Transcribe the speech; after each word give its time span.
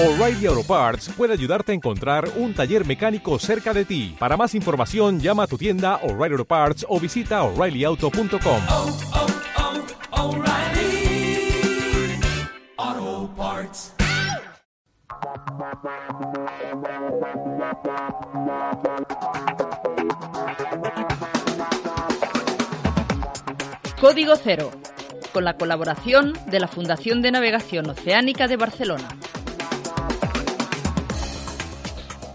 O'Reilly 0.00 0.46
Auto 0.46 0.62
Parts 0.62 1.08
puede 1.16 1.32
ayudarte 1.32 1.72
a 1.72 1.74
encontrar 1.74 2.30
un 2.36 2.54
taller 2.54 2.86
mecánico 2.86 3.36
cerca 3.40 3.74
de 3.74 3.84
ti. 3.84 4.14
Para 4.16 4.36
más 4.36 4.54
información, 4.54 5.18
llama 5.18 5.42
a 5.42 5.46
tu 5.48 5.58
tienda 5.58 5.96
O'Reilly 6.04 6.34
Auto 6.34 6.44
Parts 6.44 6.86
o 6.88 7.00
visita 7.00 7.42
oreillyauto.com. 7.42 8.60
oh, 8.70 8.96
oh, 12.78 13.28
Parts. 13.36 13.92
Código 24.00 24.36
Cero, 24.36 24.70
con 25.32 25.44
la 25.44 25.56
colaboración 25.56 26.34
de 26.46 26.60
la 26.60 26.68
Fundación 26.68 27.20
de 27.20 27.32
Navegación 27.32 27.90
Oceánica 27.90 28.46
de 28.46 28.56
Barcelona. 28.56 29.08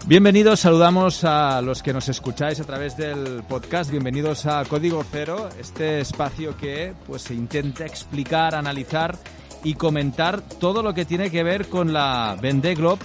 Bienvenidos, 0.06 0.60
saludamos 0.60 1.24
a 1.24 1.62
los 1.62 1.82
que 1.82 1.94
nos 1.94 2.10
escucháis 2.10 2.60
a 2.60 2.64
través 2.64 2.94
del 2.94 3.42
podcast. 3.48 3.90
Bienvenidos 3.90 4.44
a 4.44 4.62
Código 4.66 5.02
Cero, 5.02 5.48
este 5.58 6.00
espacio 6.00 6.58
que 6.58 6.92
pues 7.06 7.22
se 7.22 7.32
intenta 7.32 7.86
explicar, 7.86 8.54
analizar 8.54 9.16
y 9.64 9.72
comentar 9.74 10.42
todo 10.42 10.82
lo 10.82 10.92
que 10.92 11.06
tiene 11.06 11.30
que 11.30 11.42
ver 11.42 11.68
con 11.68 11.94
la 11.94 12.36
Vendée 12.38 12.74
Globe. 12.74 13.02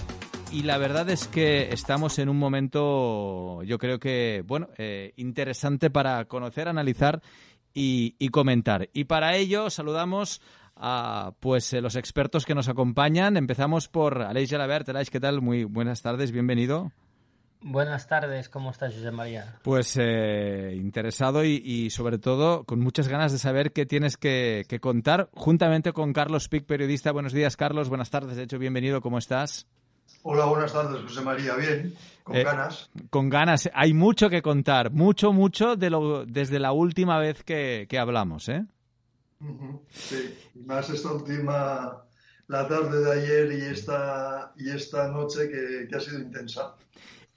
Y 0.52 0.64
la 0.64 0.76
verdad 0.76 1.08
es 1.08 1.26
que 1.26 1.72
estamos 1.72 2.18
en 2.18 2.28
un 2.28 2.36
momento, 2.36 3.62
yo 3.62 3.78
creo 3.78 3.98
que, 3.98 4.44
bueno, 4.46 4.68
eh, 4.76 5.14
interesante 5.16 5.88
para 5.88 6.26
conocer, 6.26 6.68
analizar 6.68 7.22
y 7.72 8.28
comentar. 8.28 8.90
Y 8.92 9.04
para 9.04 9.36
ello 9.36 9.70
saludamos 9.70 10.42
a 10.80 11.32
pues 11.40 11.72
eh, 11.72 11.80
los 11.80 11.94
expertos 11.94 12.46
que 12.46 12.54
nos 12.54 12.68
acompañan. 12.68 13.36
Empezamos 13.36 13.88
por 13.88 14.22
Aleix 14.22 14.50
Gelabert. 14.50 14.88
Aleix, 14.88 15.10
¿qué 15.10 15.20
tal? 15.20 15.42
Muy 15.42 15.64
buenas 15.64 16.02
tardes, 16.02 16.32
bienvenido. 16.32 16.90
Buenas 17.62 18.08
tardes, 18.08 18.48
¿cómo 18.48 18.70
estás, 18.70 18.94
José 18.94 19.10
María? 19.10 19.58
Pues 19.62 19.94
eh, 20.00 20.72
interesado 20.74 21.44
y, 21.44 21.60
y, 21.62 21.90
sobre 21.90 22.16
todo 22.16 22.64
con 22.64 22.80
muchas 22.80 23.06
ganas 23.06 23.32
de 23.32 23.38
saber 23.38 23.72
qué 23.72 23.84
tienes 23.84 24.16
que, 24.16 24.64
que, 24.66 24.80
contar, 24.80 25.28
juntamente 25.34 25.92
con 25.92 26.14
Carlos 26.14 26.48
Pic, 26.48 26.64
periodista. 26.64 27.12
Buenos 27.12 27.34
días, 27.34 27.58
Carlos. 27.58 27.90
Buenas 27.90 28.08
tardes, 28.08 28.36
de 28.36 28.44
hecho, 28.44 28.58
bienvenido. 28.58 29.02
¿Cómo 29.02 29.18
estás? 29.18 29.66
Hola, 30.22 30.46
buenas 30.46 30.72
tardes, 30.72 31.02
José 31.02 31.20
María. 31.20 31.54
Bien, 31.56 31.94
con 32.24 32.36
Eh, 32.36 32.44
ganas. 32.44 32.88
Con 33.10 33.28
ganas. 33.28 33.70
Hay 33.74 33.92
mucho 33.92 34.30
que 34.30 34.40
contar, 34.40 34.90
mucho, 34.90 35.34
mucho 35.34 35.76
de 35.76 35.90
lo, 35.90 36.24
desde 36.24 36.60
la 36.60 36.72
última 36.72 37.18
vez 37.18 37.42
que, 37.44 37.86
que 37.90 37.98
hablamos, 37.98 38.48
¿eh? 38.48 38.64
Sí, 39.90 40.34
y 40.54 40.58
más 40.60 40.90
esta 40.90 41.12
última, 41.12 42.04
la 42.48 42.68
tarde 42.68 43.00
de 43.00 43.12
ayer 43.12 43.52
y 43.52 43.64
esta, 43.72 44.52
y 44.56 44.70
esta 44.70 45.08
noche 45.08 45.48
que, 45.48 45.88
que 45.88 45.96
ha 45.96 46.00
sido 46.00 46.20
intensa. 46.20 46.74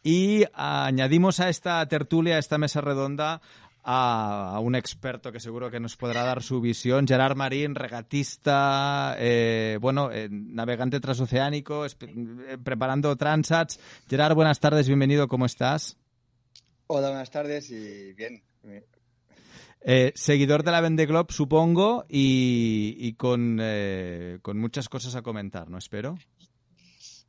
Y 0.03 0.43
añadimos 0.53 1.39
a 1.39 1.49
esta 1.49 1.87
tertulia, 1.87 2.35
a 2.35 2.39
esta 2.39 2.57
mesa 2.57 2.81
redonda, 2.81 3.41
a, 3.83 4.51
a 4.55 4.59
un 4.59 4.75
experto 4.75 5.31
que 5.31 5.39
seguro 5.39 5.71
que 5.71 5.79
nos 5.79 5.95
podrá 5.95 6.23
dar 6.23 6.43
su 6.43 6.59
visión, 6.59 7.07
Gerard 7.07 7.37
Marín, 7.37 7.75
regatista, 7.75 9.15
eh, 9.17 9.77
bueno, 9.79 10.11
eh, 10.11 10.27
navegante 10.29 10.99
transoceánico, 10.99 11.85
eh, 11.85 12.57
preparando 12.61 13.15
transats. 13.15 13.79
Gerard, 14.09 14.35
buenas 14.35 14.59
tardes, 14.59 14.87
bienvenido, 14.87 15.29
¿cómo 15.29 15.45
estás? 15.45 15.97
Hola, 16.87 17.09
buenas 17.09 17.31
tardes 17.31 17.71
y 17.71 18.11
bien. 18.13 18.43
Eh, 19.85 20.13
seguidor 20.15 20.63
de 20.63 20.71
la 20.71 20.81
Vende 20.81 21.05
Globe, 21.05 21.33
supongo, 21.33 22.05
y, 22.07 22.95
y 22.99 23.13
con, 23.13 23.59
eh, 23.61 24.39
con 24.41 24.57
muchas 24.57 24.87
cosas 24.87 25.15
a 25.15 25.21
comentar, 25.21 25.69
¿no? 25.69 25.77
Espero. 25.77 26.17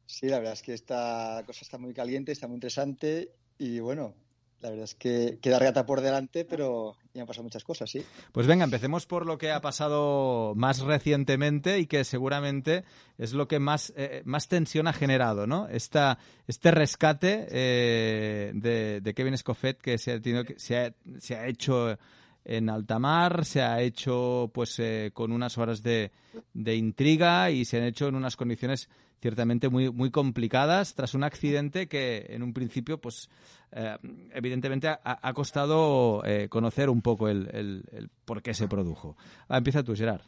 Sí, 0.06 0.28
la 0.28 0.38
verdad 0.38 0.52
es 0.52 0.62
que 0.62 0.74
esta 0.74 1.42
cosa 1.44 1.60
está 1.62 1.78
muy 1.78 1.92
caliente, 1.92 2.30
está 2.30 2.46
muy 2.46 2.54
interesante 2.54 3.32
y 3.58 3.80
bueno, 3.80 4.14
la 4.60 4.70
verdad 4.70 4.84
es 4.84 4.94
que 4.94 5.38
queda 5.42 5.58
regata 5.58 5.84
por 5.84 6.00
delante, 6.00 6.44
pero 6.44 6.96
ya 7.12 7.22
han 7.22 7.26
pasado 7.26 7.42
muchas 7.42 7.64
cosas, 7.64 7.90
sí. 7.90 8.02
Pues 8.32 8.46
venga, 8.46 8.64
empecemos 8.64 9.04
por 9.04 9.26
lo 9.26 9.36
que 9.36 9.50
ha 9.50 9.60
pasado 9.60 10.54
más 10.54 10.80
recientemente 10.80 11.80
y 11.80 11.86
que 11.86 12.04
seguramente 12.04 12.84
es 13.18 13.34
lo 13.34 13.46
que 13.48 13.58
más, 13.58 13.92
eh, 13.96 14.22
más 14.24 14.48
tensión 14.48 14.86
ha 14.86 14.92
generado, 14.92 15.46
¿no? 15.46 15.68
Esta, 15.68 16.18
este 16.46 16.70
rescate 16.70 17.46
eh, 17.50 18.52
de, 18.54 19.00
de, 19.02 19.14
Kevin 19.14 19.34
Escoffet 19.34 19.78
que 19.78 19.98
se 19.98 20.12
ha, 20.12 20.20
tenido 20.20 20.44
que, 20.44 20.58
se 20.58 20.78
ha, 20.78 20.94
se 21.18 21.36
ha 21.36 21.46
hecho 21.46 21.98
en 22.44 22.68
alta 22.68 22.98
mar, 22.98 23.44
se 23.44 23.62
ha 23.62 23.80
hecho 23.80 24.50
pues 24.52 24.78
eh, 24.78 25.10
con 25.12 25.32
unas 25.32 25.56
horas 25.58 25.82
de, 25.82 26.12
de, 26.52 26.76
intriga 26.76 27.50
y 27.50 27.64
se 27.64 27.78
han 27.78 27.84
hecho 27.84 28.08
en 28.08 28.14
unas 28.14 28.36
condiciones 28.36 28.88
ciertamente 29.20 29.70
muy, 29.70 29.90
muy 29.90 30.10
complicadas 30.10 30.94
tras 30.94 31.14
un 31.14 31.24
accidente 31.24 31.88
que 31.88 32.26
en 32.28 32.42
un 32.42 32.52
principio 32.52 33.00
pues 33.00 33.30
eh, 33.72 33.96
evidentemente 34.34 34.88
ha, 34.88 35.32
costado 35.32 36.22
eh, 36.26 36.48
conocer 36.50 36.90
un 36.90 37.00
poco 37.00 37.28
el, 37.28 37.82
por 38.26 38.42
qué 38.42 38.52
se 38.52 38.68
produjo. 38.68 39.16
Ah, 39.48 39.58
empieza 39.58 39.82
tú, 39.82 39.94
Gerard. 39.96 40.22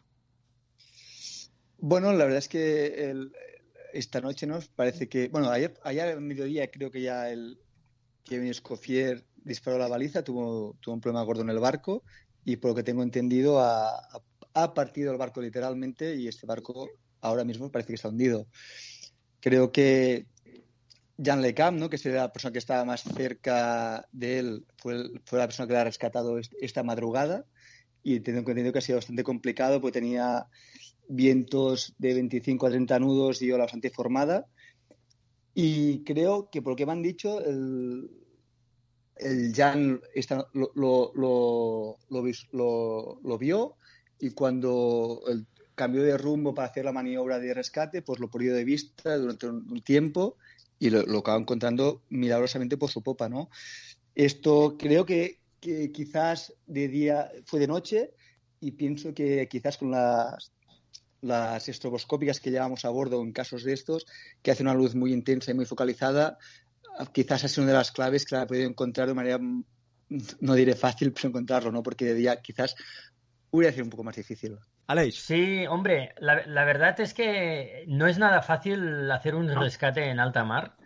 Bueno, 1.78 2.12
la 2.12 2.25
verdad 2.25 2.38
es 2.38 2.49
que 2.49 3.28
esta 3.93 4.22
noche 4.22 4.47
nos 4.47 4.69
parece 4.69 5.09
que, 5.09 5.28
bueno, 5.28 5.50
ayer, 5.50 5.75
ayer 5.84 6.09
al 6.09 6.22
mediodía 6.22 6.71
creo 6.71 6.91
que 6.91 7.03
ya 7.03 7.31
el 7.31 7.59
Kevin 8.25 8.49
Escoffier 8.49 9.25
disparó 9.47 9.79
la 9.79 9.89
baliza, 9.89 10.23
tuvo, 10.23 10.77
tuvo 10.81 10.95
un 10.95 11.01
problema 11.01 11.25
gordo 11.25 11.43
en 11.43 11.51
el 11.51 11.59
barco 11.59 12.03
y 12.45 12.57
por 12.57 12.71
lo 12.71 12.75
que 12.75 12.83
tengo 12.83 13.03
entendido 13.03 13.61
ha, 13.61 14.01
ha 14.55 14.75
partido 14.75 15.12
el 15.12 15.19
barco 15.19 15.41
literalmente 15.41 16.17
y 16.17 16.29
este 16.29 16.47
barco 16.47 16.91
ahora 17.21 17.45
mismo 17.45 17.71
parece 17.71 17.89
que 17.89 17.95
está 17.95 18.09
hundido. 18.09 18.47
Creo 19.41 19.71
que 19.71 20.27
Jan 21.23 21.43
Lecam, 21.43 21.79
¿no? 21.79 21.89
que 21.89 21.97
es 21.97 22.05
la 22.06 22.33
persona 22.33 22.53
que 22.53 22.59
estaba 22.59 22.85
más 22.85 23.03
cerca 23.03 24.06
de 24.12 24.39
él, 24.39 24.67
fue, 24.77 25.11
fue 25.25 25.39
la 25.39 25.47
persona 25.47 25.67
que 25.67 25.75
la 25.75 25.83
ha 25.83 25.85
rescatado 25.85 26.39
esta 26.61 26.83
madrugada 26.83 27.47
y 28.03 28.21
tengo 28.21 28.39
entendido 28.41 28.73
que 28.73 28.79
ha 28.79 28.83
sido 28.83 28.99
bastante 28.99 29.25
complicado 29.25 29.81
porque 29.81 30.01
tenía 30.01 30.47
vientos 31.09 31.95
de 31.99 32.15
25 32.15 32.67
a 32.67 32.71
30 32.71 32.99
nudos 32.99 33.43
y 33.43 33.51
ola 33.51 33.65
bastante 33.65 33.91
formada. 33.91 34.47
Y 35.55 36.05
creo 36.05 36.51
que 36.51 36.61
por 36.61 36.73
lo 36.73 36.77
que 36.77 36.87
me 36.87 36.93
han 36.93 37.03
dicho, 37.03 37.41
el 39.16 39.54
Jan 39.54 40.00
esta, 40.15 40.47
lo, 40.53 41.12
lo, 41.15 41.97
vio 43.38 43.77
y 44.19 44.31
cuando 44.31 45.22
cambió 45.75 46.03
de 46.03 46.16
rumbo 46.16 46.54
para 46.54 46.69
hacer 46.69 46.84
la 46.84 46.93
maniobra 46.93 47.38
de 47.38 47.55
rescate, 47.55 48.03
pues 48.03 48.21
lo 48.21 48.31
perdió 48.31 48.55
de 48.55 48.65
vista 48.65 49.16
durante 49.16 49.49
un 49.49 49.82
tiempo 49.82 50.37
y 50.78 50.91
lo, 50.91 51.03
lo 51.03 51.19
acabó 51.19 51.38
encontrando 51.38 52.03
milagrosamente 52.09 52.76
por 52.76 52.91
su 52.91 53.03
popa, 53.03 53.28
¿no? 53.28 53.50
Esto 54.15 54.76
creo 54.78 55.05
que, 55.05 55.41
que, 55.60 55.93
quizás 55.93 56.55
de 56.66 56.88
día 56.88 57.31
fue 57.44 57.60
de 57.60 57.66
noche 57.66 58.15
y 58.60 58.72
pienso 58.72 59.15
que 59.15 59.47
quizás 59.49 59.76
con 59.76 59.91
las, 59.91 60.53
las 61.21 61.69
estroboscópicas 61.69 62.41
que 62.41 62.50
llevamos 62.50 62.84
a 62.84 62.91
bordo 62.91 63.22
en 63.22 63.32
casos 63.32 63.65
de 63.65 63.72
estos, 63.72 64.06
que 64.43 64.50
hace 64.50 64.62
una 64.62 64.75
luz 64.75 64.94
muy 64.94 65.12
intensa 65.12 65.50
y 65.50 65.55
muy 65.55 65.66
focalizada, 65.66 66.38
quizás 67.12 67.45
ha 67.45 67.49
sido 67.49 67.65
una 67.65 67.73
de 67.73 67.79
las 67.79 67.93
claves 67.93 68.25
que 68.25 68.34
la 68.34 68.43
ha 68.43 68.47
podido 68.47 68.69
encontrar 68.69 69.09
de 69.09 69.15
manera, 69.15 69.39
no 70.41 70.55
diré 70.55 70.75
fácil, 70.75 71.12
pero 71.12 71.29
encontrarlo, 71.29 71.73
¿no? 71.73 71.83
Porque 71.83 72.05
de 72.05 72.15
día 72.15 72.41
quizás 72.41 72.75
hubiera 73.51 73.73
sido 73.73 73.84
un 73.84 73.91
poco 73.91 74.05
más 74.05 74.17
difícil. 74.17 74.57
Aleix. 74.87 75.17
Sí, 75.17 75.67
hombre, 75.67 76.15
la, 76.19 76.47
la, 76.47 76.65
verdad 76.65 76.99
es 77.01 77.12
que 77.12 77.85
no 77.89 78.06
es 78.06 78.19
nada 78.19 78.41
fácil 78.43 79.11
hacer 79.11 79.35
un 79.35 79.49
rescate 79.49 80.11
en 80.11 80.21
alta 80.21 80.45
mar. 80.45 80.77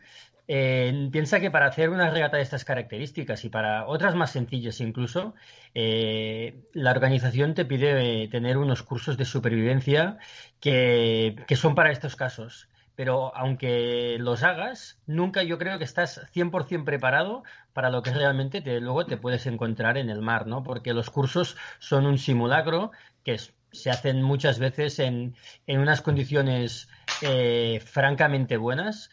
Eh, 0.53 1.09
piensa 1.13 1.39
que 1.39 1.51
para 1.51 1.67
hacer 1.67 1.91
una 1.91 2.11
regata 2.11 2.39
de 2.39 2.43
estas 2.43 2.65
características 2.65 3.45
y 3.45 3.51
para 3.51 3.87
otras 3.87 4.17
más 4.17 4.33
sencillas 4.33 4.81
incluso, 4.81 5.35
eh, 5.75 6.65
la 6.73 6.91
organización 6.91 7.55
te 7.55 7.65
pide 7.65 8.27
tener 8.29 8.57
unos 8.57 8.83
cursos 8.83 9.17
de 9.17 9.27
supervivencia 9.27 10.19
que, 10.59 11.37
que 11.47 11.55
son 11.55 11.77
para 11.77 11.93
estos 11.93 12.17
casos 12.17 12.69
pero 13.01 13.35
aunque 13.35 14.19
los 14.21 14.43
hagas, 14.43 14.99
nunca 15.07 15.43
yo 15.43 15.57
creo 15.57 15.79
que 15.79 15.85
estás 15.85 16.21
100% 16.35 16.85
preparado 16.85 17.45
para 17.73 17.89
lo 17.89 18.03
que 18.03 18.11
realmente 18.11 18.61
te, 18.61 18.79
luego 18.79 19.07
te 19.07 19.17
puedes 19.17 19.47
encontrar 19.47 19.97
en 19.97 20.11
el 20.11 20.21
mar, 20.21 20.47
¿no? 20.47 20.63
Porque 20.63 20.93
los 20.93 21.09
cursos 21.09 21.57
son 21.79 22.05
un 22.05 22.19
simulacro 22.19 22.91
que 23.25 23.39
se 23.73 23.89
hacen 23.89 24.21
muchas 24.21 24.59
veces 24.59 24.99
en, 24.99 25.35
en 25.67 25.81
unas 25.81 26.03
condiciones 26.03 26.91
eh, 27.23 27.81
francamente 27.83 28.59
buenas. 28.59 29.09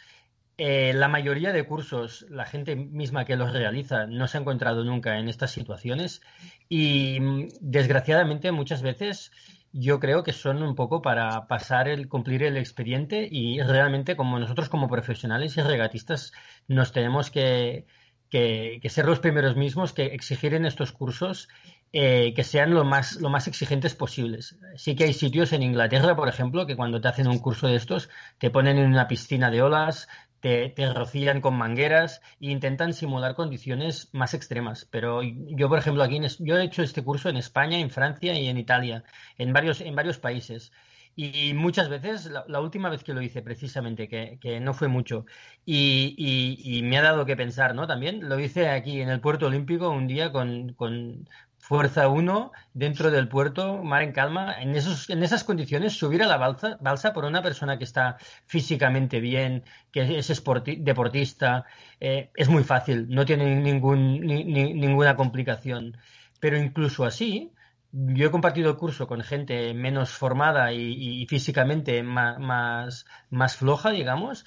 Eh, 0.57 0.91
la 0.93 1.07
mayoría 1.07 1.53
de 1.53 1.65
cursos, 1.65 2.25
la 2.29 2.43
gente 2.43 2.75
misma 2.75 3.23
que 3.23 3.37
los 3.37 3.53
realiza 3.53 4.05
no 4.05 4.27
se 4.27 4.37
ha 4.37 4.41
encontrado 4.41 4.83
nunca 4.83 5.17
en 5.17 5.29
estas 5.29 5.51
situaciones 5.51 6.21
y 6.67 7.47
desgraciadamente 7.61 8.51
muchas 8.51 8.81
veces 8.81 9.31
yo 9.71 9.99
creo 9.99 10.23
que 10.23 10.33
son 10.33 10.63
un 10.63 10.75
poco 10.75 11.01
para 11.01 11.47
pasar 11.47 11.87
el 11.87 12.07
cumplir 12.07 12.43
el 12.43 12.57
expediente 12.57 13.27
y 13.29 13.61
realmente 13.61 14.15
como 14.15 14.39
nosotros 14.39 14.69
como 14.69 14.87
profesionales 14.87 15.57
y 15.57 15.61
regatistas 15.61 16.31
nos 16.67 16.91
tenemos 16.91 17.31
que, 17.31 17.85
que, 18.29 18.81
ser 18.89 19.05
los 19.05 19.19
primeros 19.19 19.55
mismos 19.55 19.93
que 19.93 20.07
exigir 20.07 20.53
en 20.53 20.65
estos 20.65 20.91
cursos 20.91 21.47
eh, 21.93 22.33
que 22.35 22.43
sean 22.43 22.73
lo 22.73 22.83
más, 22.83 23.21
lo 23.21 23.29
más 23.29 23.47
exigentes 23.47 23.95
posibles. 23.95 24.57
Sí 24.75 24.95
que 24.95 25.05
hay 25.05 25.13
sitios 25.13 25.53
en 25.53 25.63
Inglaterra, 25.63 26.15
por 26.15 26.27
ejemplo, 26.27 26.65
que 26.65 26.75
cuando 26.75 26.99
te 26.99 27.07
hacen 27.07 27.27
un 27.27 27.39
curso 27.39 27.67
de 27.67 27.75
estos 27.75 28.09
te 28.37 28.49
ponen 28.49 28.77
en 28.77 28.87
una 28.87 29.07
piscina 29.07 29.49
de 29.49 29.61
olas, 29.61 30.07
te, 30.39 30.69
te 30.69 30.93
rocían 30.93 31.41
con 31.41 31.55
mangueras 31.57 32.21
e 32.39 32.47
intentan 32.51 32.93
simular 32.93 33.35
condiciones 33.35 34.09
más 34.13 34.33
extremas. 34.33 34.85
Pero 34.91 35.21
yo, 35.23 35.69
por 35.69 35.79
ejemplo, 35.79 36.03
aquí 36.03 36.17
en 36.17 36.27
yo 36.39 36.57
he 36.57 36.63
hecho 36.63 36.83
este 36.83 37.03
curso 37.03 37.29
en 37.29 37.37
España, 37.37 37.79
en 37.79 37.89
Francia 37.89 38.33
y 38.39 38.47
en 38.47 38.57
Italia, 38.57 39.03
en 39.37 39.53
varios, 39.53 39.81
en 39.81 39.95
varios 39.95 40.17
países. 40.19 40.71
Y 41.15 41.53
muchas 41.55 41.89
veces, 41.89 42.25
la, 42.27 42.45
la 42.47 42.59
última 42.61 42.89
vez 42.89 43.03
que 43.03 43.13
lo 43.13 43.21
hice 43.23 43.41
precisamente, 43.41 44.07
que, 44.07 44.37
que 44.39 44.59
no 44.59 44.73
fue 44.75 44.87
mucho, 44.87 45.25
y, 45.65 46.13
y- 46.17 46.77
y 46.77 46.83
me 46.83 46.97
ha 46.97 47.01
dado 47.01 47.25
que 47.25 47.35
pensar, 47.35 47.73
¿no? 47.75 47.87
También 47.87 48.27
lo 48.29 48.39
hice 48.39 48.69
aquí 48.69 49.01
en 49.01 49.09
el 49.09 49.19
Puerto 49.21 49.47
Olímpico 49.47 49.89
un 49.89 50.07
día 50.07 50.31
con, 50.31 50.73
con 50.73 51.27
Fuerza 51.67 52.07
1 52.07 52.51
dentro 52.73 53.11
del 53.11 53.27
puerto, 53.27 53.83
mar 53.83 54.01
en 54.01 54.13
calma. 54.13 54.43
En, 54.61 54.75
esos, 54.75 55.09
en 55.09 55.21
esas 55.23 55.43
condiciones, 55.43 55.93
subir 55.97 56.23
a 56.23 56.27
la 56.27 56.37
balsa, 56.37 57.13
por 57.13 57.25
una 57.25 57.41
persona 57.41 57.77
que 57.77 57.83
está 57.83 58.17
físicamente 58.45 59.19
bien, 59.19 59.63
que 59.91 60.17
es 60.19 60.29
deportista, 60.79 61.65
eh, 61.99 62.31
es 62.35 62.47
muy 62.49 62.63
fácil, 62.63 63.07
no 63.09 63.25
tiene 63.25 63.55
ningún, 63.69 64.21
ni- 64.21 64.45
ni- 64.45 64.73
ninguna 64.73 65.15
complicación. 65.15 65.97
Pero 66.39 66.57
incluso 66.57 67.03
así, 67.05 67.51
yo 67.91 68.27
he 68.27 68.31
compartido 68.31 68.69
el 68.69 68.77
curso 68.77 69.07
con 69.07 69.21
gente 69.21 69.73
menos 69.73 70.11
formada 70.11 70.71
y, 70.73 71.25
físicamente 71.27 72.01
más, 72.03 73.05
floja, 73.57 73.89
digamos, 73.91 74.45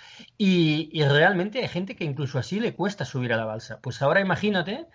y 0.93 1.03
realmente 1.03 1.59
hay 1.61 1.69
gente 1.69 1.97
que 1.97 2.05
incluso 2.05 2.39
así 2.39 2.61
le 2.61 2.75
cuesta 2.75 3.05
subir 3.05 3.33
a 3.33 3.37
la 3.37 3.45
balsa. 3.45 3.81
Pues 3.81 4.01
ahora 4.03 4.21
imagínate 4.21 4.87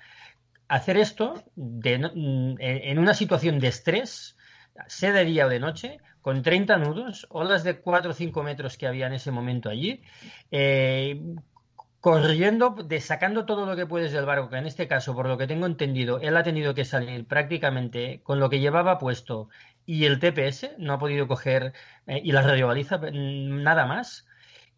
hacer 0.67 0.97
esto 0.97 1.43
no- 1.55 2.11
en 2.59 2.99
una 2.99 3.13
situación 3.13 3.59
de 3.59 3.67
estrés, 3.67 4.37
sea 4.87 5.13
de 5.13 5.25
día 5.25 5.45
o 5.45 5.49
de 5.49 5.59
noche, 5.59 5.99
con 6.21 6.41
30 6.41 6.77
nudos, 6.77 7.27
olas 7.29 7.63
de 7.63 7.79
4 7.79 8.11
o 8.11 8.13
5 8.13 8.43
metros 8.43 8.77
que 8.77 8.87
había 8.87 9.07
en 9.07 9.13
ese 9.13 9.31
momento 9.31 9.69
allí, 9.69 10.01
eh, 10.51 11.21
corriendo, 11.99 12.71
de, 12.85 12.99
sacando 13.01 13.45
todo 13.45 13.65
lo 13.65 13.75
que 13.75 13.87
puedes 13.87 14.11
del 14.11 14.25
barco, 14.25 14.49
que 14.49 14.57
en 14.57 14.67
este 14.67 14.87
caso, 14.87 15.15
por 15.15 15.27
lo 15.27 15.37
que 15.37 15.47
tengo 15.47 15.65
entendido, 15.65 16.19
él 16.19 16.37
ha 16.37 16.43
tenido 16.43 16.73
que 16.75 16.85
salir 16.85 17.25
prácticamente 17.27 18.21
con 18.23 18.39
lo 18.39 18.49
que 18.49 18.59
llevaba 18.59 18.99
puesto 18.99 19.49
y 19.85 20.05
el 20.05 20.19
TPS, 20.19 20.75
no 20.77 20.93
ha 20.93 20.99
podido 20.99 21.27
coger, 21.27 21.73
eh, 22.07 22.21
y 22.23 22.31
la 22.31 22.41
radiobaliza, 22.41 22.97
mm, 22.97 23.63
nada 23.63 23.85
más. 23.85 24.27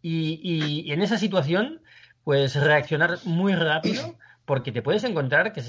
Y 0.01 0.91
en 0.91 1.01
esa 1.01 1.17
situación, 1.17 1.81
pues 2.23 2.55
reaccionar 2.55 3.17
muy 3.25 3.53
rápido, 3.55 4.17
porque 4.47 4.71
te 4.71 4.81
puedes 4.81 5.03
encontrar 5.03 5.51
que, 5.53 5.61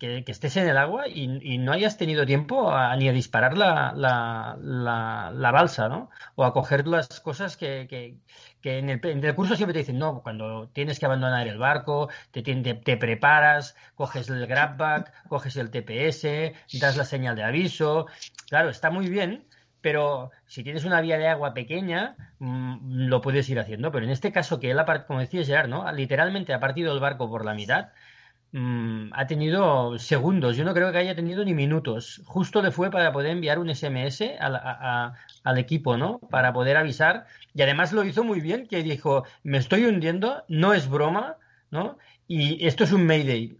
que- 0.00 0.24
estés 0.26 0.56
en 0.56 0.68
el 0.68 0.76
agua 0.78 1.06
y, 1.08 1.58
no 1.58 1.72
hayas 1.72 1.96
tenido 1.96 2.26
tiempo 2.26 2.72
ni 2.98 3.08
a 3.08 3.12
disparar 3.12 3.56
la, 3.56 3.92
la- 3.94 4.56
la- 4.60 5.30
la 5.32 5.50
balsa, 5.52 5.88
¿no? 5.88 6.10
O 6.34 6.44
a 6.44 6.52
coger 6.52 6.88
las 6.88 7.20
cosas 7.20 7.56
que, 7.56 7.86
en, 8.64 8.90
el, 8.90 9.34
curso 9.36 9.54
siempre 9.54 9.74
te 9.74 9.78
dicen, 9.80 9.98
no, 9.98 10.22
cuando 10.22 10.68
tienes 10.72 10.98
que 10.98 11.06
abandonar 11.06 11.46
el 11.46 11.58
barco, 11.58 12.08
te, 12.32 12.42
te, 12.42 12.96
preparas, 12.96 13.76
coges 13.94 14.28
el 14.28 14.44
grab 14.48 14.76
bag, 14.76 15.12
coges 15.28 15.56
el 15.56 15.70
TPS, 15.70 16.52
das 16.80 16.96
la 16.96 17.04
señal 17.04 17.36
de 17.36 17.44
aviso. 17.44 18.06
Claro, 18.48 18.70
está 18.70 18.90
muy 18.90 19.08
bien, 19.08 19.46
pero 19.80 20.30
si 20.46 20.64
tienes 20.64 20.84
una 20.84 21.00
vía 21.00 21.16
de 21.18 21.28
agua 21.28 21.54
pequeña, 21.54 22.16
mm, 22.40 23.06
lo 23.08 23.20
puedes 23.20 23.48
ir 23.50 23.60
haciendo. 23.60 23.92
Pero 23.92 24.04
en 24.04 24.10
este 24.10 24.32
caso, 24.32 24.58
que 24.58 24.70
él, 24.72 24.78
como 25.06 25.20
decía 25.20 25.44
Gerard, 25.44 25.68
¿no? 25.68 25.90
Literalmente 25.92 26.52
ha 26.54 26.58
partido 26.60 26.92
el 26.92 26.98
barco 27.00 27.28
por 27.30 27.44
la 27.44 27.54
mitad, 27.54 27.90
mm, 28.58 29.10
ha 29.14 29.26
tenido 29.26 29.98
segundos. 29.98 30.56
Yo 30.56 30.64
no 30.64 30.74
creo 30.74 30.92
que 30.92 30.98
haya 30.98 31.14
tenido 31.14 31.44
ni 31.44 31.54
minutos. 31.54 32.22
Justo 32.26 32.62
le 32.62 32.70
fue 32.70 32.90
para 32.90 33.12
poder 33.12 33.30
enviar 33.32 33.58
un 33.58 33.70
SMS 33.70 34.36
al, 34.38 34.56
a- 34.56 35.14
al 35.44 35.58
equipo, 35.58 35.96
¿no? 35.96 36.18
Para 36.30 36.52
poder 36.52 36.76
avisar. 36.76 37.26
Y 37.54 37.62
además 37.62 37.92
lo 37.92 38.04
hizo 38.04 38.24
muy 38.24 38.40
bien, 38.40 38.66
que 38.66 38.82
dijo, 38.82 39.24
me 39.42 39.58
estoy 39.58 39.84
hundiendo, 39.86 40.44
no 40.48 40.72
es 40.74 40.88
broma, 40.88 41.36
¿no? 41.70 41.98
Y 42.28 42.66
esto 42.66 42.84
es 42.84 42.92
un 42.92 43.06
Mayday. 43.06 43.58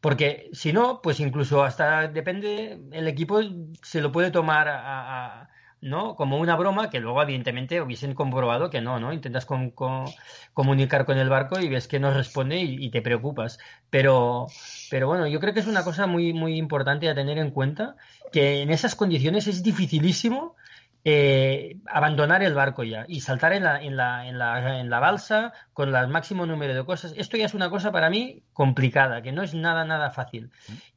Porque 0.00 0.50
si 0.52 0.72
no, 0.72 1.00
pues 1.02 1.20
incluso 1.20 1.64
hasta 1.64 2.08
depende, 2.08 2.80
el 2.92 3.08
equipo 3.08 3.40
se 3.82 4.00
lo 4.00 4.12
puede 4.12 4.30
tomar 4.30 4.68
a- 4.68 5.48
¿no? 5.84 6.16
como 6.16 6.38
una 6.38 6.56
broma 6.56 6.90
que 6.90 7.00
luego 7.00 7.22
evidentemente 7.22 7.80
hubiesen 7.80 8.14
comprobado 8.14 8.70
que 8.70 8.80
no, 8.80 8.98
¿no? 9.00 9.12
Intentas 9.12 9.46
con- 9.46 9.70
con- 9.70 10.06
comunicar 10.52 11.04
con 11.04 11.18
el 11.18 11.28
barco 11.28 11.58
y 11.60 11.68
ves 11.68 11.88
que 11.88 12.00
no 12.00 12.12
responde 12.12 12.58
y, 12.58 12.84
y 12.84 12.90
te 12.90 13.02
preocupas. 13.02 13.58
Pero, 13.90 14.46
pero 14.90 15.06
bueno, 15.08 15.26
yo 15.26 15.40
creo 15.40 15.54
que 15.54 15.60
es 15.60 15.66
una 15.66 15.84
cosa 15.84 16.06
muy, 16.06 16.32
muy 16.32 16.56
importante 16.56 17.08
a 17.08 17.14
tener 17.14 17.38
en 17.38 17.50
cuenta, 17.50 17.96
que 18.32 18.62
en 18.62 18.70
esas 18.70 18.94
condiciones 18.94 19.46
es 19.46 19.62
dificilísimo 19.62 20.56
eh, 21.06 21.76
abandonar 21.86 22.42
el 22.42 22.54
barco 22.54 22.82
ya 22.82 23.04
y 23.08 23.20
saltar 23.20 23.52
en 23.52 23.64
la, 23.64 23.82
en 23.82 23.96
la, 23.96 24.26
en 24.26 24.38
la, 24.38 24.80
en 24.80 24.88
la 24.88 25.00
balsa 25.00 25.52
con 25.74 25.94
el 25.94 26.08
máximo 26.08 26.46
número 26.46 26.74
de 26.74 26.84
cosas. 26.84 27.12
Esto 27.16 27.36
ya 27.36 27.44
es 27.46 27.54
una 27.54 27.68
cosa 27.70 27.92
para 27.92 28.08
mí 28.10 28.42
complicada, 28.54 29.22
que 29.22 29.32
no 29.32 29.42
es 29.42 29.54
nada, 29.54 29.84
nada 29.84 30.10
fácil. 30.10 30.50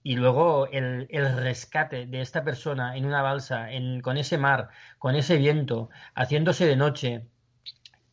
Y 0.03 0.15
luego 0.15 0.67
el, 0.67 1.07
el 1.09 1.35
rescate 1.37 2.05
de 2.05 2.21
esta 2.21 2.43
persona 2.43 2.95
en 2.95 3.05
una 3.05 3.21
balsa, 3.21 3.71
en, 3.71 4.01
con 4.01 4.17
ese 4.17 4.37
mar, 4.37 4.69
con 4.97 5.15
ese 5.15 5.37
viento, 5.37 5.89
haciéndose 6.15 6.65
de 6.65 6.77
noche, 6.77 7.27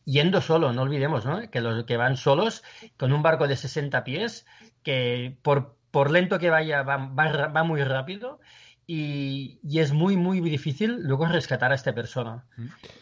yendo 0.03 0.41
solo, 0.41 0.73
no 0.73 0.83
olvidemos, 0.83 1.25
¿no? 1.25 1.49
Que 1.49 1.61
los 1.61 1.85
que 1.85 1.97
van 1.97 2.17
solos 2.17 2.63
con 2.97 3.13
un 3.13 3.23
barco 3.23 3.47
de 3.47 3.55
60 3.55 4.03
pies, 4.03 4.45
que 4.83 5.37
por, 5.41 5.77
por 5.91 6.11
lento 6.11 6.39
que 6.39 6.49
vaya 6.49 6.83
va, 6.83 6.97
va, 6.97 7.47
va 7.47 7.63
muy 7.63 7.83
rápido 7.83 8.39
y, 8.87 9.59
y, 9.63 9.79
es 9.79 9.93
muy, 9.93 10.15
muy 10.15 10.41
difícil 10.41 10.99
luego 11.01 11.25
rescatar 11.25 11.71
a 11.71 11.75
esta 11.75 11.93
persona. 11.93 12.43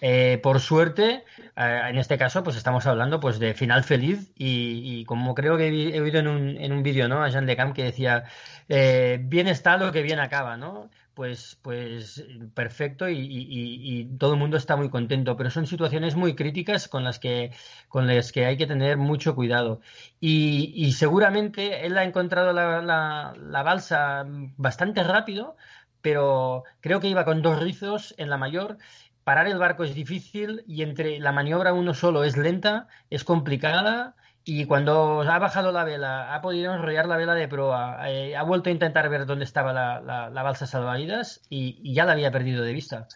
Eh, 0.01 0.39
por 0.41 0.59
suerte, 0.59 1.23
eh, 1.57 1.81
en 1.89 1.97
este 1.97 2.17
caso, 2.17 2.43
pues 2.43 2.55
estamos 2.55 2.85
hablando 2.85 3.19
pues 3.19 3.39
de 3.39 3.53
final 3.53 3.83
feliz 3.83 4.31
y, 4.37 4.81
y 4.83 5.05
como 5.05 5.35
creo 5.35 5.57
que 5.57 5.67
he, 5.67 5.95
he 5.95 6.01
oído 6.01 6.19
en 6.19 6.27
un, 6.27 6.57
en 6.57 6.71
un 6.71 6.83
vídeo, 6.83 7.07
¿no? 7.07 7.23
A 7.23 7.29
Jean 7.29 7.45
de 7.45 7.55
Camp 7.55 7.75
que 7.75 7.83
decía, 7.83 8.23
eh, 8.69 9.19
bien 9.23 9.47
está 9.47 9.77
lo 9.77 9.91
que 9.91 10.01
bien 10.01 10.19
acaba, 10.19 10.57
¿no? 10.57 10.89
Pues, 11.13 11.59
pues 11.61 12.25
perfecto 12.55 13.07
y, 13.07 13.19
y, 13.19 13.99
y, 13.99 14.05
todo 14.17 14.33
el 14.33 14.39
mundo 14.39 14.57
está 14.57 14.75
muy 14.75 14.89
contento, 14.89 15.37
pero 15.37 15.51
son 15.51 15.67
situaciones 15.67 16.15
muy 16.15 16.35
críticas 16.35 16.87
con 16.87 17.03
las 17.03 17.19
que, 17.19 17.51
con 17.87 18.07
las 18.07 18.31
que 18.31 18.45
hay 18.47 18.57
que 18.57 18.65
tener 18.65 18.97
mucho 18.97 19.35
cuidado. 19.35 19.81
Y, 20.19 20.73
y 20.75 20.93
seguramente 20.93 21.85
él 21.85 21.99
ha 21.99 22.03
encontrado 22.03 22.51
la, 22.51 22.81
la, 22.81 23.35
la, 23.37 23.63
balsa 23.63 24.25
bastante 24.57 25.03
rápido, 25.03 25.55
pero 26.01 26.63
creo 26.81 26.99
que 26.99 27.09
iba 27.09 27.25
con 27.25 27.43
dos 27.43 27.61
rizos 27.61 28.15
en 28.17 28.31
la 28.31 28.37
mayor. 28.37 28.79
Parar 29.23 29.47
el 29.47 29.59
barco 29.59 29.83
es 29.83 29.93
difícil 29.93 30.63
y 30.67 30.81
entre 30.81 31.19
la 31.19 31.31
maniobra 31.31 31.73
uno 31.73 31.93
solo 31.93 32.23
es 32.23 32.37
lenta, 32.37 32.87
es 33.11 33.23
complicada 33.23 34.15
y 34.45 34.65
cuando 34.65 35.21
ha 35.21 35.39
bajado 35.39 35.71
la 35.71 35.85
vela, 35.85 36.35
ha 36.35 36.41
podido 36.41 36.73
enrollar 36.73 37.07
la 37.07 37.17
vela 37.17 37.33
de 37.33 37.47
proa, 37.47 38.09
eh, 38.09 38.35
ha 38.35 38.43
vuelto 38.43 38.69
a 38.69 38.73
intentar 38.73 39.07
ver 39.09 39.25
dónde 39.25 39.45
estaba 39.45 39.71
la, 39.71 40.29
balsa 40.43 40.67
salvavidas 40.67 41.41
y, 41.49 41.93
ya 41.93 42.05
la 42.05 42.11
había 42.11 42.31
perdido 42.31 42.63
de 42.63 42.73
vista. 42.73 43.07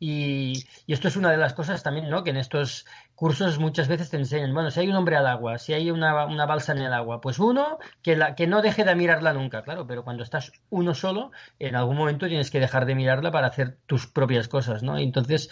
Y, 0.00 0.64
y, 0.86 0.92
esto 0.92 1.06
es 1.06 1.16
una 1.16 1.30
de 1.30 1.36
las 1.36 1.54
cosas 1.54 1.84
también, 1.84 2.10
¿no? 2.10 2.24
Que 2.24 2.30
en 2.30 2.36
estos 2.36 2.86
cursos 3.14 3.60
muchas 3.60 3.86
veces 3.86 4.10
te 4.10 4.16
enseñan, 4.16 4.52
bueno, 4.52 4.72
si 4.72 4.80
hay 4.80 4.88
un 4.88 4.96
hombre 4.96 5.14
al 5.14 5.28
agua, 5.28 5.58
si 5.58 5.72
hay 5.74 5.92
una, 5.92 6.26
una 6.26 6.46
balsa 6.46 6.72
en 6.72 6.78
el 6.78 6.92
agua, 6.92 7.20
pues 7.20 7.38
uno, 7.38 7.78
que, 8.02 8.16
la, 8.16 8.34
que 8.34 8.48
no 8.48 8.62
deje 8.62 8.82
de 8.84 8.96
mirarla 8.96 9.32
nunca, 9.32 9.62
claro, 9.62 9.86
pero 9.86 10.02
cuando 10.02 10.24
estás 10.24 10.50
uno 10.70 10.94
solo, 10.94 11.30
en 11.60 11.76
algún 11.76 11.96
momento 11.96 12.26
tienes 12.26 12.50
que 12.50 12.58
dejar 12.58 12.86
de 12.86 12.96
mirarla 12.96 13.30
para 13.30 13.46
hacer 13.46 13.78
tus 13.86 14.08
propias 14.08 14.48
cosas, 14.48 14.82
¿no? 14.82 14.98
Entonces, 14.98 15.48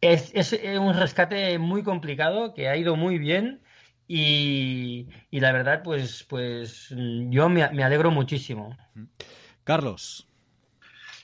es, 0.00 0.32
es 0.32 0.54
un 0.78 0.94
rescate 0.94 1.58
muy 1.58 1.82
complicado 1.82 2.54
que 2.54 2.70
ha 2.70 2.76
ido 2.78 2.96
muy 2.96 3.18
bien 3.18 3.60
y, 4.12 5.06
y, 5.30 5.38
la 5.38 5.52
verdad, 5.52 5.82
pues, 5.84 6.26
pues 6.28 6.88
yo 6.90 7.48
me, 7.48 7.70
me, 7.70 7.84
alegro 7.84 8.10
muchísimo. 8.10 8.76
Carlos. 9.62 10.26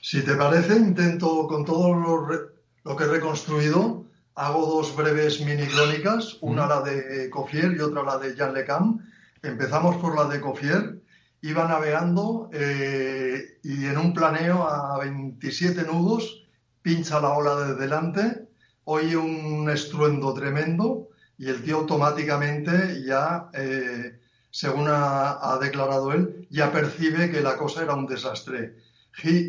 Si 0.01 0.23
te 0.23 0.35
parece, 0.35 0.77
intento 0.77 1.47
con 1.47 1.65
todo 1.65 1.93
lo, 1.93 2.95
que 2.95 3.03
he 3.03 3.07
reconstruido, 3.07 4.05
hago 4.35 4.65
dos 4.67 4.95
breves 4.95 5.41
mini 5.41 5.67
crónicas, 5.67 6.37
una 6.39 6.65
mm. 6.65 6.69
la 6.69 6.81
de 6.81 7.29
Cofier 7.29 7.75
y 7.75 7.81
otra 7.81 8.03
la 8.03 8.19
de 8.19 8.33
Jean 8.37 8.53
Lecam. 8.53 9.05
Empezamos 9.43 9.97
por 9.97 10.15
la 10.15 10.33
de 10.33 10.39
Cofier. 10.39 11.01
Iba 11.41 11.67
navegando 11.67 12.49
eh, 12.53 13.59
y 13.63 13.83
en 13.83 13.97
un 13.97 14.13
planeo 14.13 14.65
a 14.65 14.97
27 14.99 15.83
nudos, 15.83 16.45
pincha 16.81 17.19
la 17.19 17.33
ola 17.33 17.55
de 17.65 17.75
delante, 17.75 18.47
oye 18.85 19.17
un 19.17 19.69
estruendo 19.69 20.33
tremendo 20.33 21.06
y 21.37 21.47
el 21.49 21.63
tío 21.63 21.77
automáticamente 21.77 23.03
ya, 23.05 23.49
eh, 23.53 24.19
según 24.49 24.87
ha, 24.87 25.53
ha, 25.53 25.59
declarado 25.59 26.11
él, 26.13 26.47
ya 26.49 26.71
percibe 26.71 27.29
que 27.29 27.41
la 27.41 27.57
cosa 27.57 27.83
era 27.83 27.93
un 27.93 28.07
desastre. 28.07 28.75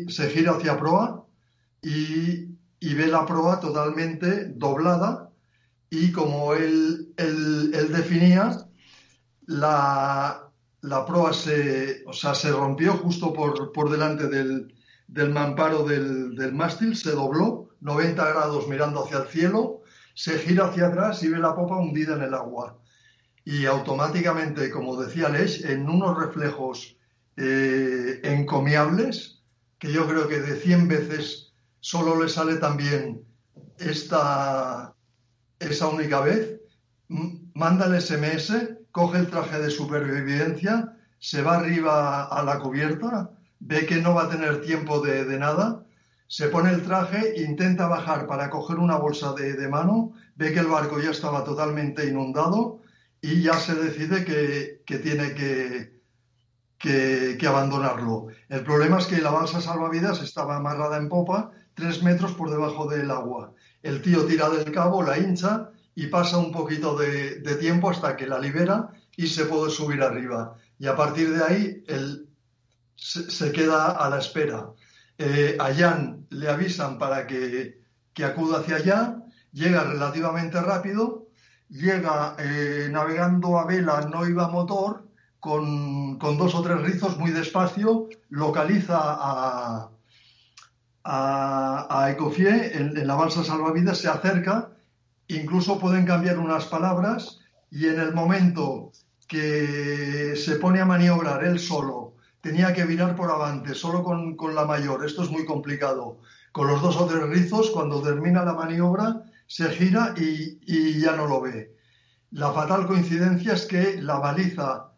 Se 0.07 0.29
gira 0.29 0.53
hacia 0.53 0.77
proa 0.77 1.25
y, 1.81 2.57
y 2.79 2.93
ve 2.93 3.07
la 3.07 3.25
proa 3.25 3.59
totalmente 3.59 4.45
doblada 4.55 5.29
y 5.89 6.11
como 6.11 6.53
él, 6.53 7.13
él, 7.17 7.71
él 7.73 7.91
definía, 7.91 8.67
la, 9.47 10.51
la 10.81 11.05
proa 11.05 11.33
se, 11.33 12.03
o 12.05 12.13
sea, 12.13 12.35
se 12.35 12.51
rompió 12.51 12.93
justo 12.93 13.33
por, 13.33 13.71
por 13.71 13.89
delante 13.89 14.27
del, 14.27 14.75
del 15.07 15.31
mamparo 15.31 15.83
del, 15.83 16.35
del 16.35 16.53
mástil, 16.53 16.95
se 16.95 17.11
dobló 17.11 17.69
90 17.81 18.29
grados 18.29 18.67
mirando 18.67 19.03
hacia 19.03 19.19
el 19.19 19.27
cielo, 19.27 19.78
se 20.19 20.37
gira 20.37 20.65
hacia 20.65 20.87
atrás 20.87 21.23
y 21.23 21.29
ve 21.29 21.39
la 21.39 21.55
popa 21.55 21.77
hundida 21.77 22.13
en 22.17 22.23
el 22.23 22.33
agua. 22.33 22.77
Y 23.45 23.65
automáticamente, 23.65 24.69
como 24.69 25.01
decía 25.01 25.29
Lesh, 25.29 25.63
en 25.65 25.87
unos 25.87 26.17
reflejos 26.17 26.97
eh, 27.37 28.19
encomiables, 28.23 29.41
que 29.77 29.93
yo 29.93 30.05
creo 30.09 30.27
que 30.27 30.41
de 30.41 30.57
100 30.57 30.89
veces 30.89 31.53
solo 31.79 32.21
le 32.21 32.27
sale 32.27 32.57
también 32.57 33.21
esta, 33.77 34.93
esa 35.57 35.87
única 35.87 36.19
vez, 36.19 36.59
manda 37.53 37.85
el 37.85 38.01
SMS, 38.01 38.75
coge 38.91 39.19
el 39.19 39.27
traje 39.27 39.57
de 39.57 39.71
supervivencia, 39.71 40.97
se 41.19 41.41
va 41.41 41.59
arriba 41.59 42.25
a 42.25 42.43
la 42.43 42.59
cubierta, 42.59 43.31
ve 43.61 43.85
que 43.85 44.01
no 44.01 44.15
va 44.15 44.23
a 44.23 44.29
tener 44.29 44.59
tiempo 44.59 44.99
de, 44.99 45.23
de 45.23 45.39
nada, 45.39 45.85
se 46.29 46.47
pone 46.47 46.71
el 46.71 46.83
traje, 46.83 47.33
intenta 47.41 47.87
bajar 47.87 48.27
para 48.27 48.51
coger 48.51 48.77
una 48.77 48.97
bolsa 48.97 49.33
de, 49.33 49.53
de 49.53 49.67
mano, 49.67 50.13
ve 50.35 50.53
que 50.53 50.59
el 50.59 50.67
barco 50.67 51.01
ya 51.01 51.09
estaba 51.09 51.43
totalmente 51.43 52.05
inundado 52.05 52.81
y 53.19 53.41
ya 53.41 53.55
se 53.55 53.73
decide 53.73 54.23
que, 54.23 54.83
que 54.85 54.99
tiene 54.99 55.33
que, 55.33 55.99
que, 56.77 57.47
abandonarlo. 57.47 58.27
El 58.47 58.63
problema 58.63 58.99
es 58.99 59.07
que 59.07 59.21
la 59.21 59.31
balsa 59.31 59.59
salvavidas 59.59 60.21
estaba 60.21 60.57
amarrada 60.57 60.97
en 60.97 61.09
popa, 61.09 61.51
tres 61.73 62.03
metros 62.03 62.33
por 62.33 62.51
debajo 62.51 62.87
del 62.87 63.09
agua. 63.09 63.53
El 63.81 64.03
tío 64.03 64.25
tira 64.25 64.49
del 64.49 64.71
cabo, 64.71 65.01
la 65.01 65.17
hincha 65.17 65.71
y 65.95 66.07
pasa 66.07 66.37
un 66.37 66.51
poquito 66.51 66.95
de, 66.95 67.41
tiempo 67.59 67.89
hasta 67.89 68.15
que 68.15 68.27
la 68.27 68.37
libera 68.37 68.91
y 69.17 69.25
se 69.25 69.45
puede 69.45 69.71
subir 69.71 70.03
arriba. 70.03 70.55
Y 70.77 70.85
a 70.85 70.95
partir 70.95 71.35
de 71.35 71.43
ahí 71.43 71.83
él 71.87 72.29
se 72.95 73.51
queda 73.51 73.93
a 73.93 74.09
la 74.11 74.19
espera. 74.19 74.69
Eh, 75.21 75.57
a 75.59 75.73
Jan 75.73 76.27
le 76.29 76.47
avisan 76.49 76.97
para 76.97 77.27
que, 77.27 77.81
que 78.13 78.23
acuda 78.23 78.59
hacia 78.59 78.77
allá, 78.77 79.17
llega 79.51 79.83
relativamente 79.83 80.61
rápido, 80.61 81.27
llega 81.67 82.37
eh, 82.39 82.87
navegando 82.89 83.59
a 83.59 83.65
vela, 83.65 84.07
no 84.09 84.25
iba 84.25 84.47
motor, 84.47 85.09
con, 85.41 86.17
con 86.19 86.37
dos 86.37 86.55
o 86.55 86.61
tres 86.61 86.81
rizos 86.81 87.17
muy 87.17 87.31
despacio, 87.31 88.07
localiza 88.29 88.97
a, 88.97 89.91
a, 91.03 92.09
en, 92.09 92.97
en 92.97 93.07
la 93.07 93.15
balsa 93.15 93.43
salvavidas, 93.43 93.97
se 93.97 94.07
acerca, 94.07 94.71
incluso 95.27 95.79
pueden 95.79 96.05
cambiar 96.05 96.39
unas 96.39 96.65
palabras 96.65 97.39
y 97.69 97.87
en 97.87 97.99
el 97.99 98.13
momento 98.13 98.93
que 99.27 100.33
se 100.37 100.55
pone 100.55 100.79
a 100.79 100.85
maniobrar 100.85 101.43
él 101.43 101.59
solo, 101.59 102.08
tenía 102.41 102.73
que 102.73 102.85
virar 102.85 103.15
por 103.15 103.29
avante, 103.31 103.73
solo 103.75 104.03
con, 104.03 104.35
con 104.35 104.55
la 104.55 104.65
mayor, 104.65 105.05
esto 105.05 105.23
es 105.23 105.29
muy 105.29 105.45
complicado, 105.45 106.19
con 106.51 106.67
los 106.67 106.81
dos 106.81 106.97
o 106.97 107.05
tres 107.05 107.23
rizos, 107.23 107.69
cuando 107.71 108.01
termina 108.01 108.43
la 108.43 108.53
maniobra, 108.53 109.23
se 109.47 109.69
gira 109.69 110.13
y, 110.17 110.59
y 110.65 111.01
ya 111.01 111.15
no 111.15 111.27
lo 111.27 111.41
ve. 111.41 111.75
La 112.31 112.51
fatal 112.51 112.85
coincidencia 112.85 113.53
es 113.53 113.65
que 113.65 114.01
la 114.01 114.19
baliza 114.19 114.91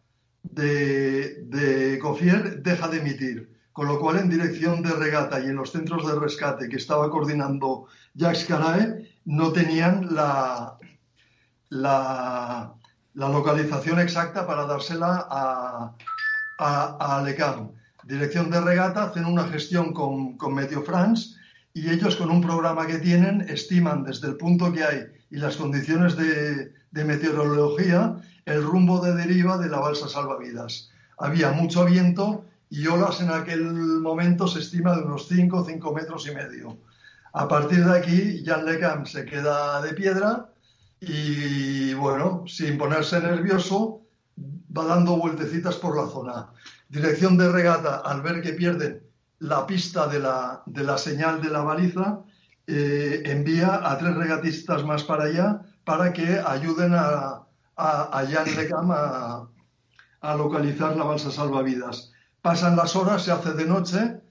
de, 0.44 1.44
de 1.46 2.00
Cofier 2.00 2.62
deja 2.62 2.88
de 2.90 3.00
emitir, 3.00 3.60
con 3.72 3.88
lo 3.88 4.00
cual 4.00 4.18
en 4.20 4.30
dirección 4.30 4.82
de 4.82 4.92
regata 4.92 5.40
y 5.40 5.48
en 5.48 5.56
los 5.56 5.72
centros 5.72 6.06
de 6.06 6.20
rescate 6.20 6.68
que 6.68 6.76
estaba 6.76 7.10
coordinando 7.10 7.86
Jacques 8.14 8.46
Carae 8.46 9.10
no 9.24 9.54
tenían 9.54 10.14
la, 10.14 10.78
la, 11.70 12.74
la 13.14 13.30
localización 13.30 14.00
exacta 14.00 14.46
para 14.46 14.66
dársela 14.66 15.28
a, 15.30 15.96
a, 16.62 16.98
a 17.00 17.20
Alecam. 17.20 17.72
Dirección 18.04 18.50
de 18.50 18.62
regata 18.62 19.04
hacen 19.04 19.26
una 19.26 19.46
gestión 19.46 19.94
con, 19.94 20.38
con 20.38 20.58
France 20.86 21.36
y 21.74 21.90
ellos 21.90 22.16
con 22.16 22.30
un 22.30 22.42
programa 22.42 22.86
que 22.86 23.00
tienen 23.00 23.42
estiman 23.42 24.04
desde 24.04 24.28
el 24.28 24.38
punto 24.38 24.72
que 24.72 24.84
hay 24.84 25.00
y 25.30 25.38
las 25.38 25.58
condiciones 25.58 26.16
de, 26.16 26.72
de 26.92 27.06
meteorología 27.06 28.16
el 28.46 28.64
rumbo 28.64 29.00
de 29.00 29.14
deriva 29.14 29.58
de 29.58 29.70
la 29.70 29.80
balsa 29.80 30.08
salvavidas. 30.08 30.92
Había 31.18 31.52
mucho 31.52 31.86
viento 31.86 32.46
y 32.70 32.88
olas 32.88 33.22
en 33.22 33.30
aquel 33.30 33.64
momento 33.64 34.48
se 34.48 34.60
estima 34.60 34.96
de 34.96 35.04
unos 35.04 35.28
5, 35.28 35.66
5 35.66 35.94
metros 35.94 36.28
y 36.28 36.36
medio. 36.36 36.78
A 37.34 37.48
partir 37.48 37.86
de 37.86 37.98
aquí, 37.98 38.44
Jan 38.46 38.66
Lecam 38.66 39.06
se 39.06 39.26
queda 39.26 39.82
de 39.82 39.94
piedra 39.94 40.50
y, 41.00 41.94
bueno, 41.94 42.44
sin 42.48 42.78
ponerse 42.78 43.20
nervioso, 43.22 44.01
va 44.76 44.86
dando 44.86 45.18
vueltecitas 45.18 45.76
por 45.76 45.98
la 45.98 46.08
zona. 46.08 46.50
Dirección 46.90 47.38
de 47.38 47.52
regata, 47.52 47.98
al 47.98 48.22
ver 48.22 48.42
que 48.42 48.54
pierden 48.54 49.04
la 49.40 49.66
pista 49.66 50.08
de 50.08 50.20
la, 50.20 50.98
señal 50.98 51.42
de 51.42 51.50
la 51.50 51.62
baliza, 51.62 52.22
eh, 52.68 53.24
envía 53.26 53.82
a 53.90 53.98
tres 53.98 54.16
regatistas 54.16 54.86
más 54.86 55.04
para 55.04 55.26
allá 55.26 55.62
para 55.84 56.14
que 56.14 56.40
ayuden 56.46 56.94
a, 56.94 57.44
a, 57.76 58.20
a 58.20 58.26
Jan 58.28 58.56
Lecam 58.56 58.92
a, 58.92 59.48
localizar 60.38 60.96
la 60.96 61.04
balsa 61.04 61.32
salvavidas. 61.32 62.12
Pasan 62.42 62.76
las 62.76 62.96
horas, 62.96 63.24
se 63.24 63.32
hace 63.32 63.54
de 63.54 63.66
noche. 63.66 64.22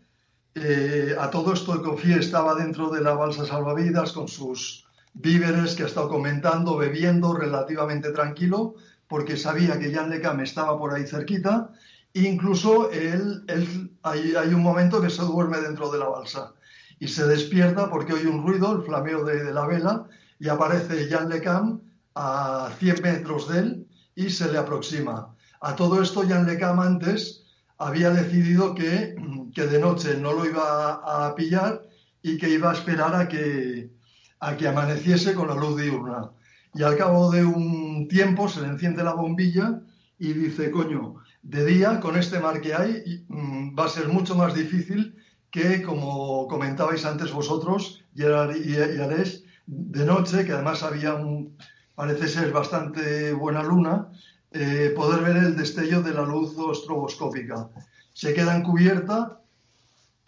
Eh, 0.55 1.17
a 1.19 1.31
todo 1.31 1.53
esto, 1.53 1.83
Cofie 1.83 2.19
estaba 2.19 2.55
dentro 2.55 2.91
de 2.91 3.01
la 3.01 3.15
balsa 3.15 3.45
salvavidas 3.45 4.13
con 4.13 4.29
sus 4.29 4.87
víveres 5.13 5.75
que 5.75 5.83
ha 5.83 5.87
estado 5.87 6.09
comentando, 6.09 6.77
bebiendo 6.77 7.35
relativamente 7.35 8.13
tranquilo, 8.13 8.75
porque 9.11 9.37
sabía 9.37 9.77
que 9.81 9.93
Jan 9.93 10.09
Lecam 10.09 10.39
estaba 10.41 10.79
por 10.79 10.95
ahí 10.95 11.05
cerquita. 11.05 11.73
Incluso 12.15 12.91
él, 12.93 13.43
él 13.49 13.91
hay, 14.05 14.55
un 14.55 14.63
momento 14.63 15.03
que 15.03 15.11
se 15.11 15.23
duerme 15.23 15.61
dentro 15.61 15.91
de 15.91 15.99
la 15.99 16.09
balsa 16.09 16.55
y 17.01 17.09
se 17.09 17.27
despierta 17.27 17.91
porque 17.91 18.13
oye 18.13 18.29
un 18.29 18.47
ruido, 18.47 18.73
el 18.73 18.83
flameo 18.83 19.25
de, 19.25 19.43
de 19.43 19.53
la 19.53 19.67
vela, 19.67 20.07
y 20.39 20.49
aparece 20.49 21.09
Jan 21.11 21.29
Lecam 21.29 21.81
a 22.15 22.71
100 22.79 23.03
metros 23.03 23.49
de 23.49 23.59
él 23.59 23.89
y 24.15 24.31
se 24.31 24.51
le 24.51 24.59
aproxima. 24.59 25.35
A 25.61 25.75
todo 25.75 26.01
esto, 26.01 26.23
Jan 26.27 26.47
Lecam 26.47 26.79
antes 26.79 27.43
había 27.79 28.11
decidido 28.11 28.77
que, 28.77 29.17
que, 29.53 29.67
de 29.67 29.81
noche 29.81 30.19
no 30.19 30.35
lo 30.35 30.47
iba 30.47 30.95
a, 30.95 31.27
a, 31.27 31.35
pillar 31.35 31.83
y 32.23 32.39
que 32.39 32.49
iba 32.49 32.71
a 32.71 32.75
esperar 32.75 33.15
a 33.17 33.27
que, 33.27 33.91
a 34.39 34.57
que 34.57 34.69
amaneciese 34.69 35.35
con 35.35 35.49
la 35.49 35.57
luz 35.57 35.81
diurna. 35.81 36.31
Y 36.75 36.83
al 36.83 36.97
cabo 36.97 37.31
de 37.31 37.45
un 37.45 38.07
tiempo 38.09 38.49
se 38.49 38.61
le 38.61 38.69
enciende 38.69 39.03
la 39.03 39.15
bombilla 39.15 39.81
y 40.19 40.33
dice, 40.33 40.71
coño, 40.71 41.17
de 41.43 41.65
día, 41.65 42.01
con 42.01 42.17
este 42.17 42.39
mar 42.39 42.61
que 42.61 42.75
hay, 42.75 43.25
mm, 43.29 43.79
va 43.79 43.87
a 43.87 43.89
ser 43.89 44.09
mucho 44.09 44.35
más 44.35 44.55
difícil 44.55 45.17
que, 45.51 45.83
como 45.83 46.47
comentabais 46.47 47.05
antes 47.05 47.33
vosotros, 47.33 48.05
Gerard 48.15 48.57
y, 48.57 48.77
Alex, 48.77 49.43
de 49.67 50.05
noche, 50.05 50.45
que 50.45 50.53
además 50.53 50.83
había 50.83 51.17
parece 51.95 52.29
ser 52.29 52.53
bastante 52.53 53.33
buena 53.33 53.63
luna, 53.63 54.09
eh, 54.53 54.93
poder 54.97 55.23
ver 55.23 55.37
el 55.37 55.57
destello 55.57 56.03
de 56.03 56.15
la 56.15 56.23
luz 56.23 56.57
estroboscópica. 56.73 57.69
Se 58.15 58.33
queda 58.33 58.57
en 58.57 58.63
cubierta, 58.63 59.41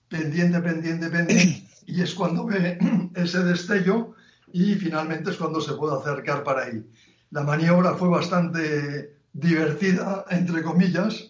pendiente, 0.08 0.60
pendiente, 0.60 1.08
pendiente, 1.08 1.66
y 1.86 2.02
es 2.02 2.14
cuando 2.14 2.46
ve 2.46 2.78
ese 3.14 3.42
destello 3.42 4.11
y 4.52 4.74
finalmente 4.74 5.30
es 5.30 5.36
cuando 5.36 5.60
se 5.60 5.74
puede 5.74 5.96
acercar 5.96 6.44
para 6.44 6.64
ahí. 6.64 6.84
La 7.30 7.42
maniobra 7.42 7.94
fue 7.94 8.08
bastante 8.08 9.16
divertida, 9.32 10.26
entre 10.30 10.62
comillas, 10.62 11.26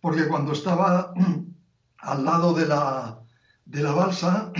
porque 0.00 0.26
cuando 0.26 0.52
estaba 0.52 1.14
al 1.98 2.24
lado 2.24 2.52
de 2.52 2.66
la, 2.66 3.20
de 3.64 3.82
la 3.82 3.92
balsa, 3.92 4.52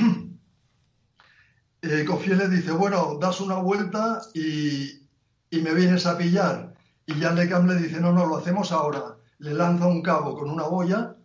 eh, 1.83 2.05
Cofiel 2.07 2.39
le 2.39 2.49
dice, 2.49 2.71
bueno, 2.73 3.19
das 3.21 3.41
una 3.41 3.57
vuelta 3.57 4.23
y, 4.35 5.09
y 5.51 5.61
me 5.63 5.75
vienes 5.75 6.07
a 6.07 6.17
pillar. 6.17 6.75
Y 7.07 7.15
Jan 7.15 7.35
Lecam 7.35 7.67
le 7.67 7.75
dice, 7.77 8.01
no, 8.01 8.13
no, 8.13 8.27
lo 8.27 8.37
hacemos 8.37 8.71
ahora. 8.71 9.17
Le 9.39 9.55
lanza 9.55 9.87
un 9.87 10.03
cabo 10.03 10.37
con 10.37 10.51
una 10.51 10.65
boya, 10.65 11.17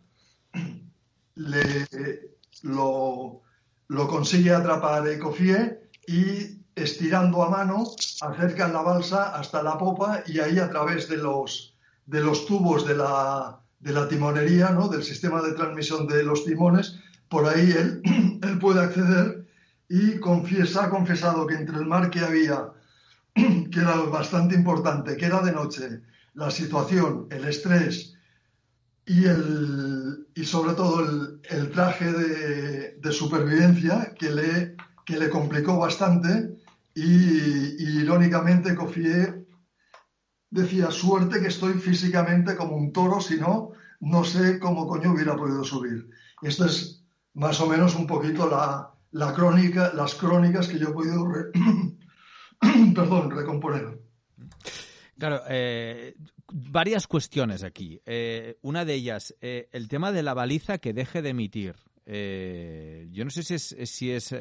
le, 1.35 1.85
lo, 2.63 3.41
lo 3.89 4.07
consigue 4.07 4.51
atrapar 4.51 5.07
Ecofie 5.07 5.84
y 6.07 6.61
estirando 6.75 7.43
a 7.43 7.49
mano 7.49 7.83
acercan 8.21 8.73
la 8.73 8.81
balsa 8.81 9.35
hasta 9.35 9.63
la 9.63 9.77
popa 9.77 10.23
y 10.27 10.39
ahí 10.39 10.59
a 10.59 10.69
través 10.69 11.07
de 11.07 11.17
los, 11.17 11.75
de 12.05 12.21
los 12.21 12.45
tubos 12.45 12.85
de 12.85 12.95
la, 12.95 13.59
de 13.79 13.93
la 13.93 14.07
timonería, 14.07 14.71
¿no? 14.71 14.87
del 14.87 15.03
sistema 15.03 15.41
de 15.41 15.53
transmisión 15.53 16.07
de 16.07 16.23
los 16.23 16.43
timones, 16.43 16.99
por 17.29 17.47
ahí 17.47 17.71
él, 17.71 18.01
él 18.43 18.59
puede 18.59 18.81
acceder 18.81 19.45
y 19.87 20.19
confiesa, 20.19 20.85
ha 20.85 20.89
confesado 20.89 21.45
que 21.47 21.55
entre 21.55 21.77
el 21.77 21.85
mar 21.85 22.09
que 22.09 22.19
había 22.19 22.71
que 23.33 23.79
era 23.79 23.95
bastante 23.97 24.55
importante, 24.55 25.17
que 25.17 25.25
era 25.25 25.41
de 25.41 25.51
noche, 25.51 26.01
la 26.33 26.51
situación, 26.51 27.27
el 27.31 27.45
estrés 27.45 28.15
y, 29.05 29.25
el, 29.25 30.27
y 30.35 30.43
sobre 30.43 30.73
todo 30.73 31.01
el, 31.01 31.39
el 31.49 31.71
traje 31.71 32.11
de, 32.11 32.91
de, 32.99 33.11
supervivencia 33.11 34.13
que 34.17 34.29
le, 34.31 34.75
que 35.05 35.17
le 35.17 35.29
complicó 35.29 35.77
bastante 35.77 36.57
y, 36.93 38.01
irónicamente 38.01 38.75
Cofié 38.75 39.45
decía, 40.49 40.89
suerte 40.91 41.41
que 41.41 41.47
estoy 41.47 41.73
físicamente 41.73 42.55
como 42.55 42.75
un 42.75 42.93
toro, 42.93 43.19
si 43.19 43.37
no, 43.37 43.71
no 43.99 44.23
sé 44.23 44.59
cómo 44.59 44.87
coño 44.87 45.11
hubiera 45.11 45.35
podido 45.35 45.63
subir. 45.63 46.09
Esto 46.41 46.65
es 46.65 47.03
más 47.33 47.59
o 47.59 47.67
menos 47.67 47.95
un 47.95 48.07
poquito 48.07 48.49
la, 48.49 48.93
la 49.11 49.33
crónica, 49.33 49.91
las 49.93 50.15
crónicas 50.15 50.67
que 50.67 50.79
yo 50.79 50.89
he 50.89 50.93
podido 50.93 51.25
perdón, 52.95 53.31
recomponer. 53.31 53.99
Claro, 55.17 55.41
eh, 55.47 56.15
varias 56.51 57.07
cuestiones 57.07 57.63
aquí. 57.63 58.01
Eh, 58.05 58.57
una 58.61 58.85
de 58.85 58.93
ellas, 58.93 59.35
eh, 59.41 59.69
el 59.71 59.87
tema 59.87 60.11
de 60.11 60.23
la 60.23 60.33
baliza 60.33 60.77
que 60.77 60.93
deje 60.93 61.21
de 61.21 61.29
emitir. 61.29 61.75
Yo 62.05 63.23
no 63.25 63.31
sé 63.31 63.43
si 63.59 64.11
es, 64.11 64.35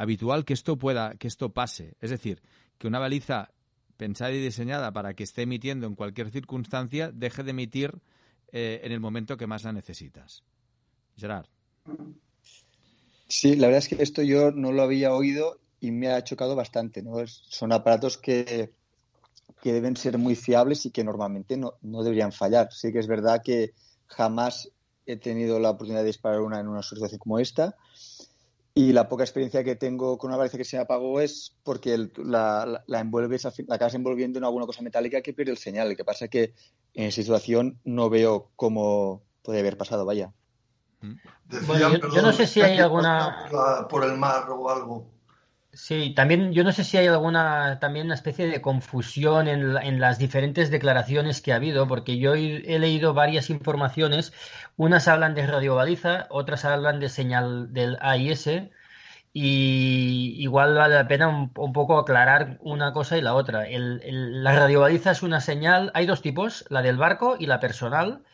habitual 0.00 0.46
que 0.46 0.54
esto 0.54 0.78
pueda, 0.78 1.14
que 1.16 1.28
esto 1.28 1.50
pase. 1.50 1.94
Es 2.00 2.08
decir, 2.08 2.40
que 2.78 2.86
una 2.86 2.98
baliza 2.98 3.50
pensada 3.98 4.32
y 4.32 4.40
diseñada 4.40 4.92
para 4.92 5.12
que 5.12 5.24
esté 5.24 5.42
emitiendo 5.42 5.86
en 5.86 5.94
cualquier 5.94 6.30
circunstancia 6.30 7.10
deje 7.12 7.42
de 7.42 7.50
emitir 7.50 8.00
eh, 8.50 8.80
en 8.82 8.92
el 8.92 9.00
momento 9.00 9.36
que 9.36 9.46
más 9.46 9.62
la 9.62 9.74
necesitas. 9.74 10.42
Gerard. 11.18 11.48
Sí, 13.28 13.56
la 13.56 13.66
verdad 13.66 13.84
es 13.84 13.88
que 13.88 14.02
esto 14.02 14.22
yo 14.22 14.52
no 14.52 14.72
lo 14.72 14.80
había 14.80 15.12
oído 15.12 15.58
y 15.80 15.90
me 15.90 16.08
ha 16.08 16.24
chocado 16.24 16.56
bastante, 16.56 17.02
¿no? 17.02 17.16
Son 17.26 17.70
aparatos 17.70 18.16
que, 18.16 18.72
que 19.60 19.74
deben 19.74 19.98
ser 19.98 20.16
muy 20.16 20.34
fiables 20.34 20.86
y 20.86 20.92
que 20.92 21.04
normalmente 21.04 21.58
no, 21.58 21.74
no 21.82 22.02
deberían 22.02 22.32
fallar. 22.32 22.72
Sí 22.72 22.90
que 22.90 23.00
es 23.00 23.06
verdad 23.06 23.42
que 23.44 23.74
jamás 24.06 24.70
he 25.04 25.18
tenido 25.18 25.58
la 25.60 25.70
oportunidad 25.70 26.00
de 26.00 26.06
disparar 26.06 26.40
una 26.40 26.58
en 26.58 26.68
una 26.68 26.82
situación 26.82 27.18
como 27.18 27.38
esta 27.38 27.76
y 28.74 28.92
la 28.92 29.08
poca 29.08 29.24
experiencia 29.24 29.64
que 29.64 29.74
tengo 29.76 30.16
con 30.16 30.30
una 30.30 30.36
baliza 30.38 30.56
que 30.56 30.64
se 30.64 30.76
me 30.76 30.82
apagó 30.82 31.20
es 31.20 31.56
porque 31.64 31.92
el- 31.94 32.12
la, 32.16 32.64
la, 32.66 32.84
la 32.86 33.00
envuelves, 33.00 33.44
la 33.66 33.74
acabas 33.74 33.94
envolviendo 33.94 34.38
en 34.38 34.44
alguna 34.44 34.66
cosa 34.66 34.82
metálica 34.82 35.20
que 35.22 35.32
pierde 35.32 35.52
el 35.52 35.58
señal. 35.58 35.88
Lo 35.90 35.96
que 35.96 36.04
pasa 36.04 36.26
es 36.26 36.30
que 36.30 36.54
en 36.94 37.06
esa 37.08 37.20
situación 37.22 37.80
no 37.84 38.08
veo 38.10 38.50
cómo 38.56 39.22
puede 39.42 39.60
haber 39.60 39.76
pasado, 39.76 40.04
vaya. 40.04 40.32
Decían, 41.46 41.66
Bueno, 41.66 41.88
yo- 41.98 42.08
yo 42.14 42.22
no 42.22 42.32
sé 42.32 42.46
si 42.46 42.60
hay 42.60 42.78
alguna- 42.78 43.46
por, 43.50 43.58
la- 43.80 43.88
por 43.88 44.04
el 44.04 44.16
mar 44.16 44.48
o 44.50 44.68
algo. 44.70 45.06
Sí, 45.72 46.12
también 46.14 46.52
yo 46.52 46.64
no 46.64 46.72
sé 46.72 46.82
si 46.82 46.96
hay 46.96 47.06
alguna 47.06 47.78
también 47.78 48.06
una 48.06 48.14
especie 48.16 48.46
de 48.48 48.60
confusión 48.60 49.46
en, 49.46 49.76
en 49.76 50.00
las 50.00 50.18
diferentes 50.18 50.68
declaraciones 50.70 51.40
que 51.40 51.52
ha 51.52 51.56
habido, 51.56 51.86
porque 51.86 52.18
yo 52.18 52.34
he, 52.34 52.78
leído 52.78 53.14
varias 53.14 53.50
informaciones, 53.50 54.32
unas 54.76 55.06
hablan 55.06 55.34
de 55.34 55.46
radiobaliza, 55.46 56.26
otras 56.30 56.64
hablan 56.64 56.98
de 56.98 57.08
señal 57.08 57.72
del 57.72 57.98
AIS, 58.00 58.48
y 59.32 60.34
igual 60.42 60.74
vale 60.74 60.96
la 60.96 61.08
pena 61.08 61.28
un, 61.28 61.52
poco 61.52 61.98
aclarar 61.98 62.58
una 62.62 62.92
cosa 62.92 63.16
y 63.18 63.22
la 63.22 63.34
otra. 63.34 63.66
La 63.68 64.52
radiobaliza 64.54 65.12
es 65.12 65.22
una 65.22 65.40
señal, 65.40 65.92
hay 65.94 66.06
dos 66.06 66.22
tipos, 66.22 66.64
la 66.68 66.82
del 66.82 66.96
barco 66.96 67.36
y 67.38 67.46
la 67.46 67.60
personal. 67.60 68.24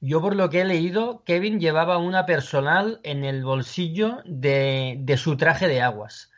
Yo 0.00 0.20
por 0.20 0.36
lo 0.36 0.50
que 0.50 0.60
he 0.62 0.64
leído, 0.64 1.24
Kevin 1.24 1.60
llevaba 1.60 1.98
una 1.98 2.26
personal 2.26 3.00
en 3.02 3.24
el 3.24 3.44
bolsillo 3.44 4.22
de, 4.26 4.96
de 5.00 5.16
su 5.16 5.36
traje 5.36 5.68
de 5.68 5.82
aguas. 5.82 6.30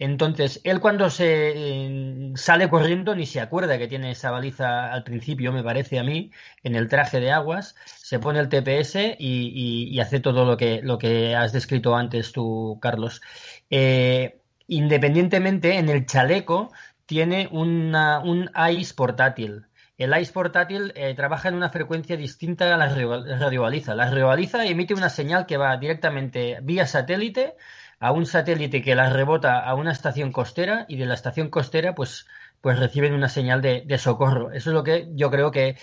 Entonces, 0.00 0.62
él 0.64 0.80
cuando 0.80 1.10
se 1.10 1.52
eh, 1.54 2.32
sale 2.34 2.70
corriendo 2.70 3.14
ni 3.14 3.26
se 3.26 3.38
acuerda 3.40 3.76
que 3.78 3.86
tiene 3.86 4.12
esa 4.12 4.30
baliza 4.30 4.90
al 4.90 5.04
principio, 5.04 5.52
me 5.52 5.62
parece 5.62 5.98
a 5.98 6.04
mí, 6.04 6.30
en 6.62 6.74
el 6.74 6.88
traje 6.88 7.20
de 7.20 7.30
aguas, 7.32 7.76
se 7.84 8.18
pone 8.18 8.40
el 8.40 8.48
TPS 8.48 9.16
y, 9.18 10.00
hace 10.00 10.18
todo 10.20 10.46
lo 10.46 10.56
que, 10.56 10.80
lo 10.82 10.96
que 10.96 11.36
has 11.36 11.52
descrito 11.52 11.94
antes 11.94 12.32
tú, 12.32 12.78
Carlos. 12.80 13.20
Eh, 13.68 14.40
independientemente, 14.68 15.76
en 15.76 15.90
el 15.90 16.06
chaleco 16.06 16.72
tiene 17.04 17.48
una- 17.52 18.20
un 18.20 18.50
ICE 18.72 18.94
portátil. 18.94 19.66
El 19.98 20.18
ICE 20.18 20.32
portátil 20.32 20.92
eh, 20.96 21.14
trabaja 21.14 21.48
en 21.50 21.56
una 21.56 21.68
frecuencia 21.68 22.16
distinta 22.16 22.72
a 22.74 22.78
la 22.78 22.88
radio- 22.88 23.22
radiobaliza. 23.38 23.94
La 23.94 24.06
radiobaliza 24.08 24.64
emite 24.64 24.94
una 24.94 25.10
señal 25.10 25.44
que 25.44 25.58
va 25.58 25.76
directamente 25.76 26.58
vía 26.62 26.86
satélite 26.86 27.54
a 28.00 28.12
un 28.12 28.26
satélite 28.26 28.82
que 28.82 28.94
la 28.94 29.10
rebota 29.10 29.60
a 29.60 29.74
una 29.74 29.92
estación 29.92 30.32
costera 30.32 30.86
y 30.88 30.96
de 30.96 31.06
la 31.06 31.14
estación 31.14 31.50
costera 31.50 31.94
pues, 31.94 32.26
pues 32.60 32.78
reciben 32.78 33.12
una 33.14 33.28
señal 33.28 33.60
de, 33.62 33.82
de 33.86 33.98
socorro. 33.98 34.52
Eso 34.52 34.70
es 34.70 34.74
lo 34.74 34.82
que 34.82 35.08
yo 35.14 35.30
creo 35.30 35.50
que 35.50 35.76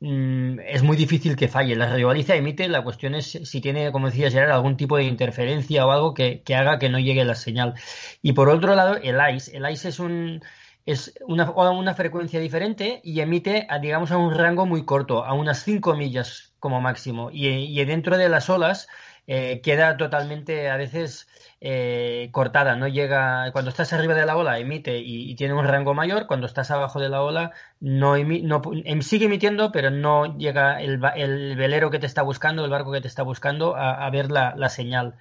mm, 0.00 0.60
es 0.60 0.82
muy 0.82 0.96
difícil 0.96 1.34
que 1.36 1.48
falle. 1.48 1.74
La 1.76 1.86
radiobaliza 1.88 2.36
emite, 2.36 2.68
la 2.68 2.84
cuestión 2.84 3.14
es 3.14 3.26
si 3.44 3.60
tiene, 3.62 3.90
como 3.90 4.08
decía 4.08 4.30
Gerard, 4.30 4.52
algún 4.52 4.76
tipo 4.76 4.96
de 4.98 5.04
interferencia 5.04 5.86
o 5.86 5.90
algo 5.90 6.14
que, 6.14 6.42
que 6.42 6.54
haga 6.54 6.78
que 6.78 6.90
no 6.90 6.98
llegue 6.98 7.24
la 7.24 7.34
señal. 7.34 7.74
Y 8.22 8.32
por 8.34 8.48
otro 8.50 8.74
lado, 8.74 8.96
el 8.96 9.18
ICE. 9.36 9.56
El 9.56 9.70
ICE 9.70 9.88
es 9.88 9.98
un 9.98 10.42
es 10.84 11.14
una, 11.26 11.50
una 11.50 11.94
frecuencia 11.94 12.38
diferente 12.38 13.00
y 13.02 13.20
emite, 13.20 13.66
a, 13.68 13.80
digamos, 13.80 14.12
a 14.12 14.18
un 14.18 14.32
rango 14.32 14.66
muy 14.66 14.84
corto, 14.84 15.24
a 15.24 15.32
unas 15.34 15.64
5 15.64 15.96
millas 15.96 16.54
como 16.60 16.80
máximo. 16.80 17.30
Y, 17.32 17.48
y 17.48 17.84
dentro 17.84 18.16
de 18.16 18.28
las 18.28 18.48
olas 18.48 18.86
eh, 19.26 19.60
queda 19.60 19.96
totalmente, 19.96 20.70
a 20.70 20.76
veces, 20.76 21.28
eh, 21.60 22.28
cortada. 22.32 22.76
No 22.76 22.86
llega, 22.88 23.50
cuando 23.52 23.70
estás 23.70 23.92
arriba 23.92 24.14
de 24.14 24.26
la 24.26 24.36
ola 24.36 24.58
emite 24.58 24.98
y, 24.98 25.34
tiene 25.36 25.54
un 25.54 25.66
rango 25.66 25.94
mayor. 25.94 26.26
Cuando 26.26 26.46
estás 26.46 26.70
abajo 26.70 27.00
de 27.00 27.08
la 27.08 27.22
ola 27.22 27.52
no, 27.80 28.16
em- 28.16 29.02
sigue 29.02 29.26
emitiendo, 29.26 29.72
pero 29.72 29.90
no 29.90 30.36
llega 30.38 30.80
el, 30.80 31.00
el 31.16 31.56
velero 31.56 31.90
que 31.90 31.98
te 31.98 32.06
está 32.06 32.22
buscando, 32.22 32.64
el 32.64 32.70
barco 32.70 32.92
que 32.92 33.00
te 33.00 33.08
está 33.08 33.22
buscando 33.22 33.76
a, 33.76 34.08
ver 34.10 34.30
la, 34.30 34.68
señal. 34.68 35.16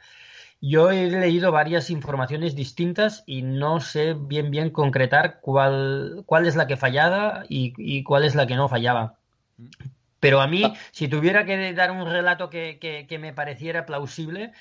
Yo 0.61 0.91
he 0.91 1.09
leído 1.09 1.51
varias 1.51 1.89
informaciones 1.89 2.55
distintas 2.55 3.23
y 3.27 3.41
no 3.43 3.79
sé 3.81 4.13
bien 4.13 4.51
bien 4.51 4.69
concretar 4.71 5.39
cuál, 5.41 6.23
cuál 6.25 6.47
es 6.47 6.55
la 6.55 6.67
que 6.67 6.77
fallaba 6.77 7.45
y, 7.49 7.73
y 7.77 8.03
cuál 8.03 8.25
es 8.25 8.35
la 8.35 8.47
que 8.47 8.55
no 8.55 8.69
fallaba. 8.69 9.17
Pero 10.25 10.41
a 10.41 10.47
mí, 10.47 10.63
si 10.91 11.07
tuviera 11.07 11.45
que 11.45 11.73
dar 11.73 11.91
un 11.91 12.09
relato 12.09 12.49
que, 12.49 12.79
que- 12.79 13.05
que 13.07 13.19
me 13.19 13.31
pareciera 13.33 13.85
plausible, 13.85 14.51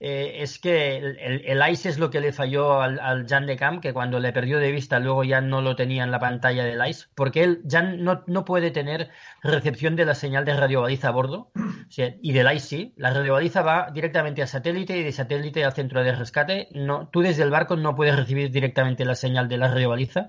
eh, 0.00 0.42
es 0.42 0.58
que 0.58 0.96
el, 0.96 1.18
el- 1.18 1.42
el 1.46 1.70
ICE 1.72 1.88
es 1.88 1.98
lo 1.98 2.10
que 2.10 2.20
le 2.20 2.32
falló 2.32 2.82
al, 2.82 2.98
al 3.00 3.26
Jan 3.28 3.46
de 3.46 3.56
Camp, 3.56 3.80
que 3.80 3.92
cuando 3.92 4.18
le 4.18 4.32
perdió 4.32 4.58
de 4.58 4.72
vista 4.72 4.98
luego 4.98 5.22
ya 5.24 5.40
no 5.40 5.62
lo 5.62 5.76
tenía 5.76 6.02
en 6.04 6.10
la 6.10 6.18
pantalla 6.18 6.64
del 6.64 6.80
ICE, 6.86 7.06
porque 7.14 7.44
él 7.44 7.60
ya 7.64 7.80
no, 7.82 8.22
no 8.26 8.44
puede 8.44 8.70
tener 8.72 9.08
recepción 9.42 9.94
de 9.96 10.04
la 10.04 10.14
señal 10.14 10.44
de 10.44 10.54
radiobaliza 10.56 11.08
a 11.08 11.12
bordo, 11.12 11.50
o 11.54 11.90
sea, 11.90 12.12
y 12.20 12.32
del 12.32 12.52
ICE 12.54 12.66
sí, 12.66 12.92
la 12.96 13.10
radiobaliza 13.14 13.62
va 13.62 13.88
directamente 13.94 14.42
a 14.42 14.46
satélite 14.46 14.98
y 14.98 15.04
de 15.04 15.12
satélite 15.12 15.64
al 15.64 15.72
centro 15.72 16.02
de 16.02 16.12
rescate, 16.14 16.68
no, 16.72 17.08
tú 17.12 17.20
desde 17.22 17.44
el 17.44 17.50
barco 17.50 17.76
no 17.76 17.94
puedes 17.94 18.16
recibir 18.16 18.50
directamente 18.50 19.04
la 19.04 19.14
señal 19.14 19.48
de 19.48 19.56
la 19.58 19.68
radiobaliza, 19.68 20.28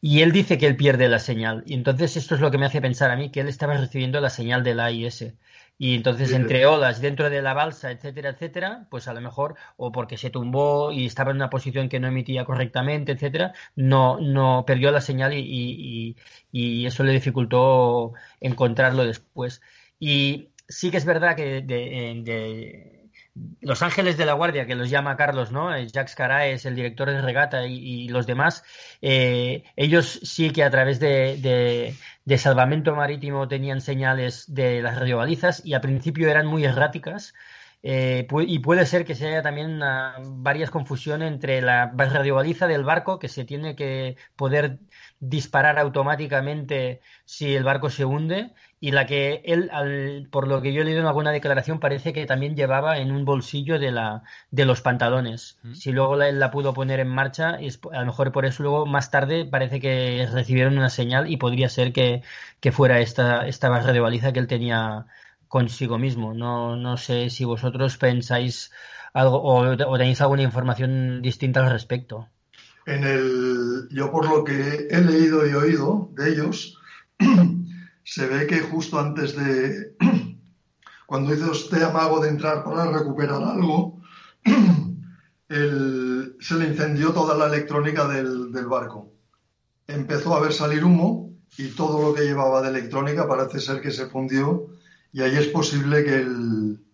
y 0.00 0.22
él 0.22 0.32
dice 0.32 0.58
que 0.58 0.66
él 0.66 0.76
pierde 0.76 1.08
la 1.08 1.18
señal. 1.18 1.62
Y 1.66 1.74
entonces 1.74 2.16
esto 2.16 2.34
es 2.34 2.40
lo 2.40 2.50
que 2.50 2.58
me 2.58 2.66
hace 2.66 2.80
pensar 2.80 3.10
a 3.10 3.16
mí 3.16 3.30
que 3.30 3.40
él 3.40 3.48
estaba 3.48 3.74
recibiendo 3.76 4.20
la 4.20 4.30
señal 4.30 4.64
del 4.64 4.80
AIS. 4.80 5.34
Y 5.78 5.94
entonces 5.96 6.32
entre 6.32 6.66
olas, 6.66 7.00
dentro 7.00 7.30
de 7.30 7.40
la 7.42 7.54
balsa, 7.54 7.90
etcétera, 7.90 8.30
etcétera, 8.30 8.86
pues 8.90 9.08
a 9.08 9.14
lo 9.14 9.20
mejor, 9.22 9.56
o 9.76 9.92
porque 9.92 10.18
se 10.18 10.28
tumbó 10.30 10.92
y 10.92 11.06
estaba 11.06 11.30
en 11.30 11.36
una 11.38 11.48
posición 11.50 11.88
que 11.88 12.00
no 12.00 12.08
emitía 12.08 12.44
correctamente, 12.44 13.12
etcétera, 13.12 13.54
no, 13.76 14.20
no 14.20 14.64
perdió 14.66 14.90
la 14.90 15.00
señal 15.00 15.32
y, 15.34 15.38
y- 15.40 16.16
y- 16.52 16.86
eso 16.86 17.02
le 17.04 17.12
dificultó 17.12 18.12
encontrarlo 18.40 19.04
después. 19.04 19.62
Y 19.98 20.50
sí 20.68 20.90
que 20.90 20.96
es 20.98 21.04
verdad 21.06 21.34
que 21.36 21.62
de, 21.62 22.22
de- 22.24 22.99
los 23.60 23.82
Ángeles 23.82 24.16
de 24.16 24.26
la 24.26 24.32
Guardia, 24.32 24.66
que 24.66 24.74
los 24.74 24.90
llama 24.90 25.16
Carlos, 25.16 25.52
¿no? 25.52 25.74
Eh, 25.74 25.86
Jacques 25.86 26.14
Caraes, 26.14 26.64
el 26.66 26.74
director 26.74 27.10
de 27.10 27.20
regata 27.20 27.66
y, 27.66 28.08
los 28.08 28.26
demás, 28.26 28.64
eh, 29.02 29.64
ellos 29.76 30.20
sí 30.22 30.50
que 30.50 30.64
a 30.64 30.70
través 30.70 31.00
de, 31.00 31.94
salvamento 32.38 32.94
marítimo 32.94 33.48
tenían 33.48 33.80
señales 33.80 34.44
de 34.52 34.82
las 34.82 34.98
radiobalizas 34.98 35.64
y 35.64 35.74
al 35.74 35.80
principio 35.80 36.30
eran 36.30 36.46
muy 36.46 36.64
erráticas. 36.64 37.34
eh, 37.82 38.26
y 38.46 38.58
puede 38.58 38.84
ser 38.84 39.04
que 39.06 39.14
se 39.14 39.26
haya 39.28 39.42
también 39.42 39.80
varias 40.42 40.70
confusiones 40.70 41.32
entre 41.32 41.62
la 41.62 41.86
radiobaliza 41.96 42.66
del 42.66 42.84
barco 42.84 43.18
que 43.18 43.28
se 43.28 43.44
tiene 43.46 43.74
que 43.74 44.16
poder 44.36 44.80
disparar 45.18 45.78
automáticamente 45.78 47.00
si 47.24 47.54
el 47.54 47.64
barco 47.64 47.90
se 47.90 48.04
hunde 48.04 48.52
y 48.80 48.92
la 48.92 49.06
que 49.06 49.42
él, 49.44 49.68
al- 49.72 50.28
por 50.30 50.48
lo 50.48 50.62
que 50.62 50.72
yo 50.72 50.82
he 50.82 50.84
leído 50.84 51.00
en 51.00 51.06
alguna 51.06 51.32
declaración, 51.32 51.80
parece 51.80 52.12
que 52.12 52.26
también 52.26 52.56
llevaba 52.56 52.98
en 52.98 53.12
un 53.12 53.24
bolsillo 53.24 53.78
de, 53.78 53.92
la, 53.92 54.22
de 54.50 54.64
los 54.64 54.80
pantalones. 54.80 55.58
Si 55.70 55.92
luego 55.92 56.16
la, 56.16 56.28
él 56.28 56.40
la 56.40 56.50
pudo 56.50 56.72
poner 56.74 57.00
en 57.00 57.08
marcha, 57.08 57.56
es, 57.60 57.78
a 57.92 58.00
lo 58.00 58.06
mejor 58.06 58.32
por 58.32 58.46
eso 58.46 58.62
luego 58.62 58.86
más 58.86 59.10
tarde 59.10 59.44
parece 59.44 59.80
que 59.80 60.26
recibieron 60.32 60.78
una 60.78 60.90
señal 60.90 61.30
y 61.30 61.36
podría 61.36 61.68
ser 61.68 61.92
que, 61.92 62.22
que 62.60 62.72
fuera 62.72 63.00
esta, 63.00 63.46
esta 63.46 63.68
barra 63.68 63.92
de 63.92 64.00
baliza 64.00 64.32
que 64.32 64.40
él 64.40 64.46
tenía 64.48 65.06
consigo 65.48 65.98
mismo. 65.98 66.34
No, 66.34 66.76
no 66.76 66.96
sé 66.96 67.30
si 67.30 67.44
vosotros 67.44 67.96
pensáis 67.98 68.72
algo 69.12 69.36
o, 69.42 69.62
o 69.92 69.98
tenéis 69.98 70.20
alguna 70.20 70.42
información 70.42 71.20
distinta 71.22 71.60
al 71.64 71.70
respecto. 71.70 72.28
En 72.86 73.04
el, 73.04 73.88
yo 73.90 74.10
por 74.10 74.28
lo 74.28 74.44
que 74.44 74.88
he 74.90 75.00
leído 75.00 75.46
y 75.46 75.54
oído 75.54 76.10
de 76.14 76.30
ellos, 76.32 76.78
se 78.10 78.26
ve 78.26 78.44
que 78.48 78.58
justo 78.58 78.98
antes 78.98 79.36
de, 79.36 79.94
cuando 81.06 81.32
hizo 81.32 81.52
este 81.52 81.84
amago 81.84 82.18
de 82.18 82.30
entrar 82.30 82.64
para 82.64 82.90
recuperar 82.90 83.40
algo, 83.40 84.02
se 85.48 86.54
le 86.56 86.66
incendió 86.66 87.12
toda 87.12 87.36
la 87.36 87.46
electrónica 87.46 88.08
del, 88.08 88.50
del 88.50 88.66
barco. 88.66 89.12
Empezó 89.86 90.34
a 90.34 90.40
ver 90.40 90.52
salir 90.52 90.84
humo 90.84 91.36
y 91.56 91.68
todo 91.68 92.02
lo 92.02 92.12
que 92.12 92.24
llevaba 92.24 92.60
de 92.62 92.70
electrónica 92.70 93.28
parece 93.28 93.60
ser 93.60 93.80
que 93.80 93.92
se 93.92 94.06
fundió 94.06 94.66
y 95.12 95.22
ahí 95.22 95.36
es 95.36 95.46
posible 95.46 96.02
que 96.02 96.16
el, 96.16 96.84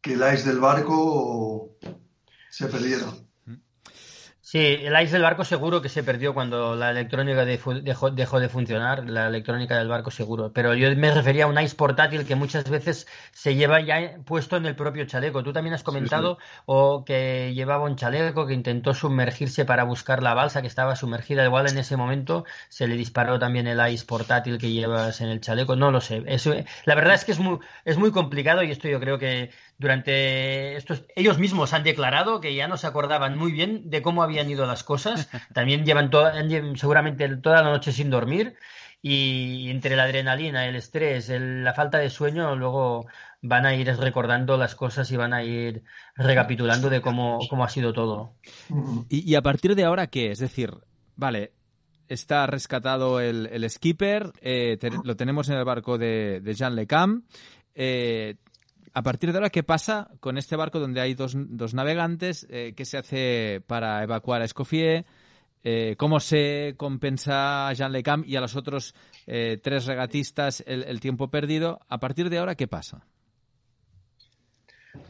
que 0.00 0.14
el 0.14 0.34
ice 0.34 0.48
del 0.48 0.58
barco 0.58 1.76
se 2.48 2.66
perdiera. 2.68 3.12
Sí, 4.50 4.60
el 4.60 4.98
ice 5.02 5.12
del 5.12 5.22
barco 5.24 5.44
seguro 5.44 5.82
que 5.82 5.90
se 5.90 6.02
perdió 6.02 6.32
cuando 6.32 6.74
la 6.74 6.90
electrónica 6.90 7.44
dejó, 7.44 7.74
dejó, 7.74 8.40
de 8.40 8.48
funcionar, 8.48 9.06
la 9.06 9.26
electrónica 9.26 9.76
del 9.76 9.88
barco 9.88 10.10
seguro. 10.10 10.54
Pero 10.54 10.72
yo 10.74 10.88
me 10.96 11.12
refería 11.12 11.44
a 11.44 11.48
un 11.48 11.60
ice 11.60 11.76
portátil 11.76 12.24
que 12.24 12.34
muchas 12.34 12.70
veces 12.70 13.06
se 13.30 13.56
lleva 13.56 13.82
ya 13.82 14.16
puesto 14.24 14.56
en 14.56 14.64
el 14.64 14.74
propio 14.74 15.04
chaleco. 15.04 15.42
Tú 15.42 15.52
también 15.52 15.74
has 15.74 15.82
comentado 15.82 16.38
o 16.64 17.04
que 17.04 17.52
llevaba 17.54 17.84
un 17.84 17.96
chaleco 17.96 18.46
que 18.46 18.54
intentó 18.54 18.94
sumergirse 18.94 19.66
para 19.66 19.84
buscar 19.84 20.22
la 20.22 20.32
balsa 20.32 20.62
que 20.62 20.66
estaba 20.66 20.96
sumergida. 20.96 21.44
Igual 21.44 21.68
en 21.68 21.76
ese 21.76 21.98
momento 21.98 22.46
se 22.70 22.88
le 22.88 22.96
disparó 22.96 23.38
también 23.38 23.66
el 23.66 23.86
ice 23.92 24.06
portátil 24.06 24.56
que 24.56 24.70
llevas 24.70 25.20
en 25.20 25.28
el 25.28 25.42
chaleco. 25.42 25.76
No 25.76 25.90
lo 25.90 26.00
sé. 26.00 26.22
Eso, 26.26 26.54
la 26.86 26.94
verdad 26.94 27.16
es 27.16 27.26
que 27.26 27.32
es 27.32 27.38
muy, 27.38 27.58
es 27.84 27.98
muy 27.98 28.12
complicado 28.12 28.62
y 28.62 28.70
esto 28.70 28.88
yo 28.88 28.98
creo 28.98 29.18
que 29.18 29.50
durante 29.78 30.76
estos 30.76 31.04
ellos 31.14 31.38
mismos 31.38 31.72
han 31.72 31.84
declarado 31.84 32.40
que 32.40 32.54
ya 32.54 32.66
no 32.66 32.76
se 32.76 32.86
acordaban 32.86 33.38
muy 33.38 33.52
bien 33.52 33.88
de 33.90 34.02
cómo 34.02 34.22
habían 34.22 34.50
ido 34.50 34.66
las 34.66 34.82
cosas. 34.82 35.30
También 35.54 35.84
llevan 35.86 36.10
seguramente 36.76 37.28
toda 37.36 37.62
la 37.62 37.70
noche 37.70 37.92
sin 37.92 38.10
dormir 38.10 38.56
y 39.00 39.70
entre 39.70 39.94
la 39.94 40.04
adrenalina, 40.04 40.66
el 40.66 40.74
estrés, 40.74 41.28
la 41.28 41.72
falta 41.72 41.98
de 41.98 42.10
sueño, 42.10 42.56
luego 42.56 43.06
van 43.40 43.64
a 43.66 43.74
ir 43.74 43.86
recordando 43.96 44.56
las 44.56 44.74
cosas 44.74 45.10
y 45.12 45.16
van 45.16 45.32
a 45.32 45.44
ir 45.44 45.84
recapitulando 46.16 46.90
de 46.90 47.00
cómo, 47.00 47.38
cómo 47.48 47.62
ha 47.62 47.68
sido 47.68 47.92
todo. 47.92 48.32
¿Y, 49.08 49.36
a 49.36 49.42
partir 49.42 49.76
de 49.76 49.84
ahora 49.84 50.08
qué? 50.08 50.32
Es 50.32 50.40
decir, 50.40 50.74
vale, 51.14 51.52
está 52.08 52.48
rescatado 52.48 53.20
el, 53.20 53.64
skipper, 53.70 54.32
eh, 54.40 54.76
lo 55.04 55.14
tenemos 55.14 55.48
en 55.48 55.58
el 55.58 55.64
barco 55.64 55.96
de, 55.96 56.40
de 56.42 56.54
Jean 56.54 56.74
Le 56.74 56.88
Cam. 56.88 57.22
Eh, 57.76 58.34
a 58.98 59.02
partir 59.02 59.30
de 59.30 59.38
ahora, 59.38 59.50
¿qué 59.50 59.62
pasa 59.62 60.08
con 60.18 60.38
este 60.38 60.56
barco 60.56 60.80
donde 60.80 61.00
hay 61.00 61.14
dos, 61.14 61.34
dos 61.36 61.72
navegantes? 61.72 62.48
Eh, 62.50 62.74
¿Qué 62.76 62.84
se 62.84 62.98
hace 62.98 63.62
para 63.64 64.02
evacuar 64.02 64.42
a 64.42 64.44
Escoffier? 64.44 65.06
Eh, 65.62 65.94
¿Cómo 65.96 66.18
se 66.18 66.74
compensa 66.76 67.68
a 67.68 67.72
Jean 67.74 67.92
Lecam 67.92 68.24
y 68.26 68.34
a 68.34 68.40
los 68.40 68.56
otros 68.56 68.96
eh, 69.28 69.60
tres 69.62 69.86
regatistas 69.86 70.64
el, 70.66 70.98
tiempo 70.98 71.30
perdido? 71.30 71.78
A 71.88 71.98
partir 71.98 72.28
de 72.28 72.38
ahora, 72.38 72.56
¿qué 72.56 72.66
pasa? 72.66 73.06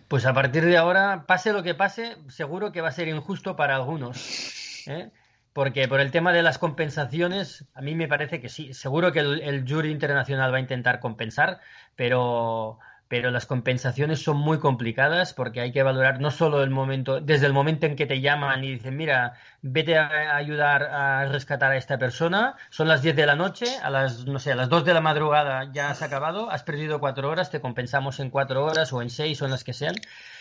Pues 0.07 0.27
a 0.27 0.35
partir 0.35 0.67
de 0.67 0.77
ahora, 0.77 1.25
pase 1.27 1.55
lo 1.55 1.63
que 1.63 1.75
pase, 1.75 2.19
seguro 2.29 2.73
que 2.73 2.83
va 2.83 2.89
a 2.89 2.93
ser 2.93 3.09
injusto 3.09 3.57
para 3.57 3.75
algunos. 3.75 4.85
Porque 5.55 5.89
por 5.89 6.01
el 6.01 6.11
tema 6.11 6.35
de 6.35 6.43
las 6.43 6.59
compensaciones, 6.59 7.65
a 7.73 7.81
mí 7.81 7.95
me 7.95 8.07
parece 8.07 8.39
que 8.39 8.51
sí. 8.51 8.75
Seguro 8.75 9.13
que 9.13 9.21
el, 9.21 9.41
el 9.41 9.67
jury 9.67 9.91
internacional 9.91 10.53
va 10.53 10.59
a 10.59 10.61
intentar 10.61 11.01
compensar, 11.01 11.61
pero 11.97 12.81
pero 13.09 13.31
las 13.31 13.47
compensaciones 13.47 14.23
son 14.23 14.37
muy 14.37 14.59
complicadas 14.59 15.33
porque 15.35 15.61
hay 15.61 15.73
que 15.73 15.83
valorar 15.83 16.21
no 16.21 16.31
solo 16.31 16.63
el 16.63 16.71
momento, 16.71 17.21
desde 17.21 17.47
el 17.47 17.53
momento 17.53 17.87
en 17.87 17.97
que 17.97 18.07
te 18.07 18.21
llaman 18.21 18.65
y 18.65 18.73
dicen, 18.73 18.97
mira, 18.97 19.35
vete 19.63 19.97
a 19.97 20.37
ayudar 20.37 20.83
a 20.85 21.25
rescatar 21.27 21.73
a 21.73 21.77
esta 21.77 21.99
persona, 21.99 22.57
son 22.71 22.87
las 22.89 23.03
10 23.03 23.17
de 23.17 23.27
la 23.27 23.35
noche, 23.35 23.67
a 23.83 23.91
las, 23.91 24.27
no 24.27 24.39
sé, 24.39 24.53
a 24.53 24.57
las 24.57 24.69
2 24.69 24.85
de 24.85 24.95
la 24.95 25.01
madrugada 25.01 25.71
ya 25.73 25.91
has 25.91 26.03
acabado, 26.03 26.51
has 26.51 26.63
perdido 26.63 27.01
4 27.01 27.29
horas, 27.29 27.51
te 27.51 27.61
compensamos 27.61 28.21
en 28.21 28.31
4 28.31 28.65
horas 28.65 28.93
o 28.93 29.03
en 29.03 29.11
6 29.11 29.41
o 29.43 29.45
en 29.47 29.51
las 29.51 29.65
que 29.65 29.73
sean, 29.73 29.95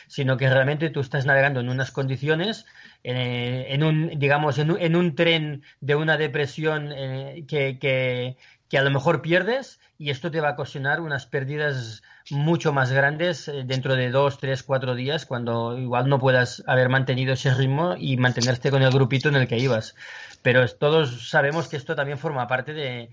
sino 0.08 0.38
que 0.38 0.49
realmente 0.49 0.89
tú 0.89 0.99
estás 0.99 1.25
navegando 1.25 1.60
en 1.60 1.69
unas 1.69 1.91
condiciones, 1.91 2.65
eh, 3.03 3.67
en 3.69 3.84
un, 3.84 4.19
digamos, 4.19 4.58
en 4.58 4.71
un, 4.71 4.82
en 4.82 4.95
un, 4.95 5.15
tren 5.15 5.63
de 5.82 5.95
una 5.95 6.17
depresión 6.17 6.91
eh, 6.91 7.45
que, 7.47 7.80
que, 7.80 8.38
que 8.69 8.77
a 8.77 8.82
lo 8.82 8.91
mejor 8.91 9.21
pierdes 9.21 9.80
y 9.97 10.10
esto 10.10 10.30
te 10.30 10.41
va 10.41 10.49
a 10.49 10.53
ocasionar 10.53 11.01
unas 11.01 11.25
pérdidas 11.25 12.03
mucho 12.30 12.73
más 12.73 12.91
grandes 12.91 13.47
eh, 13.47 13.63
dentro 13.65 13.95
de 13.95 14.12
dos, 14.12 14.38
tres, 14.38 14.63
cuatro 14.63 14.95
días, 14.95 15.25
cuando 15.25 15.77
igual 15.77 16.10
no 16.10 16.19
puedas 16.19 16.63
haber 16.67 16.89
mantenido 16.89 17.34
ese 17.34 17.53
ritmo 17.53 17.95
y 17.97 18.17
mantenerte 18.17 18.71
con 18.71 18.82
el 18.82 18.91
grupito 18.91 19.30
en 19.30 19.36
el 19.36 19.47
que 19.47 19.58
ibas. 19.58 19.95
Pero 20.41 20.67
todos 20.67 21.30
sabemos 21.30 21.67
que 21.67 21.77
esto 21.77 21.95
también 21.95 22.17
forma 22.17 22.47
parte 22.47 22.73
de, 22.73 23.10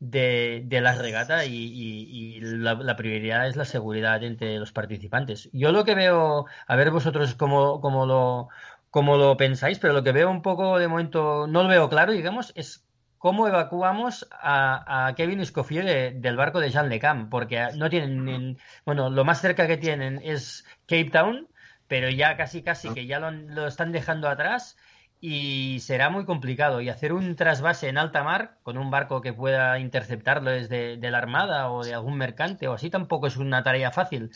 de, 0.00 0.80
la 0.80 0.94
regata 0.94 1.44
y, 1.44 2.40
la, 2.40 2.96
prioridad 2.96 3.48
es 3.48 3.56
la 3.56 3.64
seguridad 3.64 4.22
entre 4.22 4.58
los 4.58 4.72
participantes. 4.72 5.48
Yo 5.52 5.72
lo 5.72 5.84
que 5.84 5.94
veo, 5.94 6.46
a 6.66 6.76
ver 6.76 6.90
vosotros 6.90 7.34
cómo, 7.34 7.80
cómo 7.80 8.06
lo, 8.06 8.48
cómo 8.90 9.16
lo 9.16 9.36
pensáis, 9.36 9.78
pero 9.78 9.94
lo 9.94 10.02
que 10.02 10.12
veo 10.12 10.30
un 10.30 10.42
poco 10.42 10.78
de 10.78 10.88
momento, 10.88 11.46
no 11.46 11.62
lo 11.62 11.68
veo 11.68 11.88
claro, 11.88 12.12
digamos, 12.12 12.52
es 12.56 12.85
cómo 13.18 13.48
evacuamos 13.48 14.26
a, 14.32 15.12
Kevin 15.16 15.40
Escoffier 15.40 16.14
del 16.14 16.36
barco 16.36 16.60
de 16.60 16.70
Jean 16.70 16.88
Le 16.88 16.98
Cam, 16.98 17.30
porque 17.30 17.68
no 17.74 17.90
tienen, 17.90 18.58
bueno, 18.84 19.10
lo 19.10 19.24
más 19.24 19.40
cerca 19.40 19.66
que 19.66 19.76
tienen 19.76 20.20
es 20.22 20.64
Cape 20.86 21.10
Town, 21.10 21.48
pero 21.88 22.10
ya 22.10 22.36
casi 22.36 22.62
casi 22.62 22.92
que 22.92 23.06
ya 23.06 23.20
lo, 23.20 23.66
están 23.66 23.92
dejando 23.92 24.28
atrás 24.28 24.76
y 25.20 25.78
será 25.80 26.10
muy 26.10 26.24
complicado. 26.24 26.80
Y 26.80 26.88
hacer 26.88 27.12
un 27.12 27.36
trasvase 27.36 27.88
en 27.88 27.98
alta 27.98 28.22
mar 28.22 28.58
con 28.62 28.76
un 28.78 28.90
barco 28.90 29.20
que 29.20 29.32
pueda 29.32 29.78
interceptarlo 29.78 30.50
desde 30.50 30.96
de 30.96 31.10
la 31.10 31.18
Armada 31.18 31.70
o 31.70 31.84
de 31.84 31.94
algún 31.94 32.18
mercante 32.18 32.68
o 32.68 32.74
así 32.74 32.90
tampoco 32.90 33.26
es 33.26 33.36
una 33.36 33.62
tarea 33.62 33.90
fácil. 33.90 34.30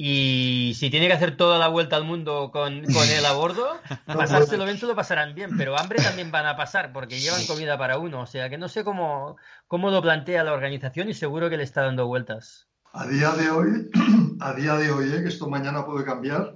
Y 0.00 0.74
si 0.76 0.90
tiene 0.90 1.08
que 1.08 1.14
hacer 1.14 1.36
toda 1.36 1.58
la 1.58 1.66
vuelta 1.66 1.96
al 1.96 2.04
mundo 2.04 2.52
con, 2.52 2.84
con 2.84 3.08
él 3.08 3.26
a 3.26 3.32
bordo, 3.32 3.66
pasárselo 4.06 4.64
bien 4.64 4.78
se 4.78 4.86
lo 4.86 4.94
pasarán 4.94 5.34
bien, 5.34 5.56
pero 5.56 5.76
hambre 5.76 6.00
también 6.00 6.30
van 6.30 6.46
a 6.46 6.56
pasar 6.56 6.92
porque 6.92 7.18
llevan 7.18 7.44
comida 7.46 7.76
para 7.76 7.98
uno. 7.98 8.20
O 8.20 8.26
sea 8.26 8.48
que 8.48 8.58
no 8.58 8.68
sé 8.68 8.84
cómo, 8.84 9.36
cómo 9.66 9.90
lo 9.90 10.00
plantea 10.00 10.44
la 10.44 10.52
organización 10.52 11.08
y 11.08 11.14
seguro 11.14 11.50
que 11.50 11.56
le 11.56 11.64
está 11.64 11.82
dando 11.82 12.06
vueltas. 12.06 12.68
A 12.92 13.08
día 13.08 13.32
de 13.32 13.50
hoy, 13.50 13.90
a 14.40 14.52
día 14.52 14.76
de 14.76 14.92
hoy, 14.92 15.10
¿eh? 15.10 15.20
que 15.20 15.30
esto 15.30 15.48
mañana 15.48 15.84
puede 15.84 16.04
cambiar, 16.04 16.54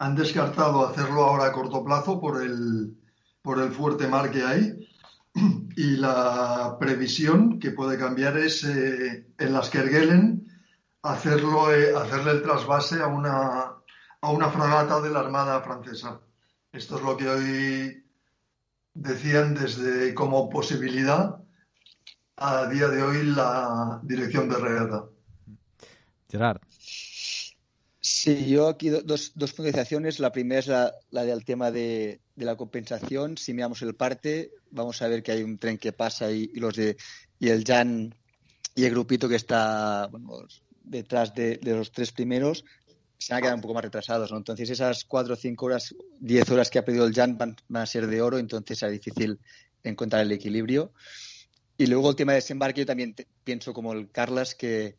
han 0.00 0.16
descartado 0.16 0.84
hacerlo 0.84 1.26
ahora 1.26 1.46
a 1.46 1.52
corto 1.52 1.84
plazo 1.84 2.20
por 2.20 2.42
el, 2.42 2.96
por 3.40 3.62
el 3.62 3.70
fuerte 3.70 4.08
mar 4.08 4.32
que 4.32 4.42
hay. 4.42 4.88
Y 5.76 5.98
la 5.98 6.76
previsión 6.80 7.60
que 7.60 7.70
puede 7.70 7.96
cambiar 7.96 8.36
es 8.36 8.64
eh, 8.64 9.28
en 9.38 9.52
las 9.52 9.70
Kerguelen 9.70 10.45
hacerlo, 11.08 11.72
eh, 11.72 11.94
hacerle 11.96 12.32
el 12.32 12.42
trasvase 12.42 13.00
a 13.00 13.06
una, 13.06 13.72
a 14.20 14.30
una 14.30 14.50
fragata 14.50 15.00
de 15.00 15.10
la 15.10 15.20
Armada 15.20 15.60
francesa. 15.62 16.20
Esto 16.72 16.96
es 16.96 17.02
lo 17.02 17.16
que 17.16 17.28
hoy 17.28 18.04
decían 18.94 19.54
desde 19.54 20.14
como 20.14 20.48
posibilidad 20.48 21.36
a 22.36 22.66
día 22.66 22.88
de 22.88 23.02
hoy 23.02 23.24
la 23.24 24.00
dirección 24.02 24.48
de 24.48 24.56
regata. 24.56 25.04
Gerard. 26.28 26.60
Sí, 28.00 28.48
yo 28.48 28.68
aquí 28.68 28.88
dos, 28.88 29.32
dos 29.34 29.52
puntualizaciones. 29.52 30.20
La 30.20 30.32
primera 30.32 30.60
es 30.60 30.66
la, 30.68 30.92
la 31.10 31.24
del 31.24 31.44
tema 31.44 31.70
de, 31.70 32.20
de, 32.34 32.44
la 32.44 32.56
compensación. 32.56 33.36
Si 33.36 33.52
miramos 33.52 33.82
el 33.82 33.94
parte, 33.94 34.52
vamos 34.70 35.02
a 35.02 35.08
ver 35.08 35.22
que 35.22 35.32
hay 35.32 35.42
un 35.42 35.58
tren 35.58 35.78
que 35.78 35.92
pasa 35.92 36.30
y, 36.30 36.46
los 36.54 36.76
de 36.76 36.96
y 37.38 37.48
el 37.48 37.64
Jan 37.64 38.14
y 38.74 38.84
el 38.84 38.90
grupito 38.90 39.28
que 39.28 39.36
está 39.36 40.08
bueno, 40.10 40.46
detrás 40.86 41.34
de, 41.34 41.58
los 41.62 41.92
tres 41.92 42.12
primeros 42.12 42.64
se 43.18 43.32
van 43.32 43.38
a 43.38 43.42
quedar 43.42 43.54
un 43.54 43.60
poco 43.60 43.74
más 43.74 43.84
retrasados, 43.84 44.30
¿no? 44.30 44.38
Entonces 44.38 44.68
esas 44.70 45.04
cuatro, 45.04 45.36
cinco 45.36 45.66
horas, 45.66 45.94
diez 46.20 46.48
horas 46.50 46.70
que 46.70 46.78
ha 46.78 46.84
perdido 46.84 47.06
el 47.06 47.14
Jan 47.14 47.38
van, 47.38 47.56
a 47.74 47.86
ser 47.86 48.06
de 48.06 48.20
oro, 48.20 48.38
entonces 48.38 48.78
será 48.78 48.92
difícil 48.92 49.40
encontrar 49.82 50.22
el 50.22 50.32
equilibrio. 50.32 50.92
Y 51.78 51.86
luego 51.86 52.10
el 52.10 52.16
tema 52.16 52.32
de 52.32 52.36
desembarque, 52.36 52.80
yo 52.80 52.86
también 52.86 53.14
pienso 53.42 53.72
como 53.72 53.92
el 53.92 54.10
Carlas 54.10 54.54
que, 54.54 54.96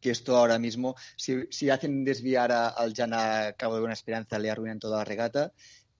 que 0.00 0.10
esto 0.10 0.36
ahora 0.36 0.58
mismo, 0.58 0.96
si, 1.16 1.46
si 1.50 1.70
hacen 1.70 2.04
desviar 2.04 2.52
al 2.52 2.92
Jan 2.94 3.14
a 3.14 3.52
Cabo 3.56 3.74
de 3.74 3.80
Buena 3.80 3.94
Esperanza, 3.94 4.38
le 4.38 4.50
arruinan 4.50 4.78
toda 4.78 4.98
la 4.98 5.04
regata. 5.04 5.52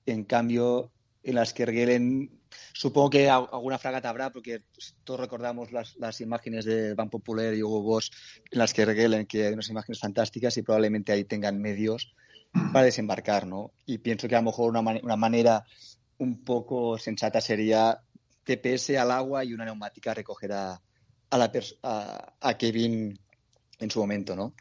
En 0.06 0.24
cambio, 0.24 0.92
en 1.24 1.34
las 1.34 1.52
que 1.52 1.64
Erguelen 1.64 2.30
Supongo 2.72 3.10
que 3.10 3.30
alguna 3.30 3.78
fragata 3.78 4.08
habrá, 4.08 4.30
porque 4.30 4.62
todos 5.04 5.20
recordamos 5.20 5.70
las, 5.72 6.20
imágenes 6.20 6.64
de 6.64 6.94
Ban 6.94 7.10
Popular 7.10 7.54
y 7.54 7.62
Hugo 7.62 7.82
Boss 7.82 8.10
en 8.50 8.58
las 8.58 8.72
que 8.72 8.84
regalen, 8.84 9.26
que 9.26 9.46
hay 9.46 9.52
unas 9.52 9.68
imágenes 9.68 10.00
fantásticas 10.00 10.56
y 10.56 10.62
probablemente 10.62 11.12
ahí 11.12 11.24
tengan 11.24 11.60
medios 11.60 12.14
para 12.72 12.84
desembarcar, 12.84 13.46
¿no? 13.46 13.72
Y 13.86 13.98
pienso 13.98 14.28
que 14.28 14.36
a 14.36 14.40
lo 14.40 14.46
mejor 14.46 14.70
una, 14.70 14.80
una 14.80 15.16
manera 15.16 15.64
un 16.18 16.44
poco 16.44 16.98
sensata 16.98 17.40
sería 17.40 18.00
TPS 18.44 18.90
al 18.90 19.10
agua 19.10 19.44
y 19.44 19.54
una 19.54 19.64
neumática 19.64 20.14
recoger 20.14 20.52
a, 20.52 20.80
la 21.30 21.52
a 21.82 22.58
Kevin 22.58 23.18
en 23.78 23.90
su 23.90 24.00
momento, 24.00 24.36
¿no? 24.36 24.54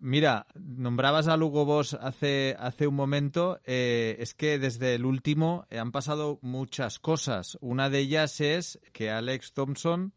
Mira, 0.00 0.46
nombrabas 0.54 1.26
a 1.26 1.36
Lugo 1.36 1.64
Boss 1.64 1.94
hace, 1.94 2.54
hace 2.60 2.86
un 2.86 2.94
momento. 2.94 3.60
Eh, 3.64 4.16
es 4.20 4.32
que 4.34 4.58
desde 4.60 4.94
el 4.94 5.04
último 5.04 5.66
han 5.70 5.90
pasado 5.90 6.38
muchas 6.40 7.00
cosas. 7.00 7.58
Una 7.60 7.90
de 7.90 7.98
ellas 7.98 8.40
es 8.40 8.78
que 8.92 9.10
Alex 9.10 9.52
Thompson 9.54 10.12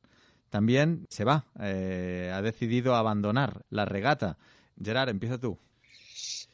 también 0.51 1.07
se 1.09 1.23
va. 1.23 1.45
Eh, 1.59 2.31
ha 2.33 2.41
decidido 2.43 2.95
abandonar 2.95 3.63
la 3.71 3.85
regata. 3.85 4.37
Gerard, 4.81 5.09
empieza 5.09 5.39
tú. 5.39 5.57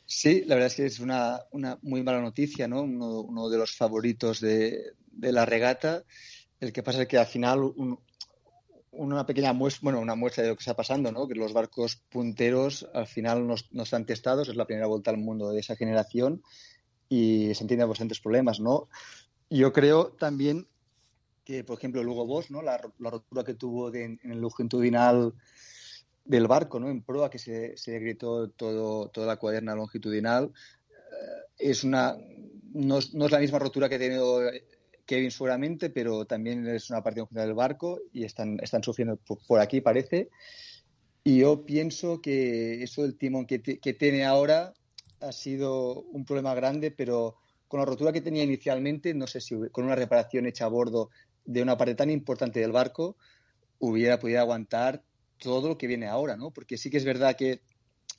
Sí, 0.06 0.44
la 0.46 0.56
verdad 0.56 0.68
es 0.68 0.76
que 0.76 0.86
es 0.86 1.00
una, 1.02 1.42
una 1.52 1.78
muy 1.82 2.04
mala 2.04 2.22
noticia, 2.22 2.66
¿no? 2.68 2.84
Uno, 2.84 3.20
uno 3.22 3.50
de 3.50 3.58
los 3.58 3.76
favoritos 3.76 4.40
de, 4.40 4.94
de 5.12 5.32
la 5.34 5.46
regata. 5.46 6.04
El 6.62 6.72
que 6.72 6.82
pasa 6.82 7.02
es 7.02 7.08
que 7.10 7.18
al 7.18 7.28
final 7.28 7.60
un- 7.60 8.00
una 8.98 9.26
pequeña 9.26 9.54
muestra, 9.54 9.82
bueno, 9.84 10.00
una 10.00 10.16
muestra 10.16 10.44
de 10.44 10.50
lo 10.50 10.56
que 10.56 10.62
está 10.62 10.76
pasando, 10.76 11.12
¿no? 11.12 11.28
Que 11.28 11.36
los 11.36 11.54
barcos 11.54 11.98
punteros 12.10 12.88
al 12.94 13.08
final 13.08 13.48
no, 13.48 13.84
están 13.84 14.06
testados, 14.06 14.50
es 14.50 14.56
la 14.56 14.66
primera 14.66 14.88
vuelta 14.88 15.12
al 15.12 15.18
mundo 15.18 15.52
de 15.52 15.60
esa 15.60 15.76
generación 15.76 16.42
y 17.10 17.54
se 17.56 17.64
entienden 17.64 17.88
bastantes 17.88 18.20
problemas, 18.20 18.60
¿no? 18.60 18.90
Yo 19.50 19.72
creo 19.72 20.08
también 20.14 20.68
que, 21.46 21.64
por 21.64 21.78
ejemplo, 21.78 22.02
el 22.02 22.08
Hugo 22.08 22.26
Boss, 22.26 22.52
¿no? 22.52 22.62
La, 22.62 22.82
la 23.00 23.10
rotura 23.10 23.44
que 23.44 23.54
tuvo 23.54 23.90
de- 23.92 24.04
en 24.22 24.32
el 24.32 24.42
longitudinal 24.42 25.34
del 26.26 26.48
barco, 26.48 26.80
¿no? 26.80 26.90
En 26.90 27.02
proa, 27.04 27.30
que 27.30 27.40
se, 27.40 27.78
se 27.78 28.16
todo, 28.16 28.50
toda 28.50 29.28
la 29.28 29.38
cuaderna 29.38 29.76
longitudinal, 29.76 30.52
eh, 30.90 31.46
es 31.58 31.84
una 31.86 32.18
no, 32.74 33.00
no 33.14 33.26
es 33.26 33.32
la 33.32 33.40
misma 33.40 33.60
rotura 33.60 33.90
que 33.90 33.96
ha 33.96 34.00
tenido 34.00 34.42
Kevin 35.08 35.32
seguramente, 35.32 35.90
pero 35.90 36.26
también 36.26 36.68
es 36.68 36.92
una 36.92 37.02
parte 37.02 37.22
conjunta 37.22 37.42
del 37.42 37.56
barco 37.56 38.00
y 38.14 38.26
están, 38.26 38.60
están 38.62 38.84
sufriendo 38.84 39.18
por, 39.18 39.60
aquí, 39.60 39.82
parece. 39.82 40.30
Y 41.24 41.40
yo 41.40 41.66
pienso 41.66 42.22
que 42.22 42.84
eso 42.84 43.02
del 43.02 43.18
timón 43.18 43.48
que, 43.48 43.62
que 43.62 43.94
tiene 43.94 44.26
ahora 44.26 44.74
ha 45.22 45.32
sido 45.32 46.02
un 46.02 46.26
problema 46.26 46.54
grande, 46.54 46.92
pero 46.92 47.38
con 47.68 47.80
la 47.80 47.86
rotura 47.86 48.14
que 48.14 48.22
tenía 48.22 48.44
inicialmente, 48.44 49.14
no 49.14 49.28
sé 49.28 49.42
si 49.42 49.56
con 49.72 49.86
una 49.86 49.96
reparación 49.96 50.46
hecha 50.46 50.66
a 50.66 50.70
bordo 50.70 51.10
de 51.46 51.62
una 51.62 51.78
parte 51.78 51.96
tan 51.96 52.10
importante 52.10 52.60
del 52.60 52.72
barco, 52.72 53.18
hubiera 53.80 54.20
podido 54.20 54.40
aguantar 54.42 55.04
todo 55.38 55.70
lo 55.70 55.78
que 55.78 55.88
viene 55.88 56.08
ahora, 56.08 56.36
¿no? 56.36 56.52
Porque 56.52 56.78
sí 56.78 56.90
que 56.90 56.98
es 56.98 57.06
verdad 57.06 57.36
que 57.36 57.62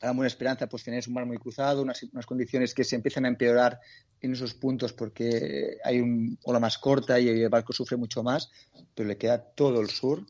a 0.01 0.07
la 0.07 0.13
buena 0.13 0.29
esperanza, 0.29 0.69
pues 0.69 0.85
tenéis 0.85 1.09
un 1.09 1.15
mar 1.15 1.27
muy 1.27 1.39
cruzado, 1.39 1.83
unas, 1.83 2.03
unas 2.05 2.27
condiciones 2.27 2.75
que 2.75 2.85
se 2.85 2.97
empiezan 2.97 3.25
a 3.25 3.29
empeorar 3.29 3.81
en 4.21 4.33
esos 4.33 4.55
puntos 4.55 4.93
porque 4.93 5.79
hay 5.85 6.01
un 6.01 6.39
ola 6.45 6.61
más 6.61 6.79
corta 6.79 7.19
y 7.19 7.29
el 7.29 7.49
barco 7.49 7.73
sufre 7.73 7.97
mucho 7.97 8.23
más, 8.23 8.51
pero 8.95 9.09
le 9.09 9.17
queda 9.17 9.43
todo 9.43 9.81
el 9.81 9.91
sur 9.91 10.25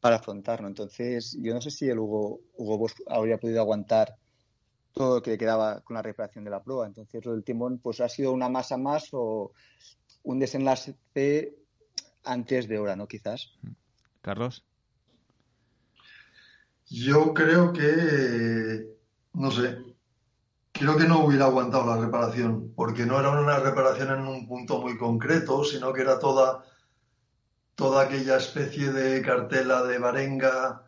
para 0.00 0.16
afrontarlo. 0.16 0.66
Entonces, 0.66 1.36
yo 1.40 1.54
no 1.54 1.60
sé 1.60 1.70
si 1.70 1.88
el 1.88 1.98
Hugo, 1.98 2.40
Hugo 2.56 2.78
Boss 2.78 2.94
habría 3.06 3.38
podido 3.38 3.60
aguantar 3.60 4.16
todo 4.92 5.16
lo 5.16 5.22
que 5.22 5.32
le 5.32 5.38
quedaba 5.38 5.80
con 5.82 5.94
la 5.94 6.02
reparación 6.02 6.44
de 6.44 6.50
la 6.50 6.62
prueba. 6.62 6.86
Entonces, 6.86 7.24
lo 7.24 7.32
del 7.32 7.44
timón, 7.44 7.78
pues 7.78 8.00
ha 8.00 8.08
sido 8.08 8.32
una 8.32 8.48
masa 8.48 8.76
más 8.76 9.08
o 9.12 9.52
un 10.22 10.38
desenlace 10.38 10.96
antes 12.24 12.68
de 12.68 12.78
hora, 12.78 12.96
¿no? 12.96 13.06
Quizás. 13.06 13.52
Carlos. 14.20 14.64
Yo 16.86 17.32
creo 17.34 17.72
que, 17.72 18.96
no 19.32 19.50
sé, 19.50 19.78
creo 20.72 20.96
que 20.96 21.06
no 21.06 21.24
hubiera 21.24 21.46
aguantado 21.46 21.86
la 21.86 22.00
reparación, 22.00 22.72
porque 22.74 23.06
no 23.06 23.18
era 23.18 23.30
una 23.30 23.58
reparación 23.58 24.18
en 24.18 24.26
un 24.26 24.46
punto 24.46 24.80
muy 24.80 24.96
concreto, 24.96 25.64
sino 25.64 25.92
que 25.92 26.02
era 26.02 26.18
toda, 26.18 26.64
toda 27.74 28.02
aquella 28.04 28.36
especie 28.36 28.92
de 28.92 29.22
cartela 29.22 29.82
de 29.82 29.98
barenga 29.98 30.86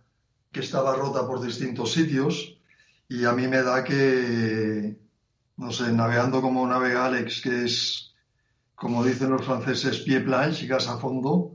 que 0.51 0.61
estaba 0.61 0.95
rota 0.95 1.27
por 1.27 1.41
distintos 1.43 1.93
sitios. 1.93 2.59
Y 3.09 3.25
a 3.25 3.33
mí 3.33 3.49
me 3.49 3.63
da 3.63 3.85
que, 3.85 4.97
no 5.57 5.73
sé, 5.73 5.93
navegando 5.93 6.41
como 6.41 6.67
navega 6.67 7.07
Alex, 7.07 7.43
que 7.43 7.65
es, 7.65 8.15
como 8.75 9.05
dicen 9.05 9.31
los 9.31 9.45
franceses, 9.45 10.01
pied 10.01 10.25
planche, 10.25 10.67
gas 10.67 10.89
a 10.89 10.99
fondo, 10.99 11.53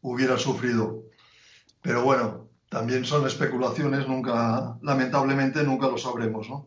hubiera 0.00 0.38
sufrido. 0.38 1.02
Pero 1.82 2.02
bueno, 2.02 2.43
también 2.74 3.04
son 3.04 3.24
especulaciones, 3.24 4.08
nunca, 4.08 4.76
lamentablemente 4.82 5.62
nunca 5.62 5.86
lo 5.86 5.96
sabremos, 5.96 6.50
¿no? 6.50 6.66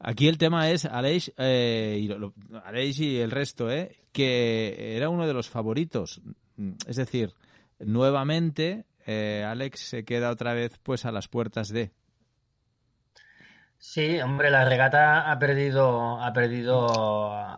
Aquí 0.00 0.28
el 0.28 0.38
tema 0.38 0.70
es 0.70 0.86
Aleix, 0.86 1.30
eh, 1.36 1.98
y, 2.00 3.16
el 3.18 3.30
resto, 3.30 3.70
¿eh? 3.70 3.98
que 4.12 4.96
era 4.96 5.10
uno 5.10 5.26
de 5.26 5.34
los 5.34 5.50
favoritos. 5.50 6.22
Es 6.86 6.96
decir, 6.96 7.34
nuevamente 7.78 8.86
eh, 9.06 9.44
Alex 9.46 9.80
se 9.80 10.04
queda 10.04 10.30
otra 10.30 10.54
vez 10.54 10.78
pues 10.82 11.04
a 11.04 11.12
las 11.12 11.28
puertas 11.28 11.68
de. 11.68 11.92
Sí, 13.78 14.20
hombre, 14.20 14.50
la 14.50 14.64
regata 14.64 15.30
ha 15.30 15.38
perdido, 15.38 16.20
ha 16.20 16.32
perdido 16.32 16.86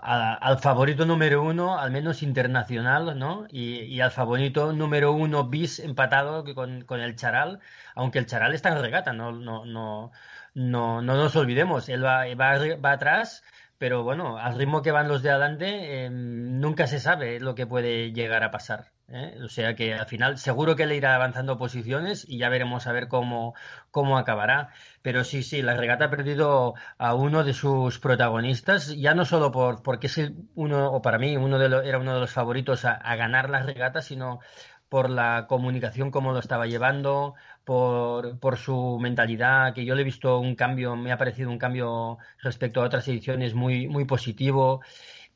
al 0.03 0.59
favorito 0.59 1.07
número 1.07 1.43
uno, 1.43 1.79
al 1.79 1.91
menos 1.91 2.23
internacional, 2.23 3.19
¿no? 3.19 3.47
Y, 3.51 4.01
al 4.01 4.11
favorito 4.11 4.73
número 4.73 5.13
uno 5.13 5.49
bis 5.49 5.79
empatado 5.79 6.45
con, 6.55 6.83
con 6.85 7.01
el 7.01 7.17
Charal, 7.17 7.61
aunque 7.95 8.19
el 8.19 8.27
Charal 8.27 8.55
está 8.55 8.71
en 8.71 8.81
regata, 8.83 9.13
no, 9.13 9.33
no, 9.33 9.65
no, 9.65 10.13
no, 10.55 11.03
no 11.03 11.17
nos 11.17 11.37
olvidemos, 11.37 11.89
él 11.89 12.05
va, 12.05 12.25
va, 12.35 12.77
va 12.77 12.93
atrás, 12.93 13.45
pero 13.79 14.03
bueno, 14.03 14.39
al 14.39 14.57
ritmo 14.59 14.83
que 14.83 14.93
van 14.93 15.09
los 15.09 15.23
de 15.23 15.31
adelante, 15.31 16.07
eh, 16.07 16.11
nunca 16.11 16.87
se 16.87 17.01
sabe 17.01 17.41
lo 17.41 17.55
que 17.55 17.67
puede 17.67 18.13
llegar 18.13 18.45
a 18.45 18.51
pasar. 18.51 18.93
¿Eh? 19.09 19.39
O 19.45 19.49
sea 19.49 19.75
que 19.75 19.95
al 19.95 20.07
final 20.07 20.39
seguro 20.39 20.77
que 20.77 20.87
le 20.87 20.97
irá 20.97 21.15
avanzando 21.15 21.59
posiciones 21.59 22.25
y 22.29 22.39
ya 22.39 22.49
veremos 22.49 22.87
a 22.87 22.93
ver 22.93 23.09
cómo, 23.09 23.55
cómo 23.91 24.19
acabará. 24.19 24.71
Pero 25.03 25.25
sí, 25.25 25.43
sí, 25.43 25.63
la 25.63 25.77
regata 25.77 26.07
ha 26.07 26.11
perdido 26.11 26.75
a 26.99 27.15
uno 27.15 27.45
de 27.45 27.55
sus 27.55 27.99
protagonistas, 27.99 28.95
ya 28.97 29.15
no 29.15 29.25
solo 29.25 29.51
por, 29.53 29.83
porque 29.83 30.07
es 30.09 30.21
uno, 30.55 30.93
o 30.93 31.03
para 31.03 31.19
mí, 31.19 31.37
uno 31.37 31.59
de 31.59 31.69
lo- 31.69 31.83
era 31.83 31.99
uno 31.99 32.15
de 32.15 32.21
los 32.21 32.33
favoritos 32.33 32.85
a, 32.85 32.99
ganar 33.17 33.51
la 33.51 33.63
regata, 33.63 34.03
sino 34.03 34.41
por 34.89 35.11
la 35.11 35.47
comunicación, 35.49 36.11
cómo 36.11 36.33
lo 36.33 36.39
estaba 36.39 36.67
llevando, 36.67 37.35
por, 37.65 38.39
por 38.41 38.57
su 38.57 38.99
mentalidad, 39.01 39.75
que 39.75 39.85
yo 39.85 39.95
le 39.95 40.01
he 40.03 40.05
visto 40.05 40.39
un 40.39 40.55
cambio, 40.57 40.97
me 40.97 41.13
ha 41.13 41.19
parecido 41.19 41.51
un 41.51 41.59
cambio 41.59 42.17
respecto 42.43 42.81
a 42.81 42.85
otras 42.87 43.07
ediciones 43.09 43.55
muy, 43.55 43.87
muy 43.89 44.05
positivo. 44.07 44.81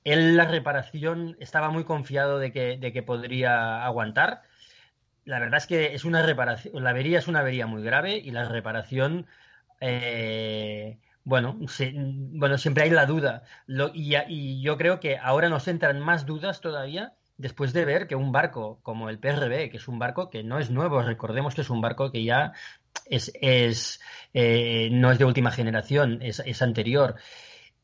Él, 0.04 0.36
la 0.36 0.46
reparación, 0.46 1.36
estaba 1.40 1.70
muy 1.70 1.84
confiado 1.84 2.38
de 2.38 2.52
que, 2.52 3.02
podría 3.02 3.84
aguantar. 3.84 4.42
La 5.24 5.38
verdad 5.38 5.58
es 5.58 5.66
que 5.66 5.94
es 5.94 6.04
una 6.04 6.22
reparación, 6.22 6.82
la 6.82 6.90
avería 6.90 7.18
es 7.18 7.28
una 7.28 7.40
avería 7.40 7.66
muy 7.66 7.82
grave 7.82 8.16
y 8.16 8.30
la 8.32 8.48
reparación, 8.48 9.26
eh, 9.80 10.98
bueno, 11.24 11.58
se- 11.68 11.92
bueno, 11.96 12.58
siempre 12.58 12.84
hay 12.84 12.90
la 12.90 13.06
duda. 13.06 13.44
Lo- 13.66 13.90
y, 13.94 14.62
yo 14.62 14.76
creo 14.78 15.00
que 15.00 15.18
ahora 15.18 15.48
nos 15.48 15.68
entran 15.68 16.00
más 16.00 16.26
dudas 16.26 16.60
todavía 16.60 17.14
después 17.38 17.72
de 17.72 17.84
ver 17.84 18.06
que 18.08 18.16
un 18.16 18.32
barco 18.32 18.80
como 18.82 19.08
el 19.10 19.18
PRB, 19.18 19.70
que 19.70 19.76
es 19.78 19.88
un 19.88 19.98
barco 19.98 20.30
que 20.30 20.42
no 20.44 20.58
es 20.58 20.70
nuevo, 20.70 21.02
recordemos 21.02 21.54
que 21.54 21.62
es 21.62 21.70
un 21.70 21.80
barco 21.80 22.10
que 22.12 22.24
ya 22.24 22.52
es, 23.06 23.32
es 23.40 24.00
eh, 24.34 24.88
no 24.92 25.10
es 25.12 25.18
de 25.18 25.24
última 25.24 25.50
generación, 25.52 26.18
es 26.22 26.62
anterior. 26.62 27.16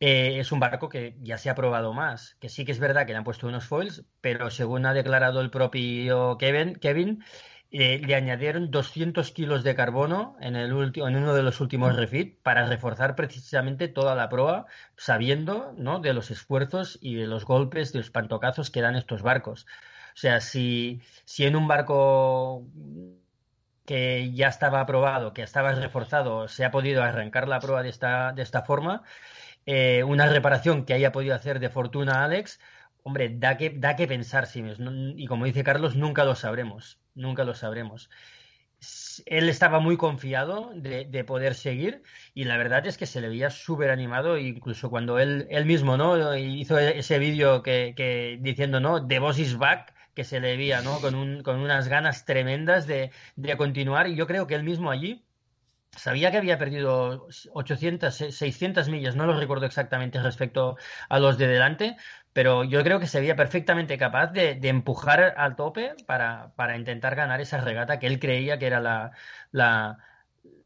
Eh, 0.00 0.38
es 0.38 0.52
un 0.52 0.60
barco 0.60 0.88
que 0.88 1.16
ya 1.22 1.38
se 1.38 1.50
ha 1.50 1.56
probado 1.56 1.92
más, 1.92 2.36
que 2.40 2.48
sí 2.48 2.64
que 2.64 2.72
es 2.72 2.78
verdad 2.78 3.04
que 3.04 3.12
le 3.12 3.18
han 3.18 3.24
puesto 3.24 3.48
unos 3.48 3.64
foils, 3.66 4.04
pero 4.20 4.50
según 4.50 4.86
ha 4.86 4.94
declarado 4.94 5.40
el 5.40 5.50
propio 5.50 6.38
Kevin, 6.38 6.76
Kevin 6.76 7.24
eh, 7.70 8.00
le 8.06 8.14
añadieron 8.14 8.70
200 8.70 9.30
kilos 9.32 9.64
de 9.64 9.74
carbono 9.74 10.36
en, 10.40 10.56
el 10.56 10.70
en 10.70 11.16
uno 11.16 11.34
de 11.34 11.42
los 11.42 11.60
últimos 11.60 11.96
refit 11.96 12.40
para 12.42 12.66
reforzar 12.66 13.14
precisamente 13.16 13.88
toda 13.88 14.14
la 14.14 14.28
proa, 14.28 14.66
sabiendo 14.96 15.74
¿no? 15.76 15.98
de 16.00 16.14
los 16.14 16.30
esfuerzos 16.30 16.98
y 17.02 17.16
de 17.16 17.26
los 17.26 17.44
golpes, 17.44 17.92
de 17.92 17.98
los 17.98 18.10
pantocazos 18.10 18.70
que 18.70 18.80
dan 18.80 18.96
estos 18.96 19.22
barcos. 19.22 19.66
O 20.14 20.20
sea, 20.20 20.40
si, 20.40 21.02
si 21.24 21.44
en 21.44 21.56
un 21.56 21.68
barco 21.68 22.66
que 23.84 24.32
ya 24.32 24.48
estaba 24.48 24.80
aprobado, 24.80 25.32
que 25.34 25.42
estaba 25.42 25.72
reforzado, 25.72 26.48
se 26.48 26.64
ha 26.64 26.70
podido 26.70 27.02
arrancar 27.02 27.48
la 27.48 27.60
proa 27.60 27.82
de 27.82 27.88
esta, 27.88 28.32
de 28.32 28.42
esta 28.42 28.62
forma, 28.62 29.02
eh, 29.70 30.02
una 30.02 30.26
reparación 30.26 30.86
que 30.86 30.94
haya 30.94 31.12
podido 31.12 31.34
hacer 31.34 31.60
de 31.60 31.68
fortuna 31.68 32.24
Alex, 32.24 32.58
hombre, 33.02 33.28
da 33.28 33.58
que, 33.58 33.68
da 33.68 33.96
que 33.96 34.06
pensar, 34.06 34.48
mismo. 34.54 34.90
y 35.14 35.26
como 35.26 35.44
dice 35.44 35.62
Carlos, 35.62 35.94
nunca 35.94 36.24
lo 36.24 36.34
sabremos, 36.34 36.98
nunca 37.14 37.44
lo 37.44 37.54
sabremos. 37.54 38.08
Él 39.26 39.50
estaba 39.50 39.78
muy 39.78 39.98
confiado 39.98 40.70
de, 40.74 41.04
de 41.04 41.22
poder 41.22 41.54
seguir 41.54 42.02
y 42.32 42.44
la 42.44 42.56
verdad 42.56 42.86
es 42.86 42.96
que 42.96 43.04
se 43.04 43.20
le 43.20 43.28
veía 43.28 43.50
súper 43.50 43.90
animado, 43.90 44.38
incluso 44.38 44.88
cuando 44.88 45.18
él, 45.18 45.46
él 45.50 45.66
mismo 45.66 45.98
¿no? 45.98 46.34
hizo 46.34 46.78
ese 46.78 47.18
vídeo 47.18 47.62
que, 47.62 47.92
que 47.94 48.38
diciendo, 48.40 48.80
¿no? 48.80 49.06
The 49.06 49.18
boss 49.18 49.38
is 49.38 49.58
back, 49.58 49.92
que 50.14 50.24
se 50.24 50.40
le 50.40 50.56
veía 50.56 50.80
¿no? 50.80 51.00
con, 51.02 51.14
un, 51.14 51.42
con 51.42 51.58
unas 51.60 51.88
ganas 51.88 52.24
tremendas 52.24 52.86
de, 52.86 53.10
de 53.36 53.56
continuar 53.58 54.08
y 54.08 54.16
yo 54.16 54.26
creo 54.26 54.46
que 54.46 54.54
él 54.54 54.62
mismo 54.64 54.90
allí 54.90 55.27
Sabía 55.96 56.30
que 56.30 56.36
había 56.36 56.58
perdido 56.58 57.26
800, 57.52 58.14
600 58.14 58.88
millas, 58.88 59.16
no 59.16 59.26
lo 59.26 59.38
recuerdo 59.38 59.66
exactamente 59.66 60.22
respecto 60.22 60.76
a 61.08 61.18
los 61.18 61.38
de 61.38 61.48
delante, 61.48 61.96
pero 62.32 62.62
yo 62.62 62.82
creo 62.84 63.00
que 63.00 63.06
se 63.06 63.20
veía 63.20 63.34
perfectamente 63.34 63.98
capaz 63.98 64.28
de, 64.28 64.60
empujar 64.62 65.34
al 65.36 65.56
tope 65.56 65.94
para, 66.06 66.52
intentar 66.76 67.16
ganar 67.16 67.40
esa 67.40 67.60
regata 67.60 67.98
que 67.98 68.06
él 68.06 68.20
creía 68.20 68.58
que 68.58 68.66
era 68.66 68.80
la, 68.80 69.12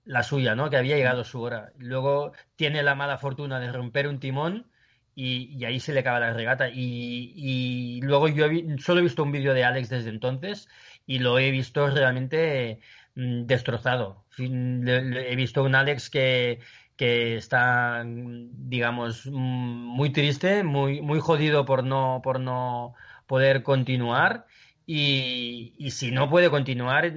la, 0.04 0.22
suya, 0.22 0.54
¿no? 0.54 0.68
que 0.68 0.76
había 0.76 0.96
llegado 0.96 1.24
su 1.24 1.40
hora. 1.40 1.72
Luego 1.78 2.32
tiene 2.56 2.82
la 2.82 2.94
mala 2.94 3.16
fortuna 3.16 3.58
de 3.58 3.72
romper 3.72 4.08
un 4.08 4.20
timón 4.20 4.70
y, 5.14 5.56
y 5.56 5.64
ahí 5.64 5.80
se 5.80 5.92
le 5.94 6.00
acaba 6.00 6.20
la 6.20 6.32
regata. 6.34 6.68
Y, 6.68 7.32
y 7.36 8.00
luego 8.02 8.28
yo 8.28 8.46
he, 8.46 8.78
solo 8.78 9.00
he 9.00 9.04
visto 9.04 9.22
un 9.22 9.32
vídeo 9.32 9.54
de 9.54 9.64
Alex 9.64 9.88
desde 9.88 10.10
entonces 10.10 10.68
y 11.06 11.20
lo 11.20 11.38
he 11.38 11.50
visto 11.50 11.88
realmente 11.88 12.80
destrozado. 13.14 14.24
He 14.38 15.36
visto 15.36 15.62
un 15.64 15.74
Alex 15.74 16.10
que, 16.10 16.60
que 16.96 17.36
está, 17.36 18.04
digamos, 18.06 19.26
muy 19.26 20.10
triste, 20.12 20.62
muy, 20.64 21.00
muy 21.02 21.20
jodido 21.20 21.64
por 21.64 21.84
no, 21.84 22.20
por 22.22 22.40
no 22.40 22.94
poder 23.26 23.62
continuar. 23.62 24.46
y, 24.86 25.74
y 25.78 25.90
si 25.92 26.10
no 26.10 26.28
puede 26.28 26.50
continuar, 26.50 27.12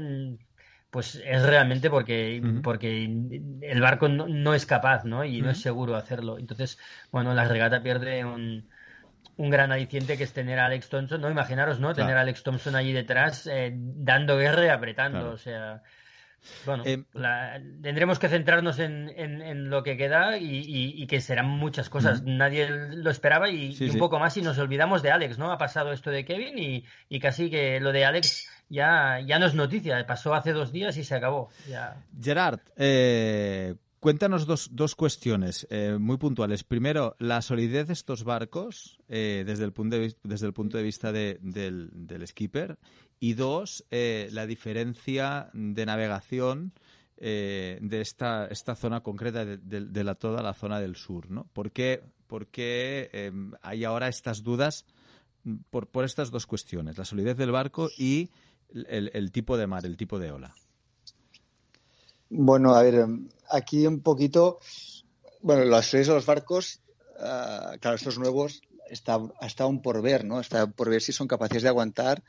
pues 0.89 1.15
es 1.15 1.43
realmente 1.43 1.89
porque, 1.89 2.41
porque 2.63 3.03
el 3.62 3.81
barco 3.81 4.08
no, 4.08 4.27
no 4.27 4.53
es 4.53 4.65
capaz, 4.65 5.03
¿no? 5.03 5.25
Y 5.25 5.41
no 5.41 5.49
es 5.49 5.60
seguro 5.62 5.95
hacerlo. 5.95 6.38
Entonces, 6.39 6.77
bueno, 7.12 7.34
la 7.34 7.45
regata 7.45 7.84
pierde 7.84 8.23
un, 8.23 8.69
un 9.38 9.50
gran 9.50 9.71
aliciente 9.71 10.17
que 10.17 10.24
es 10.24 10.34
tener 10.34 10.60
a 10.60 10.65
Alex 10.67 10.89
Thompson, 10.89 11.19
¿no? 11.21 11.30
Imaginaros, 11.30 11.80
¿no? 11.80 11.93
Tener 11.93 12.15
a 12.17 12.21
Alex 12.21 12.43
Thompson 12.43 12.76
allí 12.76 12.93
detrás 12.93 13.48
eh, 13.52 13.71
dando 13.76 14.38
guerra 14.38 14.65
y 14.65 14.69
apretando, 14.69 15.19
Claro. 15.19 15.34
o 15.34 15.38
sea... 15.38 15.82
Bueno, 16.63 16.84
la- 17.13 17.60
tendremos 17.82 18.19
que 18.19 18.28
centrarnos 18.30 18.78
en, 18.78 19.12
en- 19.15 19.41
en 19.41 19.69
lo 19.71 19.82
que 19.82 19.98
queda 19.98 20.38
y, 20.38 20.45
y- 20.60 21.02
y 21.02 21.08
que 21.08 21.19
serán 21.19 21.48
muchas 21.48 21.89
cosas. 21.89 22.21
Nadie 22.21 22.69
lo 22.69 23.10
esperaba 23.10 23.50
y, 23.50 23.74
Sí, 23.74 23.86
y 23.86 23.88
un 23.88 23.93
sí. 23.93 23.98
poco 24.00 24.19
más 24.19 24.38
y 24.38 24.43
nos 24.43 24.60
olvidamos 24.60 25.02
de 25.02 25.10
Alex, 25.10 25.39
¿no? 25.39 25.52
Ha 25.52 25.58
pasado 25.58 25.91
esto 25.91 26.12
de 26.12 26.24
Kevin 26.24 26.60
y, 26.60 26.86
y 27.10 27.19
casi 27.19 27.50
que 27.50 27.80
lo 27.80 27.91
de 27.91 28.06
Alex 28.06 28.48
ya, 28.69 29.19
ya 29.26 29.39
no 29.39 29.48
es 29.48 29.56
noticia. 29.56 30.06
Pasó 30.06 30.36
hace 30.36 30.52
dos 30.54 30.71
días 30.71 30.95
y 30.98 31.04
se 31.04 31.15
acabó. 31.15 31.50
Ya. 31.67 31.95
Gerard, 32.21 32.60
eh, 32.78 33.74
cuéntanos 34.06 34.46
dos, 34.46 34.70
dos 34.72 34.94
cuestiones 34.94 35.65
eh, 35.72 35.98
muy 36.00 36.18
puntuales. 36.18 36.63
Primero, 36.63 37.15
la 37.18 37.41
solidez 37.41 37.88
de 37.88 37.94
estos 37.94 38.24
barcos 38.24 39.00
eh, 39.08 39.44
desde, 39.48 39.63
el 39.65 39.74
punto 39.74 39.98
de, 39.98 40.15
desde 40.24 40.46
el 40.46 40.54
punto 40.54 40.78
de 40.78 40.84
vista 40.84 41.12
de- 41.12 41.39
del, 41.41 41.89
del 41.91 42.28
skipper. 42.28 42.78
Y 43.20 43.34
dos, 43.34 43.84
eh, 43.89 44.30
la 44.32 44.46
diferencia 44.46 45.50
de 45.54 45.88
navegación 45.88 46.74
eh, 47.18 47.80
de 47.82 48.02
esta, 48.02 48.46
esta 48.46 48.76
zona 48.76 49.02
concreta 49.02 49.44
de, 49.44 49.58
de- 49.58 49.86
de 49.88 50.04
la, 50.04 50.13
toda 50.13 50.44
la 50.44 50.54
zona 50.54 50.80
del 50.80 50.96
sur. 50.96 51.32
¿no? 51.32 51.48
¿Por 51.52 51.72
qué, 51.72 52.04
por 52.28 52.46
qué, 52.46 53.10
eh, 53.12 53.32
hay 53.63 53.86
ahora 53.86 54.08
estas 54.08 54.44
dudas 54.44 54.86
mm, 55.46 55.56
por, 55.72 55.88
por 55.88 56.06
estas 56.06 56.30
dos 56.30 56.46
cuestiones? 56.46 57.00
La 57.00 57.06
solidez 57.06 57.38
del 57.38 57.50
barco 57.52 57.89
y 57.98 58.30
el- 58.72 59.10
el 59.15 59.32
tipo 59.32 59.58
de 59.58 59.65
mar, 59.65 59.84
el 59.84 59.98
tipo 59.98 60.20
de 60.20 60.30
ola. 60.32 60.54
Bueno, 62.30 62.74
a 62.76 62.82
ver, 62.82 63.06
aquí 63.50 63.86
un 63.86 64.02
poquito, 64.02 64.60
bueno, 65.42 65.64
los 65.66 65.92
de 65.92 66.06
los 66.06 66.26
barcos, 66.26 66.82
ah, 67.20 67.76
claro, 67.80 67.96
estos 67.96 68.18
nuevos 68.18 68.62
está, 68.90 69.20
está 69.42 69.70
por 69.82 70.02
ver, 70.02 70.26
¿no? 70.26 70.40
Está 70.40 70.68
por 70.68 70.90
ver 70.90 71.02
si 71.02 71.12
son 71.12 71.28
capaces 71.28 71.62
de 71.64 71.70
aguantar 71.70 72.24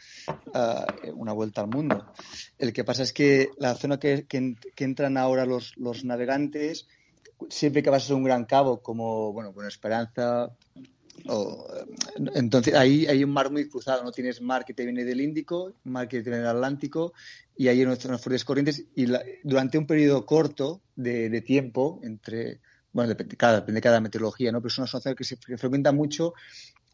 ah, 0.54 0.86
una 1.14 1.32
vuelta 1.32 1.62
al 1.62 1.68
mundo. 1.68 2.04
El 2.58 2.72
que 2.72 2.84
pasa 2.84 3.02
es 3.02 3.12
que 3.12 3.50
la 3.58 3.74
zona 3.74 3.98
que, 3.98 4.26
que- 4.26 4.56
entran 4.84 5.16
ahora 5.16 5.46
los, 5.46 5.76
los 5.76 6.04
navegantes, 6.04 6.86
siempre 7.48 7.82
que 7.82 7.90
vas 7.90 8.04
a 8.04 8.06
ser 8.08 8.16
un 8.16 8.24
gran 8.24 8.44
cabo, 8.44 8.82
como, 8.82 9.32
bueno, 9.32 9.52
con 9.52 9.66
Esperanza, 9.66 10.50
o, 11.28 11.66
entonces 12.34 12.74
ahí 12.74 13.06
hay 13.06 13.24
un 13.24 13.30
mar 13.30 13.50
muy 13.50 13.68
cruzado, 13.68 14.04
¿no? 14.04 14.12
Tienes 14.12 14.40
mar 14.40 14.64
que 14.64 14.74
te 14.74 14.84
viene 14.84 15.04
del 15.04 15.20
Índico, 15.20 15.72
mar 15.84 16.08
que 16.08 16.18
te 16.22 16.30
viene 16.30 16.38
del 16.38 16.56
Atlántico, 16.56 17.12
y 17.56 17.68
hay 17.68 17.82
unas 17.82 18.04
unas 18.04 18.20
fuertes 18.22 18.44
corrientes, 18.44 18.84
y 18.94 19.06
la- 19.06 19.22
durante 19.44 19.78
un 19.78 19.86
periodo 19.86 20.26
corto 20.26 20.82
de, 20.94 21.40
tiempo, 21.42 22.00
entre, 22.02 22.60
bueno, 22.92 23.08
depende, 23.08 23.36
cada, 23.36 23.56
depende 23.60 23.78
de 23.78 23.82
cada 23.82 24.00
meteorología, 24.00 24.52
¿no? 24.52 24.60
Pero 24.60 24.68
es 24.68 24.78
una 24.78 24.86
zona 24.86 25.14
que 25.14 25.24
se 25.24 25.36
que 25.38 25.58
frecuenta 25.58 25.92
mucho 25.92 26.34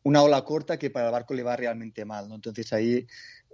una 0.05 0.23
ola 0.23 0.43
corta 0.45 0.79
que 0.79 0.91
para 0.91 1.07
el 1.07 1.13
barco 1.13 1.35
le 1.35 1.43
va 1.45 1.57
realmente 1.57 2.05
mal, 2.05 2.29
¿no? 2.29 2.35
Entonces 2.37 2.73
ahí, 2.73 3.07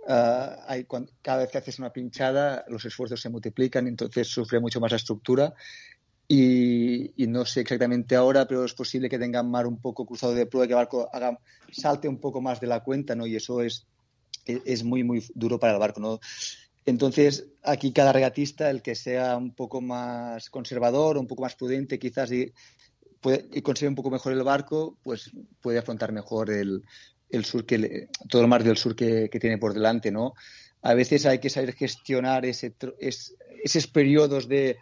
ah, 0.09 0.77
cuan- 0.87 1.11
cada 1.23 1.41
vez 1.43 1.51
que 1.51 1.59
haces 1.59 1.79
una 1.79 1.93
pinchada, 1.93 2.65
los 2.69 2.85
esfuerzos 2.85 3.21
se 3.21 3.29
multiplican, 3.31 3.87
entonces 3.87 4.29
sufre 4.29 4.61
mucho 4.61 4.81
más 4.81 4.91
la 4.93 4.97
estructura. 4.97 5.55
Y, 6.31 7.23
y 7.23 7.27
no 7.27 7.45
sé 7.47 7.61
exactamente 7.63 8.15
ahora, 8.15 8.47
pero 8.47 8.65
es 8.65 8.75
posible 8.75 9.09
que 9.09 9.19
tengan 9.19 9.51
mar 9.51 9.67
un 9.67 9.81
poco 9.81 10.05
cruzado 10.05 10.35
de 10.35 10.45
prueba, 10.47 10.67
que 10.67 10.73
el 10.75 10.77
barco 10.77 11.09
haga, 11.13 11.39
salte 11.73 12.07
un 12.07 12.21
poco 12.21 12.43
más 12.43 12.61
de 12.61 12.67
la 12.67 12.81
cuenta, 12.85 13.15
¿no? 13.17 13.27
Y 13.27 13.37
eso 13.37 13.63
es, 13.63 13.87
es, 14.45 14.61
es 14.67 14.85
muy, 14.85 15.05
muy 15.05 15.25
duro 15.35 15.59
para 15.59 15.73
el 15.75 15.79
barco, 15.79 16.01
¿no? 16.01 16.21
Entonces, 16.89 17.47
aquí 17.63 17.93
cada 17.93 18.15
regatista, 18.15 18.71
el 18.71 18.81
que 18.81 18.95
sea 18.95 19.37
un 19.37 19.55
poco 19.55 19.83
más 19.83 20.49
conservador, 20.49 21.19
un 21.19 21.27
poco 21.27 21.43
más 21.43 21.55
prudente, 21.55 21.99
quizás, 21.99 22.33
y, 22.33 22.51
puede, 23.21 23.47
y 23.53 23.61
consigue 23.61 23.91
un 23.91 23.95
poco 23.95 24.11
mejor 24.11 24.33
el 24.33 24.43
barco, 24.43 24.99
pues 25.03 25.31
puede 25.61 25.79
afrontar 25.79 26.13
mejor 26.13 26.51
el, 26.51 26.83
el 27.29 27.45
sur 27.45 27.67
que 27.67 27.77
le- 27.77 28.09
todo 28.31 28.41
el 28.41 28.49
mar 28.49 28.65
del 28.65 28.79
sur 28.79 28.97
que, 28.97 29.29
tiene 29.29 29.59
por 29.59 29.75
delante, 29.75 30.11
¿no? 30.11 30.33
A 30.81 30.95
veces 30.95 31.27
hay 31.27 31.41
que 31.41 31.51
saber 31.51 31.75
gestionar 31.75 32.47
ese, 32.47 32.75
es- 32.99 33.35
esos 33.63 33.87
periodos 33.87 34.49
de 34.49 34.79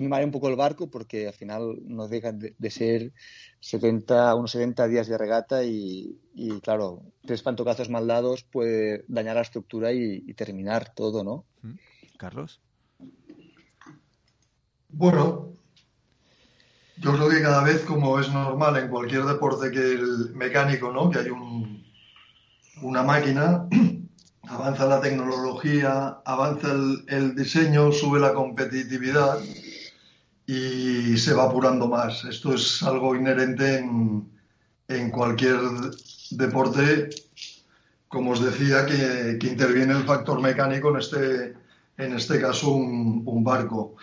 mimar 0.00 0.24
un 0.24 0.30
poco 0.30 0.48
el 0.48 0.56
barco 0.56 0.90
porque 0.90 1.28
al 1.28 1.34
final 1.34 1.78
no 1.84 2.08
dejan 2.08 2.38
de, 2.38 2.54
de 2.58 2.70
ser 2.70 3.12
70, 3.60 4.34
unos 4.34 4.50
70 4.50 4.88
días 4.88 5.06
de 5.06 5.16
regata 5.16 5.64
y, 5.64 6.18
y, 6.34 6.60
claro, 6.60 7.02
tres 7.24 7.42
pantocazos 7.42 7.88
mal 7.88 8.06
dados 8.06 8.44
puede 8.44 9.04
dañar 9.08 9.36
la 9.36 9.42
estructura 9.42 9.92
y, 9.92 10.24
y 10.26 10.34
terminar 10.34 10.92
todo, 10.94 11.24
¿no? 11.24 11.44
Carlos. 12.18 12.60
Bueno, 14.88 15.52
yo 16.98 17.12
creo 17.14 17.28
que 17.28 17.42
cada 17.42 17.64
vez, 17.64 17.82
como 17.82 18.18
es 18.20 18.32
normal 18.32 18.76
en 18.76 18.88
cualquier 18.88 19.24
deporte 19.24 19.70
que 19.70 19.80
el 19.80 20.34
mecánico, 20.34 20.92
¿no? 20.92 21.10
Que 21.10 21.20
hay 21.20 21.30
un, 21.30 21.84
una 22.82 23.02
máquina, 23.02 23.66
avanza 24.48 24.86
la 24.86 25.00
tecnología, 25.00 26.18
avanza 26.24 26.72
el, 26.72 27.04
el 27.08 27.34
diseño, 27.34 27.92
sube 27.92 28.20
la 28.20 28.34
competitividad 28.34 29.38
y 30.46 31.16
se 31.16 31.32
va 31.32 31.44
apurando 31.44 31.88
más. 31.88 32.24
Esto 32.24 32.54
es 32.54 32.82
algo 32.82 33.16
inherente 33.16 33.78
en, 33.78 34.28
en 34.88 35.10
cualquier 35.10 35.58
deporte, 36.30 37.08
como 38.08 38.32
os 38.32 38.44
decía, 38.44 38.86
que, 38.86 39.38
que 39.38 39.46
interviene 39.48 39.94
el 39.94 40.04
factor 40.04 40.40
mecánico, 40.40 40.90
en 40.90 40.96
este, 40.98 41.54
en 41.96 42.12
este 42.14 42.40
caso 42.40 42.72
un, 42.72 43.22
un 43.24 43.44
barco. 43.44 43.96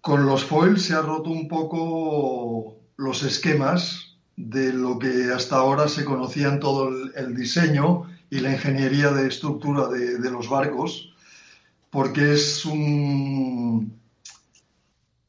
Con 0.00 0.26
los 0.26 0.44
foils 0.44 0.82
se 0.82 0.94
ha 0.94 1.00
roto 1.00 1.30
un 1.30 1.48
poco 1.48 2.76
los 2.96 3.22
esquemas 3.22 4.16
de 4.36 4.72
lo 4.72 4.98
que 4.98 5.32
hasta 5.34 5.56
ahora 5.56 5.88
se 5.88 6.04
conocía 6.04 6.48
en 6.48 6.60
todo 6.60 6.88
el, 6.88 7.12
el 7.16 7.34
diseño 7.34 8.02
y 8.30 8.40
la 8.40 8.52
ingeniería 8.52 9.10
de 9.10 9.28
estructura 9.28 9.88
de, 9.88 10.18
de 10.18 10.30
los 10.30 10.48
barcos, 10.48 11.14
porque 11.90 12.34
es 12.34 12.64
un, 12.64 13.98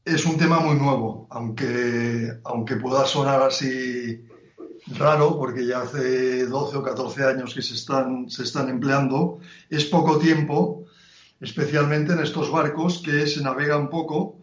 es 0.06 0.24
un 0.24 0.38
tema 0.38 0.60
muy 0.60 0.76
nuevo, 0.76 1.26
aunque, 1.30 2.38
aunque 2.44 2.76
pueda 2.76 3.04
sonar 3.06 3.42
así 3.42 4.24
raro, 4.86 5.36
porque 5.36 5.66
ya 5.66 5.82
hace 5.82 6.46
12 6.46 6.76
o 6.76 6.82
14 6.82 7.24
años 7.24 7.52
que 7.52 7.60
se 7.60 7.74
están, 7.74 8.30
se 8.30 8.44
están 8.44 8.68
empleando, 8.68 9.40
es 9.68 9.84
poco 9.86 10.18
tiempo, 10.18 10.84
especialmente 11.40 12.12
en 12.12 12.20
estos 12.20 12.52
barcos 12.52 13.02
que 13.04 13.26
se 13.26 13.42
navegan 13.42 13.90
poco 13.90 14.36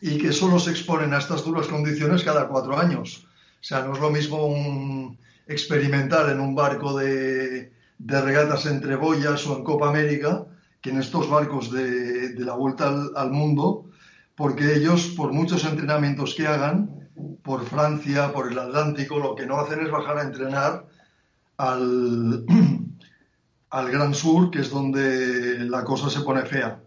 y 0.00 0.18
que 0.18 0.32
solo 0.32 0.58
se 0.58 0.72
exponen 0.72 1.14
a 1.14 1.18
estas 1.18 1.44
duras 1.44 1.68
condiciones 1.68 2.24
cada 2.24 2.48
cuatro 2.48 2.76
años. 2.76 3.28
O 3.60 3.64
sea, 3.64 3.82
no 3.82 3.94
es 3.94 4.00
lo 4.00 4.10
mismo 4.10 4.44
un 4.44 5.16
experimental 5.46 6.30
en 6.30 6.40
un 6.40 6.56
barco 6.56 6.98
de, 6.98 7.72
de 7.98 8.20
regatas 8.20 8.66
entre 8.66 8.96
boyas 8.96 9.46
o 9.46 9.56
en 9.56 9.62
Copa 9.62 9.88
América 9.88 10.46
que 10.80 10.90
en 10.90 10.98
estos 10.98 11.30
barcos 11.30 11.70
de, 11.70 12.30
de 12.30 12.44
la 12.44 12.54
vuelta 12.54 12.92
al, 13.14 13.30
mundo, 13.30 13.90
porque 14.36 14.74
ellos, 14.74 15.08
por 15.16 15.32
muchos 15.32 15.64
entrenamientos 15.64 16.34
que 16.34 16.46
hagan, 16.46 17.08
por 17.42 17.64
Francia, 17.64 18.32
por 18.32 18.50
el 18.50 18.58
Atlántico, 18.58 19.18
lo 19.18 19.34
que 19.34 19.46
no 19.46 19.60
hacen 19.60 19.80
es 19.80 19.90
bajar 19.90 20.18
a 20.18 20.22
entrenar 20.22 20.86
al, 21.56 22.44
al 23.70 23.90
Gran 23.90 24.14
Sur, 24.14 24.50
que 24.50 24.60
es 24.60 24.70
donde 24.70 25.60
la 25.60 25.84
cosa 25.84 26.10
se 26.10 26.20
pone 26.20 26.42
fea. 26.42 26.80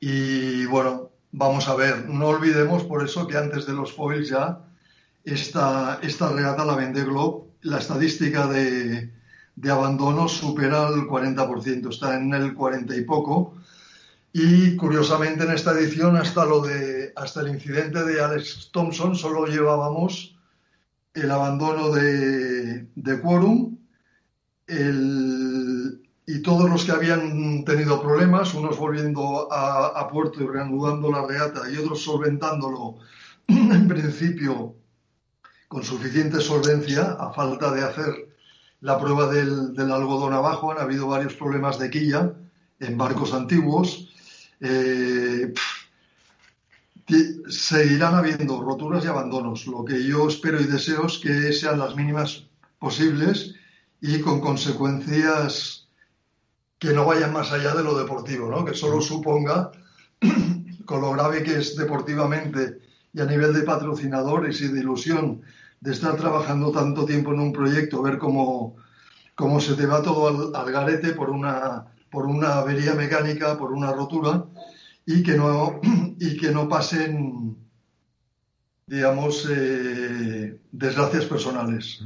Y 0.00 0.66
bueno, 0.66 1.10
vamos 1.30 1.68
a 1.68 1.76
ver, 1.76 2.08
no 2.08 2.28
olvidemos 2.28 2.84
por 2.84 3.04
eso 3.04 3.26
que 3.26 3.36
antes 3.36 3.66
de 3.66 3.72
los 3.72 3.92
foils 3.92 4.28
ya 4.28 4.60
esta, 5.24 6.00
esta 6.02 6.30
regata, 6.30 6.64
la 6.64 6.74
Vendée 6.74 7.04
Globe, 7.04 7.44
la 7.62 7.78
estadística 7.78 8.46
de, 8.48 9.12
de 9.54 9.70
abandono 9.70 10.28
supera 10.28 10.88
el 10.88 11.02
40%, 11.02 11.88
está 11.88 12.16
en 12.16 12.34
el 12.34 12.54
40 12.54 12.96
y 12.96 13.02
poco. 13.02 13.54
Y 14.32 14.76
curiosamente 14.76 15.44
en 15.44 15.50
esta 15.50 15.72
edición, 15.72 16.16
hasta, 16.16 16.46
lo 16.46 16.60
de, 16.62 17.12
hasta 17.16 17.42
el 17.42 17.48
incidente 17.48 18.02
de 18.04 18.22
Alex 18.22 18.70
Thompson, 18.72 19.14
solo 19.14 19.46
llevábamos 19.46 20.36
el 21.12 21.30
abandono 21.30 21.90
de, 21.90 22.86
de 22.94 23.20
quórum 23.20 23.76
el, 24.66 26.02
y 26.26 26.40
todos 26.40 26.70
los 26.70 26.84
que 26.84 26.92
habían 26.92 27.64
tenido 27.64 28.00
problemas, 28.00 28.54
unos 28.54 28.78
volviendo 28.78 29.52
a, 29.52 30.08
puerto 30.08 30.42
y 30.42 30.46
reanudando 30.46 31.10
la 31.10 31.26
regata 31.26 31.70
y 31.70 31.76
otros 31.76 32.02
solventándolo 32.02 32.96
en 33.48 33.88
principio 33.88 34.76
con 35.68 35.82
suficiente 35.82 36.40
solvencia, 36.40 37.16
a 37.18 37.32
falta 37.32 37.72
de 37.72 37.82
hacer 37.82 38.28
la 38.80 38.98
prueba 38.98 39.26
del, 39.32 39.74
del, 39.74 39.90
algodón 39.90 40.34
abajo. 40.34 40.70
Han 40.70 40.78
habido 40.78 41.06
varios 41.06 41.34
problemas 41.34 41.78
de 41.78 41.90
quilla 41.90 42.34
en 42.78 42.98
barcos 42.98 43.32
antiguos. 43.32 44.11
Eh, 44.62 45.52
seguirán 47.48 48.14
habiendo 48.14 48.60
roturas 48.60 49.04
y 49.04 49.08
abandonos. 49.08 49.66
Lo 49.66 49.84
que 49.84 50.04
yo 50.04 50.28
espero 50.28 50.60
y 50.60 50.64
deseo 50.64 51.06
es 51.06 51.18
que 51.18 51.52
sean 51.52 51.80
las 51.80 51.96
mínimas 51.96 52.46
posibles 52.78 53.54
y 54.00 54.20
con 54.20 54.40
consecuencias 54.40 55.88
que 56.78 56.92
no 56.92 57.04
vaya 57.04 57.28
más 57.28 57.52
allá 57.52 57.74
de 57.74 57.84
lo 57.84 57.98
deportivo, 57.98 58.48
¿no? 58.48 58.64
Que 58.64 58.74
solo 58.74 59.00
suponga, 59.00 59.72
con 60.84 61.00
lo 61.00 61.12
grave 61.12 61.42
que 61.42 61.58
es 61.58 61.76
deportivamente 61.76 62.80
y 63.12 63.20
a 63.20 63.26
nivel 63.26 63.52
de 63.52 63.62
patrocinadores 63.62 64.60
y 64.62 64.68
de 64.68 64.80
ilusión, 64.80 65.42
de 65.80 65.92
estar 65.92 66.16
trabajando 66.16 66.70
tanto 66.72 67.04
tiempo 67.04 67.32
en 67.32 67.40
un 67.40 67.52
proyecto, 67.52 68.02
ver 68.02 68.18
cómo, 68.18 68.76
cómo 69.34 69.60
se 69.60 69.74
te 69.74 69.86
va 69.86 70.02
todo 70.02 70.56
al 70.56 70.72
garete 70.72 71.12
por 71.12 71.30
una, 71.30 71.86
por 72.12 72.26
una 72.26 72.58
avería 72.58 72.94
mecánica, 72.94 73.58
por 73.58 73.72
una 73.72 73.90
rotura, 73.92 74.44
y 75.04 75.24
que 75.24 75.36
no, 75.36 75.80
y 76.20 76.36
que 76.36 76.52
no 76.52 76.68
pasen 76.68 77.56
digamos, 78.92 79.48
eh, 79.50 80.58
desgracias 80.70 81.24
personales. 81.24 82.04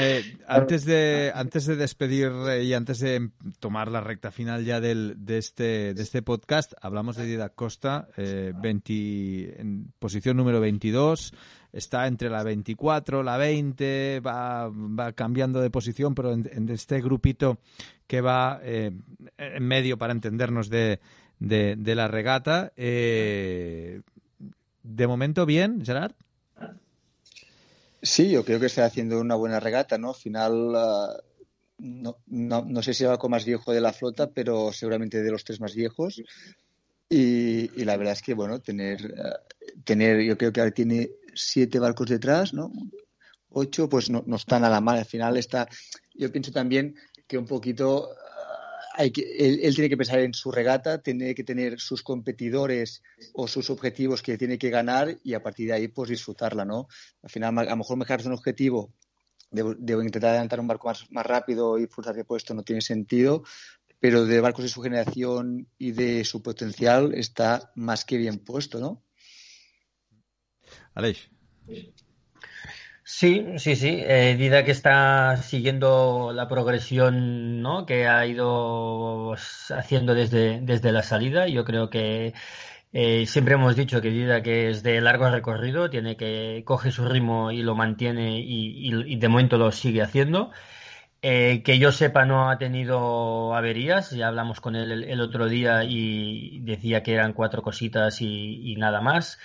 Eh, 0.00 0.36
antes, 0.48 0.84
de, 0.84 1.30
antes 1.32 1.66
de 1.66 1.76
despedir 1.76 2.32
eh, 2.48 2.64
y 2.64 2.74
antes 2.74 2.98
de 2.98 3.30
tomar 3.60 3.88
la 3.88 4.00
recta 4.00 4.32
final 4.32 4.64
ya 4.64 4.80
del, 4.80 5.14
de, 5.18 5.38
este, 5.38 5.94
de 5.94 6.02
este 6.02 6.20
podcast, 6.22 6.72
hablamos 6.80 7.14
de 7.16 7.26
Didac 7.26 7.54
Costa, 7.54 8.08
20, 8.16 9.60
en 9.60 9.92
posición 10.00 10.36
número 10.36 10.60
22, 10.60 11.34
está 11.72 12.06
entre 12.06 12.28
la 12.28 12.42
24, 12.42 13.22
la 13.22 13.36
20, 13.36 14.20
va, 14.20 14.68
va 14.68 15.12
cambiando 15.12 15.60
de 15.60 15.70
posición, 15.70 16.14
pero 16.14 16.32
en, 16.32 16.68
este 16.68 17.00
grupito 17.00 17.58
que 18.06 18.20
va 18.20 18.60
eh, 18.62 18.92
en 19.38 19.66
medio 19.66 19.96
para 19.96 20.12
entendernos 20.12 20.68
de, 20.68 21.00
de, 21.38 21.94
la 21.94 22.08
regata. 22.08 22.72
Eh, 22.76 24.02
de 24.82 25.06
momento 25.06 25.46
bien, 25.46 25.84
Gerard. 25.84 26.12
Sí, 28.02 28.30
yo 28.30 28.44
creo 28.44 28.58
que 28.58 28.66
está 28.66 28.84
haciendo 28.84 29.20
una 29.20 29.36
buena 29.36 29.60
regata, 29.60 29.96
¿no? 29.96 30.08
Al 30.10 30.16
final, 30.16 30.52
uh, 30.52 31.22
no, 31.78 32.16
no, 32.26 32.64
no, 32.66 32.82
sé 32.82 32.94
si 32.94 33.04
va 33.04 33.18
con 33.18 33.30
más 33.30 33.44
viejo 33.44 33.72
de 33.72 33.80
la 33.80 33.92
flota, 33.92 34.28
pero 34.28 34.72
seguramente 34.72 35.22
de 35.22 35.30
los 35.30 35.44
tres 35.44 35.60
más 35.60 35.74
viejos. 35.74 36.20
Y, 37.08 37.68
la 37.84 37.96
verdad 37.96 38.14
es 38.14 38.22
que, 38.22 38.34
bueno, 38.34 38.60
tener, 38.60 39.04
uh, 39.04 39.82
tener, 39.84 40.20
yo 40.22 40.36
creo 40.36 40.52
que 40.52 40.60
ahora 40.60 40.72
tiene 40.72 41.10
siete 41.34 41.78
barcos 41.78 42.08
detrás, 42.08 42.54
¿no? 42.54 42.72
Ocho, 43.48 43.88
pues 43.88 44.10
no, 44.10 44.22
no 44.26 44.36
está 44.36 44.58
nada 44.58 44.80
mal. 44.80 44.98
Al 44.98 45.04
final 45.04 45.36
está, 45.36 45.68
yo 46.14 46.30
pienso 46.32 46.52
también 46.52 46.96
que 47.26 47.38
un 47.38 47.46
poquito 47.46 48.08
hay 48.94 49.10
que, 49.10 49.22
él, 49.38 49.74
tiene 49.74 49.88
que 49.88 49.96
pensar 49.96 50.20
en 50.20 50.34
su 50.34 50.50
regata, 50.50 50.98
tiene 51.02 51.34
que 51.34 51.44
tener 51.44 51.80
sus 51.80 52.02
competidores 52.02 53.02
o 53.32 53.48
sus 53.48 53.70
objetivos 53.70 54.22
que 54.22 54.36
tiene 54.36 54.58
que 54.58 54.70
ganar 54.70 55.18
y 55.22 55.34
a 55.34 55.42
partir 55.42 55.68
de 55.68 55.74
ahí 55.74 55.88
pues 55.88 56.10
disfrutarla, 56.10 56.64
¿no? 56.64 56.88
Al 57.22 57.30
final 57.30 57.58
a 57.58 57.64
lo 57.64 57.76
mejor 57.76 57.98
fijarse 57.98 58.28
un 58.28 58.34
objetivo 58.34 58.92
de, 59.50 59.92
intentar 59.92 60.30
adelantar 60.30 60.60
un 60.60 60.66
barco 60.66 60.92
más, 61.10 61.26
rápido 61.26 61.78
y 61.78 61.82
disfrutar 61.82 62.14
de 62.14 62.24
puesto 62.24 62.54
no 62.54 62.62
tiene 62.62 62.80
sentido, 62.80 63.44
pero 64.00 64.24
de 64.24 64.40
barcos 64.40 64.64
de 64.64 64.68
su 64.68 64.82
generación 64.82 65.68
y 65.78 65.92
de 65.92 66.24
su 66.24 66.42
potencial 66.42 67.14
está 67.14 67.72
más 67.74 68.04
que 68.04 68.16
bien 68.16 68.38
puesto, 68.38 68.80
¿no? 68.80 69.02
Aleix. 70.94 71.30
Sí, 73.04 73.44
sí, 73.58 73.76
sí. 73.76 74.00
Eh, 74.00 74.36
Dida 74.38 74.64
que 74.64 74.70
está 74.70 75.36
siguiendo 75.36 76.32
la 76.32 76.48
progresión 76.48 77.60
¿no? 77.60 77.84
que 77.84 78.06
ha 78.06 78.24
ido 78.26 79.34
haciendo 79.34 80.14
desde, 80.14 80.60
desde 80.60 80.92
la 80.92 81.02
salida. 81.02 81.46
Yo 81.46 81.64
creo 81.64 81.90
que 81.90 82.32
eh, 82.92 83.26
siempre 83.26 83.54
hemos 83.54 83.76
dicho 83.76 84.00
que 84.00 84.10
Dida 84.10 84.42
que 84.42 84.70
es 84.70 84.82
de 84.82 85.00
largo 85.00 85.28
recorrido, 85.30 85.90
tiene 85.90 86.16
que 86.16 86.62
coge 86.64 86.90
su 86.90 87.04
ritmo 87.06 87.50
y 87.50 87.62
lo 87.62 87.74
mantiene 87.74 88.40
y, 88.40 89.16
de 89.16 89.28
momento 89.28 89.58
lo 89.58 89.72
sigue 89.72 90.02
haciendo. 90.02 90.50
Eh, 91.22 91.62
que 91.64 91.78
yo 91.78 91.92
sepa 91.92 92.24
no 92.24 92.50
ha 92.50 92.58
tenido 92.58 93.54
averías, 93.54 94.10
ya 94.10 94.28
hablamos 94.28 94.60
con 94.60 94.74
él 94.74 95.04
el, 95.04 95.20
otro 95.20 95.48
día 95.48 95.84
y 95.84 96.60
decía 96.60 97.02
que 97.04 97.14
eran 97.14 97.32
cuatro 97.32 97.62
cositas 97.62 98.20
y 98.20 98.74
nada 98.78 99.00
más. 99.00 99.38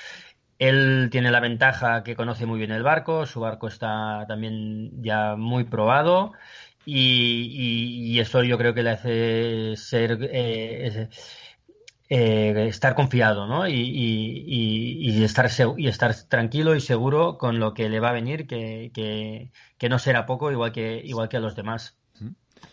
Él 0.59 1.09
tiene 1.11 1.31
la 1.31 1.39
ventaja 1.39 2.03
que 2.03 2.15
conoce 2.15 2.45
muy 2.45 2.57
bien 2.57 2.71
el 2.71 2.83
barco, 2.83 3.25
su 3.25 3.39
barco 3.39 3.67
está 3.67 4.25
también 4.27 5.03
ya 5.03 5.35
muy 5.35 5.65
probado 5.65 6.33
y, 6.85 7.51
y, 7.53 8.13
y 8.13 8.19
eso 8.19 8.43
yo 8.43 8.57
creo 8.57 8.73
que 8.73 8.83
le 8.83 8.89
hace 8.91 9.75
ser 9.75 10.17
eh, 10.21 11.09
eh, 12.09 12.67
estar 12.69 12.95
confiado 12.95 13.47
¿no? 13.47 13.67
y, 13.67 13.73
y, 13.75 15.23
estar 15.23 15.49
y 15.77 15.87
estar 15.87 16.15
tranquilo 16.29 16.75
y 16.75 16.81
seguro 16.81 17.37
con 17.37 17.59
lo 17.59 17.73
que 17.73 17.89
le 17.89 17.99
va 17.99 18.09
a 18.09 18.13
venir, 18.13 18.47
que, 18.47 18.91
que, 18.93 19.51
que 19.77 19.89
no 19.89 19.99
será 19.99 20.25
poco 20.25 20.51
igual 20.51 20.71
que, 20.71 21.01
igual 21.03 21.27
que 21.27 21.37
a 21.37 21.41
los 21.41 21.55
demás. 21.55 21.97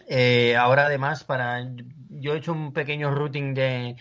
Eh, 0.08 0.56
ahora 0.56 0.86
además, 0.86 1.24
para 1.24 1.66
yo 2.08 2.34
he 2.34 2.38
hecho 2.38 2.52
un 2.52 2.72
pequeño 2.72 3.10
routing 3.10 3.54
de 3.54 3.96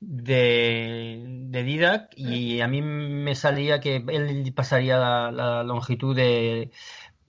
de, 0.00 1.24
de 1.26 1.62
Didac 1.62 2.12
y 2.16 2.60
a 2.60 2.68
mí 2.68 2.82
me 2.82 3.34
salía 3.34 3.80
que 3.80 3.96
él 4.08 4.52
pasaría 4.54 4.98
la, 4.98 5.32
la 5.32 5.62
longitud 5.64 6.14
de, 6.14 6.70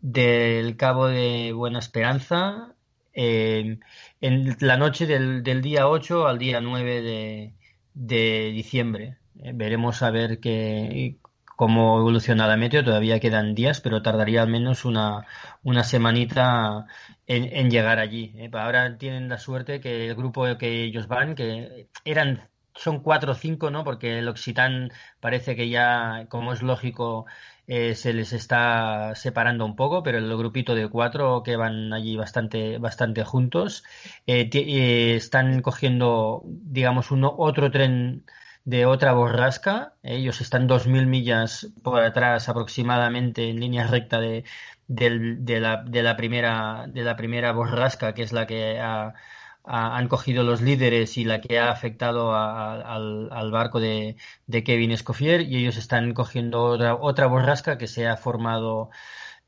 del 0.01 0.77
Cabo 0.77 1.07
de 1.07 1.53
Buena 1.53 1.79
Esperanza 1.79 2.75
eh, 3.13 3.79
en 4.21 4.57
la 4.61 4.77
noche 4.77 5.05
del, 5.05 5.43
del, 5.43 5.61
día 5.61 5.87
8 5.87 6.27
al 6.27 6.37
día 6.37 6.61
9 6.61 7.01
de, 7.01 7.53
de 7.93 8.51
diciembre. 8.51 9.17
Eh, 9.39 9.51
veremos 9.53 10.01
a 10.03 10.11
ver 10.11 10.39
qué, 10.39 11.17
cómo 11.55 11.99
evoluciona 11.99 12.47
la 12.47 12.57
meteo. 12.57 12.83
Todavía 12.83 13.19
quedan 13.19 13.55
días, 13.55 13.81
pero 13.81 14.01
tardaría 14.01 14.41
al 14.43 14.49
menos 14.49 14.85
una, 14.85 15.25
una 15.63 15.83
semanita 15.83 16.85
en, 17.27 17.45
en 17.45 17.69
llegar 17.71 17.99
allí. 17.99 18.33
Eh, 18.37 18.49
ahora 18.53 18.97
tienen 18.97 19.27
la 19.29 19.37
suerte 19.37 19.81
que 19.81 20.07
el 20.07 20.15
grupo 20.15 20.45
que 20.57 20.83
ellos 20.83 21.07
van, 21.07 21.35
que 21.35 21.89
eran 22.05 22.49
son 22.79 23.01
cuatro 23.01 23.33
o 23.33 23.35
cinco, 23.35 23.69
¿no? 23.71 23.83
Porque 23.83 24.19
el 24.19 24.27
Occitán 24.27 24.91
parece 25.19 25.55
que 25.55 25.69
ya, 25.69 26.25
como 26.29 26.53
es 26.53 26.61
lógico, 26.61 27.25
eh, 27.67 27.93
se 27.95 28.13
les 28.13 28.33
está 28.33 29.13
separando 29.15 29.65
un 29.65 29.75
poco, 29.75 30.01
pero 30.03 30.17
el 30.17 30.35
grupito 30.37 30.75
de 30.75 30.89
cuatro 30.89 31.43
que 31.43 31.55
van 31.55 31.93
allí 31.93 32.15
bastante, 32.17 32.77
bastante 32.79 33.23
juntos, 33.23 33.83
eh, 34.27 34.49
eh, 34.53 35.15
están 35.15 35.61
cogiendo, 35.61 36.41
digamos, 36.45 37.11
uno, 37.11 37.33
otro 37.37 37.69
tren 37.71 38.25
de 38.65 38.85
otra 38.85 39.13
borrasca. 39.13 39.93
Ellos 40.03 40.41
están 40.41 40.67
dos 40.67 40.87
mil 40.87 41.05
millas 41.07 41.67
por 41.83 42.01
atrás 42.01 42.49
aproximadamente 42.49 43.49
en 43.49 43.59
línea 43.59 43.87
recta 43.87 44.19
de, 44.19 44.45
de, 44.87 45.35
de, 45.39 45.59
la, 45.59 45.83
de, 45.83 46.03
la, 46.03 46.15
primera, 46.17 46.85
de 46.87 47.03
la 47.03 47.15
primera 47.15 47.51
borrasca, 47.51 48.13
que 48.13 48.23
es 48.23 48.33
la 48.33 48.47
que 48.47 48.79
ha 48.79 49.13
han 49.69 50.07
cogido 50.07 50.43
los 50.43 50.61
líderes 50.61 51.17
y 51.17 51.23
la 51.25 51.41
que 51.41 51.59
ha 51.59 51.69
afectado 51.71 52.33
a, 52.33 52.73
a, 52.73 52.95
al, 52.95 53.29
al, 53.31 53.51
barco 53.51 53.79
de, 53.79 54.15
de, 54.47 54.63
Kevin 54.63 54.91
Escoffier 54.91 55.41
y 55.41 55.57
ellos 55.57 55.77
están 55.77 56.13
cogiendo 56.13 56.63
otra, 56.63 56.95
otra 56.95 57.27
borrasca 57.27 57.77
que 57.77 57.85
se 57.87 58.07
ha 58.07 58.17
formado 58.17 58.89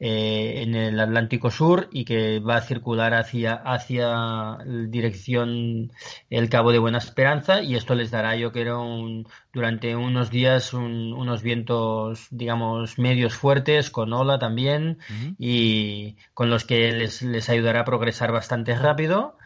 eh, 0.03 0.63
en 0.63 0.74
el 0.76 0.99
Atlántico 0.99 1.51
Sur 1.51 1.88
y 1.91 2.05
que 2.05 2.39
va 2.39 2.55
a 2.55 2.61
circular 2.61 3.13
hacia, 3.13 3.53
hacia 3.53 4.57
dirección 4.89 5.91
el 6.30 6.49
Cabo 6.49 6.72
de 6.72 6.80
Buena 6.80 6.97
Esperanza 6.97 7.61
y 7.61 7.76
esto 7.76 7.93
les 7.93 8.09
dará 8.09 8.36
yo 8.36 8.51
creo 8.51 8.82
un, 8.82 9.28
durante 9.53 9.95
unos 9.95 10.32
días 10.32 10.74
un, 10.74 11.13
unos 11.13 11.43
vientos 11.43 12.28
digamos 12.32 12.97
medios 12.97 13.36
fuertes 13.36 13.91
con 13.91 14.11
ola 14.11 14.39
también 14.39 14.97
uh 15.07 15.13
-huh. 15.13 15.36
y 15.38 16.15
con 16.34 16.49
los 16.49 16.65
que 16.65 16.91
les, 16.91 17.22
les 17.22 17.49
ayudará 17.49 17.82
a 17.82 17.86
progresar 17.86 18.32
bastante 18.32 18.76
rápido 18.76 19.38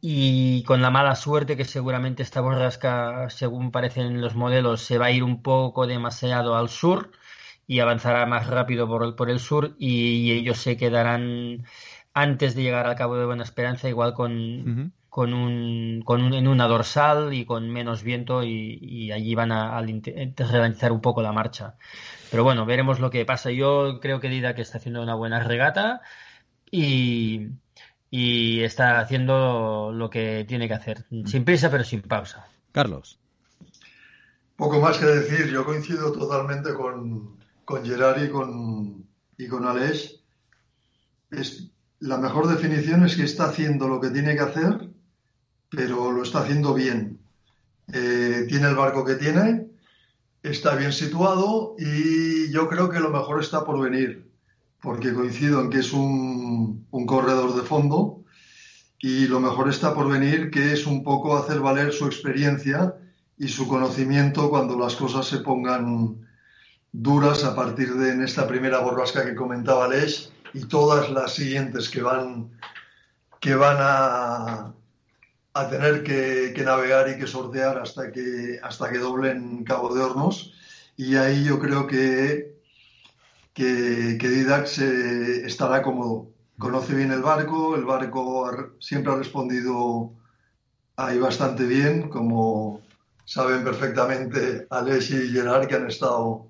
y 0.00 0.62
con 0.64 0.80
la 0.82 0.90
mala 0.90 1.14
suerte 1.16 1.56
que 1.56 1.64
seguramente 1.64 2.22
esta 2.22 2.40
borrasca, 2.40 3.28
según 3.30 3.70
parecen 3.72 4.20
los 4.20 4.34
modelos, 4.36 4.82
se 4.82 4.98
va 4.98 5.06
a 5.06 5.10
ir 5.10 5.24
un 5.24 5.42
poco 5.42 5.86
demasiado 5.86 6.56
al 6.56 6.68
sur 6.68 7.10
y 7.66 7.80
avanzará 7.80 8.24
más 8.26 8.46
rápido 8.46 8.86
por, 8.88 9.16
por 9.16 9.30
el 9.30 9.40
sur 9.40 9.74
y, 9.78 10.30
y 10.30 10.32
ellos 10.32 10.58
se 10.58 10.76
quedarán 10.76 11.64
antes 12.14 12.54
de 12.54 12.62
llegar 12.62 12.86
al 12.86 12.96
Cabo 12.96 13.16
de 13.16 13.26
Buena 13.26 13.42
Esperanza 13.44 13.88
igual 13.88 14.14
con, 14.14 14.32
uh 14.32 14.64
-huh. 14.64 14.92
con, 15.08 15.34
un, 15.34 16.02
con 16.04 16.22
un, 16.22 16.34
en 16.34 16.48
una 16.48 16.66
dorsal 16.68 17.34
y 17.34 17.44
con 17.44 17.68
menos 17.70 18.02
viento 18.02 18.42
y, 18.44 18.78
y 18.80 19.12
allí 19.12 19.34
van 19.34 19.52
a, 19.52 19.78
a 19.78 19.82
relanzar 19.82 20.92
un 20.92 21.00
poco 21.00 21.22
la 21.22 21.32
marcha. 21.32 21.76
Pero 22.30 22.44
bueno, 22.44 22.66
veremos 22.66 23.00
lo 23.00 23.10
que 23.10 23.24
pasa. 23.24 23.50
Yo 23.50 24.00
creo 24.00 24.20
que 24.20 24.28
Dida 24.28 24.54
que 24.54 24.62
está 24.62 24.78
haciendo 24.78 25.02
una 25.02 25.14
buena 25.14 25.40
regata 25.40 26.00
y 26.70 27.48
y 28.10 28.60
está 28.62 29.00
haciendo 29.00 29.92
lo 29.92 30.08
que 30.08 30.44
tiene 30.48 30.68
que 30.68 30.74
hacer, 30.74 31.04
sin 31.26 31.44
prisa 31.44 31.70
pero 31.70 31.84
sin 31.84 32.02
pausa. 32.02 32.46
Carlos. 32.72 33.18
Poco 34.56 34.80
más 34.80 34.98
que 34.98 35.06
decir, 35.06 35.50
yo 35.50 35.64
coincido 35.64 36.12
totalmente 36.12 36.74
con, 36.74 37.38
con 37.64 37.84
Gerard 37.84 38.24
y 38.24 38.28
con, 38.28 39.06
y 39.36 39.46
con 39.46 39.66
Aleix. 39.66 40.20
Es, 41.30 41.70
la 42.00 42.18
mejor 42.18 42.48
definición 42.48 43.04
es 43.04 43.16
que 43.16 43.24
está 43.24 43.44
haciendo 43.44 43.88
lo 43.88 44.00
que 44.00 44.10
tiene 44.10 44.34
que 44.34 44.40
hacer, 44.40 44.88
pero 45.68 46.10
lo 46.10 46.22
está 46.22 46.40
haciendo 46.40 46.74
bien. 46.74 47.20
Eh, 47.92 48.46
tiene 48.48 48.68
el 48.68 48.74
barco 48.74 49.04
que 49.04 49.14
tiene, 49.14 49.68
está 50.42 50.74
bien 50.74 50.92
situado 50.92 51.76
y 51.78 52.50
yo 52.50 52.68
creo 52.68 52.90
que 52.90 53.00
lo 53.00 53.10
mejor 53.10 53.40
está 53.40 53.64
por 53.64 53.80
venir 53.80 54.28
porque 54.80 55.12
coincido 55.12 55.60
en 55.60 55.70
que 55.70 55.78
es 55.78 55.92
un, 55.92 56.86
un 56.90 57.06
corredor 57.06 57.54
de 57.54 57.62
fondo 57.62 58.24
y 59.00 59.26
lo 59.26 59.40
mejor 59.40 59.68
está 59.68 59.94
por 59.94 60.08
venir, 60.08 60.50
que 60.50 60.72
es 60.72 60.86
un 60.86 61.04
poco 61.04 61.36
hacer 61.36 61.60
valer 61.60 61.92
su 61.92 62.06
experiencia 62.06 62.94
y 63.36 63.48
su 63.48 63.68
conocimiento 63.68 64.50
cuando 64.50 64.78
las 64.78 64.96
cosas 64.96 65.26
se 65.26 65.38
pongan 65.38 66.26
duras 66.92 67.44
a 67.44 67.54
partir 67.54 67.94
de 67.94 68.10
en 68.12 68.22
esta 68.22 68.46
primera 68.48 68.80
borrasca 68.80 69.24
que 69.24 69.34
comentaba 69.34 69.84
Aleix 69.84 70.30
y 70.52 70.64
todas 70.64 71.10
las 71.10 71.34
siguientes 71.34 71.88
que 71.88 72.02
van, 72.02 72.50
que 73.40 73.54
van 73.54 73.76
a, 73.80 74.74
a 75.54 75.68
tener 75.68 76.02
que, 76.02 76.52
que, 76.54 76.64
navegar 76.64 77.08
y 77.10 77.18
que 77.18 77.26
sortear 77.26 77.78
hasta 77.78 78.10
que, 78.10 78.58
hasta 78.62 78.90
que 78.90 78.98
doblen 78.98 79.64
Cabo 79.64 79.94
de 79.94 80.02
Hornos. 80.02 80.54
Y 80.96 81.16
ahí 81.16 81.44
yo 81.44 81.60
creo 81.60 81.86
que, 81.86 82.57
que, 83.58 84.16
que 84.20 84.28
Didac 84.28 84.66
estará 85.50 85.82
cómodo. 85.82 86.30
Conoce 86.58 86.94
bien 86.94 87.10
el 87.10 87.22
barco, 87.22 87.74
el 87.74 87.84
barco 87.84 88.48
siempre 88.78 89.12
ha 89.12 89.16
respondido 89.16 90.12
ahí 90.96 91.18
bastante 91.18 91.64
bien, 91.66 92.08
como 92.08 92.80
saben 93.24 93.64
perfectamente 93.64 94.66
Aleix 94.70 95.10
y 95.10 95.30
Gerard 95.32 95.66
que 95.66 95.74
han 95.74 95.88
estado 95.88 96.46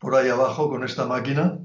por 0.00 0.16
ahí 0.16 0.28
abajo 0.30 0.68
con 0.68 0.82
esta 0.82 1.06
máquina. 1.06 1.58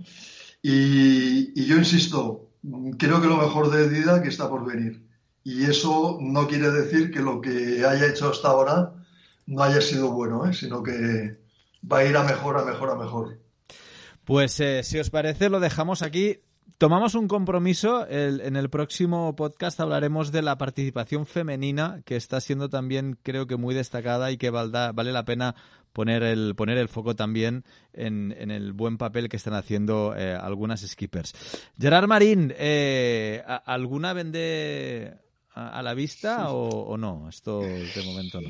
Y, 0.62 1.66
yo 1.66 1.78
insisto, 1.78 2.52
creo 3.00 3.20
que 3.20 3.28
lo 3.28 3.38
mejor 3.38 3.72
de 3.72 3.90
Dida 3.90 4.22
que 4.22 4.30
está 4.30 4.48
por 4.48 4.64
venir. 4.64 5.04
Y 5.44 5.64
eso 5.66 6.20
no 6.22 6.48
quiere 6.48 6.70
decir 6.70 7.10
que 7.10 7.22
lo 7.22 7.42
que 7.42 7.84
haya 7.84 8.06
hecho 8.06 8.30
hasta 8.30 8.50
ahora 8.50 8.94
no 9.48 9.64
haya 9.64 9.82
sido 9.82 10.12
bueno, 10.12 10.46
¿eh? 10.46 10.54
sino 10.54 10.84
que 10.84 11.40
va 11.92 12.00
a 12.00 12.06
ir 12.06 12.16
a 12.16 12.24
mejor, 12.24 12.60
a 12.60 12.66
mejor, 12.66 12.92
a 12.92 12.96
mejor. 12.96 13.47
Pues 14.28 14.60
eh, 14.60 14.84
si 14.84 15.00
os 15.00 15.10
parece, 15.10 15.48
lo 15.48 15.62
dejamos 15.62 16.02
aquí. 16.02 16.42
Tomamos 16.78 17.16
un 17.16 17.30
compromiso. 17.30 18.06
El, 18.08 18.42
en 18.42 18.58
el 18.58 18.70
próximo 18.70 19.34
podcast 19.38 19.80
hablaremos 19.80 20.34
de 20.34 20.42
la 20.42 20.58
participación 20.58 21.26
femenina, 21.26 22.02
que 22.04 22.18
está 22.18 22.42
siendo 22.42 22.68
también, 22.68 23.18
creo 23.24 23.48
que, 23.48 23.56
muy 23.56 23.74
destacada 23.74 24.30
y 24.30 24.36
que 24.36 24.50
valda, 24.50 24.92
vale 24.92 25.14
la 25.14 25.24
pena 25.24 25.56
poner 25.94 26.24
el, 26.24 26.56
poner 26.56 26.78
el 26.78 26.90
foco 26.90 27.16
también 27.16 27.64
en, 27.94 28.36
en 28.38 28.52
el 28.52 28.74
buen 28.74 28.98
papel 28.98 29.30
que 29.30 29.38
están 29.38 29.54
haciendo 29.54 30.14
eh, 30.14 30.36
algunas 30.36 30.82
skippers. 30.82 31.34
Gerard 31.80 32.10
Marín, 32.10 32.54
eh, 32.58 33.42
¿alguna 33.64 34.12
vende 34.12 35.16
a, 35.54 35.80
a 35.80 35.82
la 35.82 35.94
vista 35.94 36.52
o, 36.52 36.68
o, 36.68 36.98
no? 36.98 37.30
Esto 37.30 37.62
de 37.62 38.04
momento 38.06 38.42
no. 38.42 38.50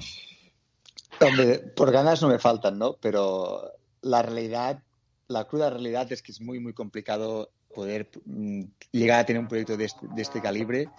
Hombre, 1.22 1.60
por 1.60 1.92
ganas 1.92 2.20
no 2.24 2.30
me 2.30 2.40
faltan, 2.40 2.80
¿no? 2.80 2.94
Pero 3.00 3.74
la 4.02 4.24
realidad, 4.24 4.82
la 5.28 5.46
cruda 5.46 5.70
realidad 5.70 6.12
es 6.12 6.22
que 6.22 6.32
es 6.32 6.42
muy, 6.42 6.60
muy 6.60 6.74
complicado 6.74 7.52
poder 7.74 8.10
mm, 8.26 8.64
llegar 8.92 9.20
a 9.20 9.26
tener 9.26 9.42
un 9.42 9.48
proyecto 9.48 9.78
de 9.78 9.86
este, 9.86 10.08
de 10.08 10.22
este, 10.22 10.42
calibre 10.42 10.90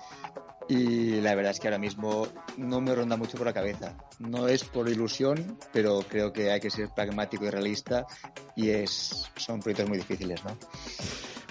y 0.68 1.20
la 1.22 1.35
verdad 1.35 1.53
es 1.53 1.61
que 1.61 1.68
ahora 1.68 1.79
mismo 1.79 2.29
no 2.59 2.81
me 2.81 2.95
ronda 2.95 3.16
mucho 3.16 3.39
por 3.39 3.47
la 3.47 3.55
cabeza. 3.55 3.97
No 4.18 4.49
es 4.49 4.64
por 4.64 4.89
ilusión, 4.89 5.59
pero 5.72 6.01
creo 6.07 6.33
que 6.33 6.51
hay 6.51 6.61
que 6.61 6.70
ser 6.70 6.91
pragmático 6.95 7.47
y 7.47 7.51
realista 7.51 8.07
y 8.55 8.68
es, 8.68 9.31
son 9.37 9.61
proyectos 9.61 9.89
muy 9.89 9.99
difíciles, 9.99 10.45
¿no? 10.45 10.57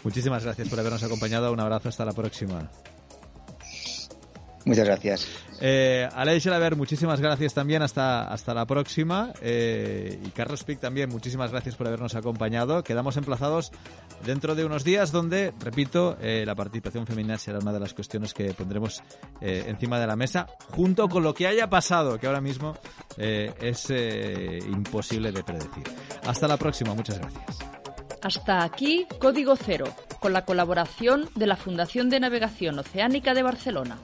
Muchísimas 0.03 0.43
gracias 0.43 0.69
por 0.69 0.79
habernos 0.79 1.01
acompañado. 1.03 1.51
Un 1.51 1.59
abrazo, 1.59 1.89
hasta 1.89 2.05
la 2.05 2.13
próxima. 2.13 2.69
Muchas 4.67 4.85
gracias. 4.85 5.27
Eh, 5.61 6.07
Aleix 6.13 6.43
Gelaber, 6.43 6.75
muchísimas 6.75 7.21
gracias 7.21 7.53
también. 7.53 7.81
Hasta, 7.81 8.27
hasta 8.27 8.53
la 8.53 8.65
próxima. 8.65 9.31
Eh, 9.41 10.19
y 10.23 10.29
Carlos 10.31 10.63
Pic 10.63 10.79
también, 10.79 11.09
muchísimas 11.09 11.51
gracias 11.51 11.75
por 11.75 11.87
habernos 11.87 12.15
acompañado. 12.15 12.83
Quedamos 12.83 13.15
emplazados 13.15 13.71
dentro 14.25 14.55
de 14.55 14.65
unos 14.65 14.83
días 14.83 15.11
donde, 15.11 15.53
repito, 15.59 16.17
eh, 16.21 16.43
la 16.45 16.53
participación 16.53 17.07
femenina 17.07 17.37
será 17.37 17.59
una 17.59 17.71
de 17.71 17.79
las 17.79 17.93
cuestiones 17.93 18.33
que 18.33 18.53
pondremos 18.53 19.01
eh, 19.39 19.63
encima 19.67 19.99
de 19.99 20.07
la 20.07 20.17
mesa, 20.17 20.47
junto 20.71 21.07
con 21.07 21.23
lo 21.23 21.33
que 21.33 21.47
haya 21.47 21.69
pasado, 21.69 22.19
que 22.19 22.27
ahora 22.27 22.41
mismo 22.41 22.77
eh, 23.17 23.53
es 23.61 23.89
imposible 24.67 25.31
de 25.31 25.43
predecir. 25.43 25.83
Hasta 26.25 26.47
la 26.47 26.57
próxima. 26.57 26.93
Muchas 26.93 27.19
gracias. 27.19 27.59
Hasta 28.21 28.63
aquí 28.63 29.05
Código 29.19 29.55
Cero, 29.55 29.85
con 30.19 30.33
la 30.33 30.43
colaboración 30.43 31.29
de 31.35 31.47
la 31.47 31.55
Fundación 31.55 32.09
de 32.09 32.19
Navegación 32.19 32.79
Oceánica 32.79 33.33
de 33.33 33.43
Barcelona. 33.43 33.97